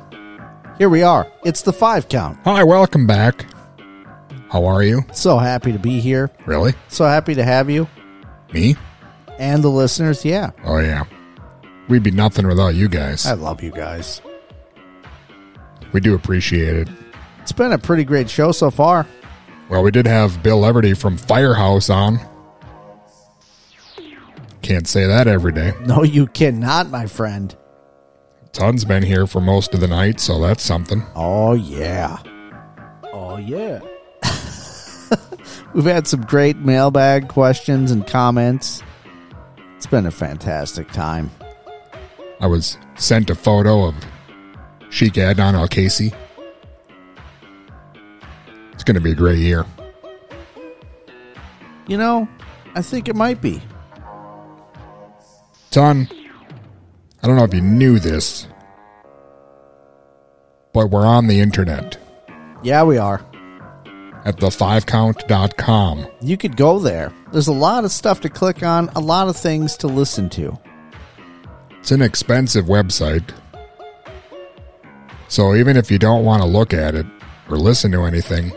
Here 0.78 0.90
we 0.90 1.02
are. 1.02 1.32
It's 1.46 1.62
the 1.62 1.72
five 1.72 2.10
count. 2.10 2.38
Hi, 2.44 2.62
welcome 2.62 3.08
back. 3.08 3.46
How 4.50 4.66
are 4.66 4.84
you? 4.84 5.06
So 5.14 5.38
happy 5.38 5.72
to 5.72 5.80
be 5.80 6.02
here. 6.02 6.30
Really? 6.46 6.74
So 6.90 7.06
happy 7.06 7.36
to 7.36 7.44
have 7.46 7.70
you. 7.70 7.88
Me? 8.54 8.76
And 9.40 9.64
the 9.64 9.70
listeners, 9.70 10.26
yeah. 10.26 10.52
Oh, 10.66 10.80
yeah. 10.80 11.06
We'd 11.88 12.04
be 12.04 12.12
nothing 12.12 12.46
without 12.48 12.76
you 12.76 12.90
guys. 12.90 13.26
I 13.26 13.32
love 13.32 13.64
you 13.64 13.72
guys. 13.72 14.22
We 15.94 16.02
do 16.02 16.14
appreciate 16.14 16.76
it. 16.76 16.90
It's 17.42 17.54
been 17.54 17.72
a 17.72 17.78
pretty 17.78 18.04
great 18.04 18.30
show 18.30 18.52
so 18.52 18.70
far. 18.72 19.08
Well, 19.70 19.84
we 19.84 19.92
did 19.92 20.06
have 20.06 20.44
Bill 20.44 20.60
Leverty 20.60 20.98
from 20.98 21.16
Firehouse 21.16 21.90
on. 21.90 22.20
Can't 24.62 24.86
say 24.86 25.08
that 25.08 25.28
every 25.28 25.54
day. 25.54 25.72
No, 25.86 26.04
you 26.04 26.28
cannot, 26.28 26.90
my 26.90 27.06
friend. 27.06 27.56
Ton's 28.54 28.84
been 28.84 29.04
here 29.04 29.26
for 29.28 29.40
most 29.40 29.74
of 29.74 29.80
the 29.80 29.88
night, 29.88 30.20
so 30.20 30.40
that's 30.42 30.64
something. 30.64 31.04
Oh, 31.16 31.54
yeah. 31.54 32.18
Oh, 33.14 33.38
yeah. 33.38 33.80
We've 35.74 35.86
had 35.86 36.08
some 36.08 36.22
great 36.22 36.58
mailbag 36.58 37.30
questions 37.30 37.92
and 37.92 38.06
comments. 38.06 38.84
It's 39.78 39.86
been 39.88 40.06
a 40.06 40.12
fantastic 40.12 40.92
time. 40.92 41.32
I 42.42 42.48
was 42.48 42.78
sent 42.96 43.30
a 43.30 43.36
photo 43.36 43.86
of 43.86 43.96
Sheik 44.90 45.14
Adnan 45.14 45.54
Al-Kaissie. 45.54 46.14
It's 48.74 48.84
going 48.84 48.96
to 48.96 49.02
be 49.02 49.12
a 49.12 49.16
great 49.16 49.40
year. 49.40 49.66
You 51.88 51.98
know, 51.98 52.28
I 52.76 52.82
think 52.82 53.08
it 53.08 53.16
might 53.16 53.42
be. 53.42 53.62
Ton, 55.72 56.10
I 57.24 57.28
don't 57.28 57.36
know 57.36 57.44
if 57.44 57.54
you 57.54 57.62
knew 57.62 58.00
this, 58.00 58.48
but 60.74 60.88
we're 60.90 61.06
on 61.06 61.28
the 61.28 61.40
internet 61.40 61.98
Yeah, 62.64 62.84
we 62.84 62.98
are. 62.98 63.22
at 64.26 64.38
the5count.com. 64.38 66.08
You 66.22 66.38
could 66.38 66.56
go 66.58 66.80
there. 66.80 67.12
There's 67.32 67.48
a 67.48 67.54
lot 67.54 67.86
of 67.86 67.92
stuff 67.92 68.22
to 68.22 68.30
click 68.30 68.64
on, 68.64 68.90
a 68.96 69.00
lot 69.00 69.28
of 69.28 69.36
things 69.38 69.76
to 69.78 69.88
listen 69.88 70.30
to. 70.32 70.58
It's 71.80 71.92
an 71.92 72.02
expensive 72.02 72.66
website. 72.66 73.30
So 75.28 75.56
even 75.56 75.78
if 75.78 75.90
you 75.90 75.98
don't 75.98 76.26
want 76.26 76.42
to 76.44 76.48
look 76.48 76.74
at 76.74 76.94
it 76.94 77.06
or 77.50 77.58
listen 77.58 77.92
to 77.94 78.04
anything, 78.04 78.52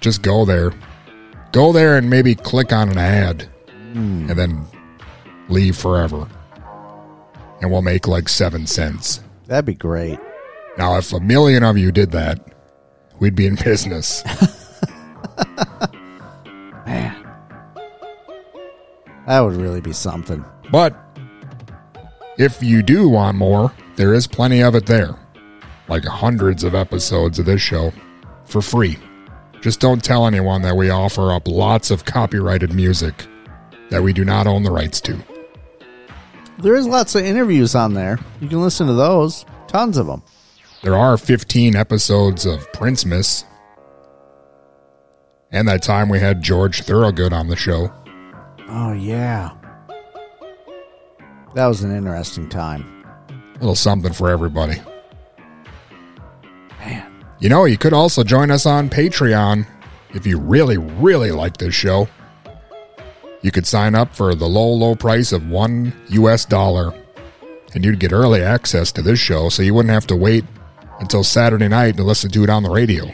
just 0.00 0.22
go 0.22 0.44
there. 0.44 0.72
Go 1.52 1.72
there 1.72 1.96
and 1.96 2.10
maybe 2.10 2.34
click 2.34 2.72
on 2.72 2.88
an 2.90 2.98
ad. 2.98 3.48
Hmm. 3.92 4.28
and 4.28 4.38
then 4.38 4.66
leave 5.48 5.74
forever. 5.76 6.28
And 7.60 7.70
we'll 7.70 7.82
make 7.82 8.06
like 8.06 8.28
seven 8.28 8.66
cents. 8.66 9.20
That'd 9.46 9.64
be 9.64 9.74
great. 9.74 10.18
Now, 10.76 10.96
if 10.96 11.12
a 11.12 11.20
million 11.20 11.64
of 11.64 11.76
you 11.76 11.90
did 11.90 12.12
that, 12.12 12.40
we'd 13.18 13.34
be 13.34 13.46
in 13.46 13.54
business. 13.64 14.24
Man, 16.86 17.16
that 19.26 19.40
would 19.40 19.56
really 19.56 19.80
be 19.80 19.92
something. 19.92 20.44
But 20.70 20.96
if 22.38 22.62
you 22.62 22.82
do 22.82 23.08
want 23.08 23.36
more, 23.36 23.72
there 23.96 24.14
is 24.14 24.26
plenty 24.26 24.62
of 24.62 24.74
it 24.74 24.86
there. 24.86 25.16
Like 25.88 26.04
hundreds 26.04 26.62
of 26.62 26.74
episodes 26.74 27.38
of 27.38 27.46
this 27.46 27.60
show 27.60 27.92
for 28.44 28.62
free. 28.62 28.96
Just 29.60 29.80
don't 29.80 30.04
tell 30.04 30.26
anyone 30.26 30.62
that 30.62 30.76
we 30.76 30.90
offer 30.90 31.32
up 31.32 31.48
lots 31.48 31.90
of 31.90 32.04
copyrighted 32.04 32.72
music 32.72 33.26
that 33.90 34.02
we 34.02 34.12
do 34.12 34.24
not 34.24 34.46
own 34.46 34.62
the 34.62 34.70
rights 34.70 35.00
to. 35.00 35.18
There 36.58 36.74
is 36.74 36.86
lots 36.86 37.14
of 37.14 37.24
interviews 37.24 37.74
on 37.74 37.94
there. 37.94 38.18
You 38.40 38.48
can 38.48 38.60
listen 38.60 38.88
to 38.88 38.92
those. 38.92 39.46
Tons 39.68 39.96
of 39.96 40.06
them. 40.06 40.22
There 40.82 40.96
are 40.96 41.16
15 41.16 41.76
episodes 41.76 42.46
of 42.46 42.72
Prince 42.72 43.04
Miss. 43.04 43.44
And 45.52 45.68
that 45.68 45.82
time 45.82 46.08
we 46.08 46.18
had 46.18 46.42
George 46.42 46.82
Thorogood 46.82 47.32
on 47.32 47.48
the 47.48 47.56
show. 47.56 47.92
Oh 48.68 48.92
yeah. 48.92 49.52
That 51.54 51.66
was 51.66 51.82
an 51.82 51.94
interesting 51.94 52.48
time. 52.48 53.04
A 53.30 53.58
little 53.58 53.74
something 53.74 54.12
for 54.12 54.28
everybody. 54.28 54.80
Man. 56.80 57.24
You 57.38 57.48
know, 57.48 57.64
you 57.64 57.78
could 57.78 57.92
also 57.92 58.24
join 58.24 58.50
us 58.50 58.66
on 58.66 58.90
Patreon 58.90 59.66
if 60.10 60.26
you 60.26 60.38
really, 60.38 60.76
really 60.76 61.30
like 61.30 61.56
this 61.56 61.74
show. 61.74 62.08
You 63.42 63.50
could 63.52 63.66
sign 63.66 63.94
up 63.94 64.14
for 64.14 64.34
the 64.34 64.48
low, 64.48 64.68
low 64.68 64.94
price 64.94 65.32
of 65.32 65.48
one 65.48 65.92
US 66.08 66.44
dollar, 66.44 66.92
and 67.74 67.84
you'd 67.84 68.00
get 68.00 68.12
early 68.12 68.42
access 68.42 68.90
to 68.92 69.02
this 69.02 69.18
show 69.18 69.48
so 69.48 69.62
you 69.62 69.74
wouldn't 69.74 69.94
have 69.94 70.06
to 70.08 70.16
wait 70.16 70.44
until 71.00 71.22
Saturday 71.22 71.68
night 71.68 71.96
to 71.96 72.02
listen 72.02 72.30
to 72.30 72.42
it 72.42 72.50
on 72.50 72.62
the 72.62 72.70
radio. 72.70 73.12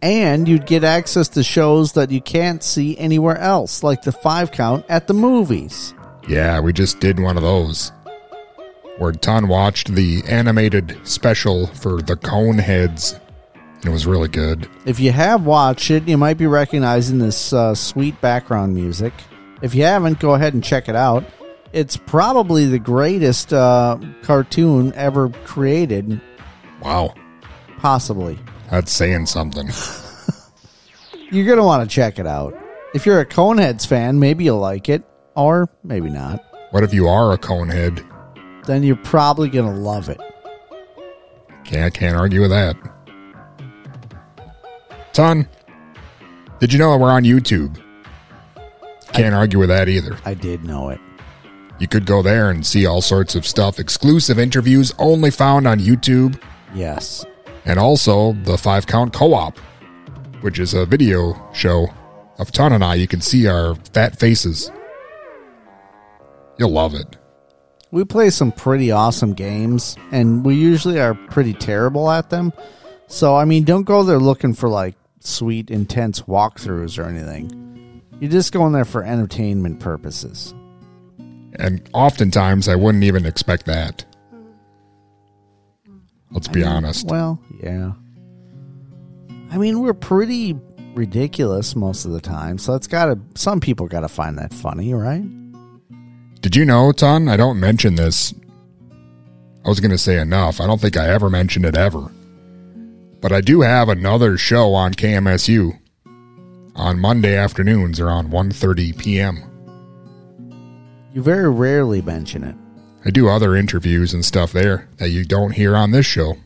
And 0.00 0.48
you'd 0.48 0.66
get 0.66 0.84
access 0.84 1.28
to 1.28 1.42
shows 1.42 1.92
that 1.92 2.10
you 2.10 2.20
can't 2.20 2.62
see 2.62 2.98
anywhere 2.98 3.38
else, 3.38 3.82
like 3.82 4.02
the 4.02 4.12
five 4.12 4.50
count 4.50 4.84
at 4.88 5.06
the 5.06 5.14
movies. 5.14 5.94
Yeah, 6.28 6.60
we 6.60 6.72
just 6.72 7.00
did 7.00 7.20
one 7.20 7.36
of 7.36 7.42
those. 7.42 7.92
Where 8.98 9.12
Ton 9.12 9.48
watched 9.48 9.94
the 9.94 10.22
animated 10.28 10.98
special 11.04 11.66
for 11.68 12.02
the 12.02 12.16
Coneheads. 12.16 13.18
It 13.84 13.88
was 13.88 14.06
really 14.06 14.28
good. 14.28 14.68
If 14.86 15.00
you 15.00 15.10
have 15.12 15.44
watched 15.44 15.90
it, 15.90 16.06
you 16.06 16.16
might 16.16 16.38
be 16.38 16.46
recognizing 16.46 17.18
this 17.18 17.52
uh, 17.52 17.74
sweet 17.74 18.20
background 18.20 18.74
music. 18.74 19.12
If 19.62 19.74
you 19.74 19.84
haven't, 19.84 20.18
go 20.18 20.34
ahead 20.34 20.54
and 20.54 20.62
check 20.62 20.88
it 20.88 20.96
out. 20.96 21.24
It's 21.72 21.96
probably 21.96 22.66
the 22.66 22.78
greatest 22.78 23.52
uh, 23.52 23.98
cartoon 24.22 24.92
ever 24.94 25.30
created. 25.44 26.20
Wow. 26.82 27.14
Possibly. 27.78 28.38
That's 28.70 28.92
saying 28.92 29.26
something. 29.26 29.68
You're 31.30 31.46
going 31.46 31.58
to 31.58 31.64
want 31.64 31.88
to 31.88 31.94
check 31.94 32.18
it 32.18 32.26
out. 32.26 32.54
If 32.94 33.06
you're 33.06 33.20
a 33.20 33.26
Coneheads 33.26 33.86
fan, 33.86 34.18
maybe 34.18 34.44
you'll 34.44 34.58
like 34.58 34.90
it, 34.90 35.02
or 35.34 35.70
maybe 35.82 36.10
not. 36.10 36.44
What 36.72 36.82
if 36.82 36.92
you 36.92 37.08
are 37.08 37.32
a 37.32 37.38
Conehead? 37.38 38.06
Then 38.66 38.82
you're 38.82 38.96
probably 38.96 39.48
going 39.48 39.72
to 39.72 39.80
love 39.80 40.10
it. 40.10 40.20
Can't, 41.64 41.94
can't 41.94 42.16
argue 42.16 42.42
with 42.42 42.50
that. 42.50 42.76
Ton, 45.14 45.48
did 46.60 46.70
you 46.70 46.78
know 46.78 46.96
we're 46.98 47.10
on 47.10 47.24
YouTube? 47.24 47.82
Can't 49.12 49.34
argue 49.34 49.58
with 49.58 49.68
that 49.68 49.88
either. 49.88 50.16
I 50.24 50.34
did 50.34 50.64
know 50.64 50.88
it. 50.88 51.00
You 51.78 51.88
could 51.88 52.06
go 52.06 52.22
there 52.22 52.50
and 52.50 52.64
see 52.64 52.86
all 52.86 53.00
sorts 53.02 53.34
of 53.34 53.46
stuff, 53.46 53.78
exclusive 53.78 54.38
interviews 54.38 54.94
only 54.98 55.30
found 55.30 55.66
on 55.66 55.80
YouTube, 55.80 56.40
Yes. 56.74 57.24
and 57.64 57.78
also 57.78 58.32
the 58.44 58.56
Five 58.56 58.86
Count 58.86 59.12
Co 59.12 59.34
op, 59.34 59.58
which 60.42 60.58
is 60.58 60.74
a 60.74 60.86
video 60.86 61.34
show 61.52 61.88
of 62.38 62.52
Ton 62.52 62.72
and 62.72 62.84
I. 62.84 62.94
You 62.94 63.08
can 63.08 63.20
see 63.20 63.46
our 63.46 63.74
fat 63.92 64.18
faces. 64.18 64.70
You'll 66.58 66.70
love 66.72 66.94
it. 66.94 67.16
We 67.90 68.04
play 68.04 68.30
some 68.30 68.52
pretty 68.52 68.90
awesome 68.90 69.34
games, 69.34 69.96
and 70.12 70.44
we 70.44 70.54
usually 70.54 70.98
are 71.00 71.14
pretty 71.14 71.52
terrible 71.52 72.10
at 72.10 72.30
them. 72.30 72.52
So, 73.06 73.36
I 73.36 73.44
mean, 73.44 73.64
don't 73.64 73.82
go 73.84 74.02
there 74.02 74.18
looking 74.18 74.54
for 74.54 74.68
like 74.68 74.94
sweet, 75.20 75.70
intense 75.70 76.22
walkthroughs 76.22 76.98
or 76.98 77.06
anything. 77.08 77.58
You're 78.22 78.30
just 78.30 78.52
going 78.52 78.72
there 78.72 78.84
for 78.84 79.02
entertainment 79.02 79.80
purposes. 79.80 80.54
And 81.58 81.82
oftentimes, 81.92 82.68
I 82.68 82.76
wouldn't 82.76 83.02
even 83.02 83.26
expect 83.26 83.66
that. 83.66 84.04
Let's 86.30 86.46
be 86.46 86.62
honest. 86.62 87.08
Well, 87.08 87.42
yeah. 87.60 87.94
I 89.50 89.58
mean, 89.58 89.80
we're 89.80 89.92
pretty 89.92 90.56
ridiculous 90.94 91.74
most 91.74 92.04
of 92.04 92.12
the 92.12 92.20
time, 92.20 92.58
so 92.58 92.74
it's 92.74 92.86
got 92.86 93.06
to. 93.06 93.18
Some 93.34 93.58
people 93.58 93.88
got 93.88 94.02
to 94.02 94.08
find 94.08 94.38
that 94.38 94.54
funny, 94.54 94.94
right? 94.94 95.24
Did 96.42 96.54
you 96.54 96.64
know, 96.64 96.92
Ton? 96.92 97.28
I 97.28 97.36
don't 97.36 97.58
mention 97.58 97.96
this. 97.96 98.32
I 99.64 99.68
was 99.68 99.80
going 99.80 99.90
to 99.90 99.98
say 99.98 100.20
enough. 100.20 100.60
I 100.60 100.68
don't 100.68 100.80
think 100.80 100.96
I 100.96 101.08
ever 101.08 101.28
mentioned 101.28 101.64
it 101.64 101.76
ever. 101.76 102.08
But 103.20 103.32
I 103.32 103.40
do 103.40 103.62
have 103.62 103.88
another 103.88 104.38
show 104.38 104.74
on 104.74 104.94
KMSU 104.94 105.76
on 106.74 106.98
Monday 106.98 107.36
afternoons 107.36 108.00
around 108.00 108.30
1:30 108.30 108.98
p.m. 108.98 109.38
You 111.12 111.22
very 111.22 111.50
rarely 111.50 112.00
mention 112.00 112.44
it. 112.44 112.56
I 113.04 113.10
do 113.10 113.28
other 113.28 113.56
interviews 113.56 114.14
and 114.14 114.24
stuff 114.24 114.52
there 114.52 114.88
that 114.98 115.10
you 115.10 115.24
don't 115.24 115.52
hear 115.52 115.76
on 115.76 115.90
this 115.90 116.06
show. 116.06 116.36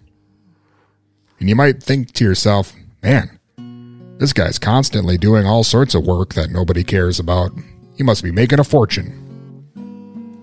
And 1.38 1.48
you 1.48 1.54
might 1.54 1.82
think 1.82 2.12
to 2.14 2.24
yourself, 2.24 2.72
man, 3.02 3.38
this 4.18 4.32
guy's 4.32 4.58
constantly 4.58 5.18
doing 5.18 5.46
all 5.46 5.62
sorts 5.62 5.94
of 5.94 6.06
work 6.06 6.34
that 6.34 6.50
nobody 6.50 6.82
cares 6.82 7.20
about. 7.20 7.52
He 7.96 8.02
must 8.02 8.24
be 8.24 8.32
making 8.32 8.58
a 8.58 8.64
fortune. 8.64 9.22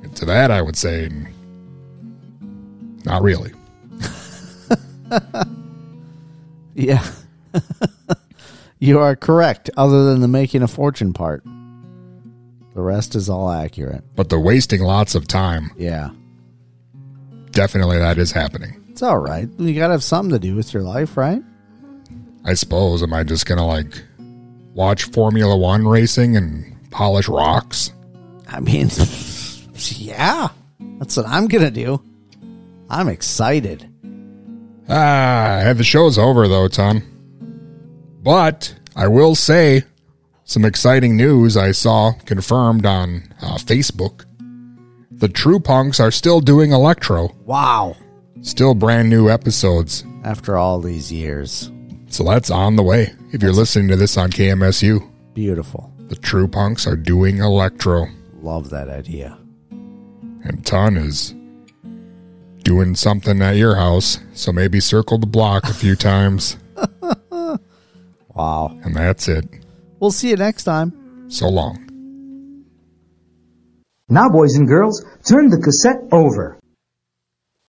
And 0.03 0.15
to 0.15 0.25
that, 0.25 0.51
I 0.51 0.61
would 0.61 0.77
say, 0.77 1.09
not 3.03 3.23
really. 3.23 3.51
Yeah. 6.75 7.05
you 8.83 8.99
are 8.99 9.15
correct, 9.15 9.69
other 9.77 10.05
than 10.05 10.21
the 10.21 10.27
making 10.27 10.61
a 10.61 10.67
fortune 10.67 11.13
part. 11.13 11.43
The 12.75 12.81
rest 12.81 13.15
is 13.15 13.29
all 13.29 13.49
accurate. 13.51 14.03
But 14.15 14.29
the 14.29 14.39
wasting 14.39 14.81
lots 14.81 15.15
of 15.15 15.27
time, 15.27 15.71
Yeah. 15.77 16.09
definitely 17.51 17.97
that 17.99 18.17
is 18.17 18.31
happening. 18.31 18.83
It's 18.89 19.01
all 19.01 19.17
right. 19.19 19.47
You 19.57 19.73
got 19.75 19.87
to 19.87 19.93
have 19.93 20.03
something 20.03 20.31
to 20.31 20.39
do 20.39 20.55
with 20.55 20.73
your 20.73 20.83
life, 20.83 21.15
right? 21.17 21.41
I 22.45 22.53
suppose. 22.55 23.01
Am 23.03 23.13
I 23.13 23.23
just 23.23 23.45
going 23.45 23.57
to 23.59 23.63
like 23.63 24.03
watch 24.73 25.03
Formula 25.05 25.55
One 25.55 25.87
racing 25.87 26.35
and 26.35 26.75
polish 26.91 27.27
rocks? 27.29 27.91
I 28.49 28.59
mean, 28.59 28.89
yeah. 29.75 30.49
That's 30.99 31.15
what 31.17 31.25
I'm 31.27 31.47
going 31.47 31.63
to 31.63 31.71
do. 31.71 32.01
I'm 32.89 33.07
excited. 33.07 33.87
Ah, 34.89 35.73
the 35.75 35.83
show's 35.83 36.17
over 36.17 36.47
though, 36.47 36.67
Ton. 36.67 37.01
But 38.23 38.73
I 38.95 39.07
will 39.07 39.35
say 39.35 39.83
some 40.45 40.65
exciting 40.65 41.17
news 41.17 41.57
I 41.57 41.71
saw 41.71 42.13
confirmed 42.25 42.85
on 42.85 43.33
uh, 43.41 43.57
Facebook. 43.57 44.25
The 45.11 45.27
True 45.29 45.59
Punks 45.59 45.99
are 45.99 46.11
still 46.11 46.39
doing 46.41 46.71
electro. 46.71 47.29
Wow. 47.45 47.95
Still 48.41 48.73
brand 48.75 49.09
new 49.09 49.29
episodes. 49.29 50.03
After 50.23 50.57
all 50.57 50.79
these 50.79 51.11
years. 51.11 51.71
So 52.07 52.23
that's 52.23 52.49
on 52.49 52.75
the 52.75 52.83
way. 52.83 53.13
If 53.31 53.41
you're 53.41 53.51
listening 53.53 53.87
to 53.89 53.95
this 53.95 54.17
on 54.17 54.31
KMSU, 54.31 55.07
Beautiful. 55.33 55.91
the 56.07 56.15
True 56.15 56.47
Punks 56.47 56.85
are 56.87 56.95
doing 56.95 57.39
electro. 57.39 58.05
Love 58.41 58.69
that 58.69 58.89
idea. 58.89 59.37
And 59.71 60.65
Ton 60.65 60.97
is 60.97 61.33
doing 62.63 62.95
something 62.95 63.41
at 63.41 63.55
your 63.55 63.75
house. 63.75 64.19
So 64.33 64.51
maybe 64.51 64.79
circle 64.79 65.17
the 65.17 65.27
block 65.27 65.63
a 65.65 65.73
few 65.73 65.95
times. 65.97 66.57
Wow. 68.35 68.77
And 68.83 68.95
that's 68.95 69.27
it. 69.27 69.45
We'll 69.99 70.11
see 70.11 70.29
you 70.29 70.35
next 70.35 70.63
time. 70.63 71.29
So 71.29 71.49
long. 71.49 71.79
Now, 74.09 74.29
boys 74.29 74.55
and 74.55 74.67
girls, 74.67 75.03
turn 75.23 75.49
the 75.49 75.59
cassette 75.59 76.03
over. 76.11 76.59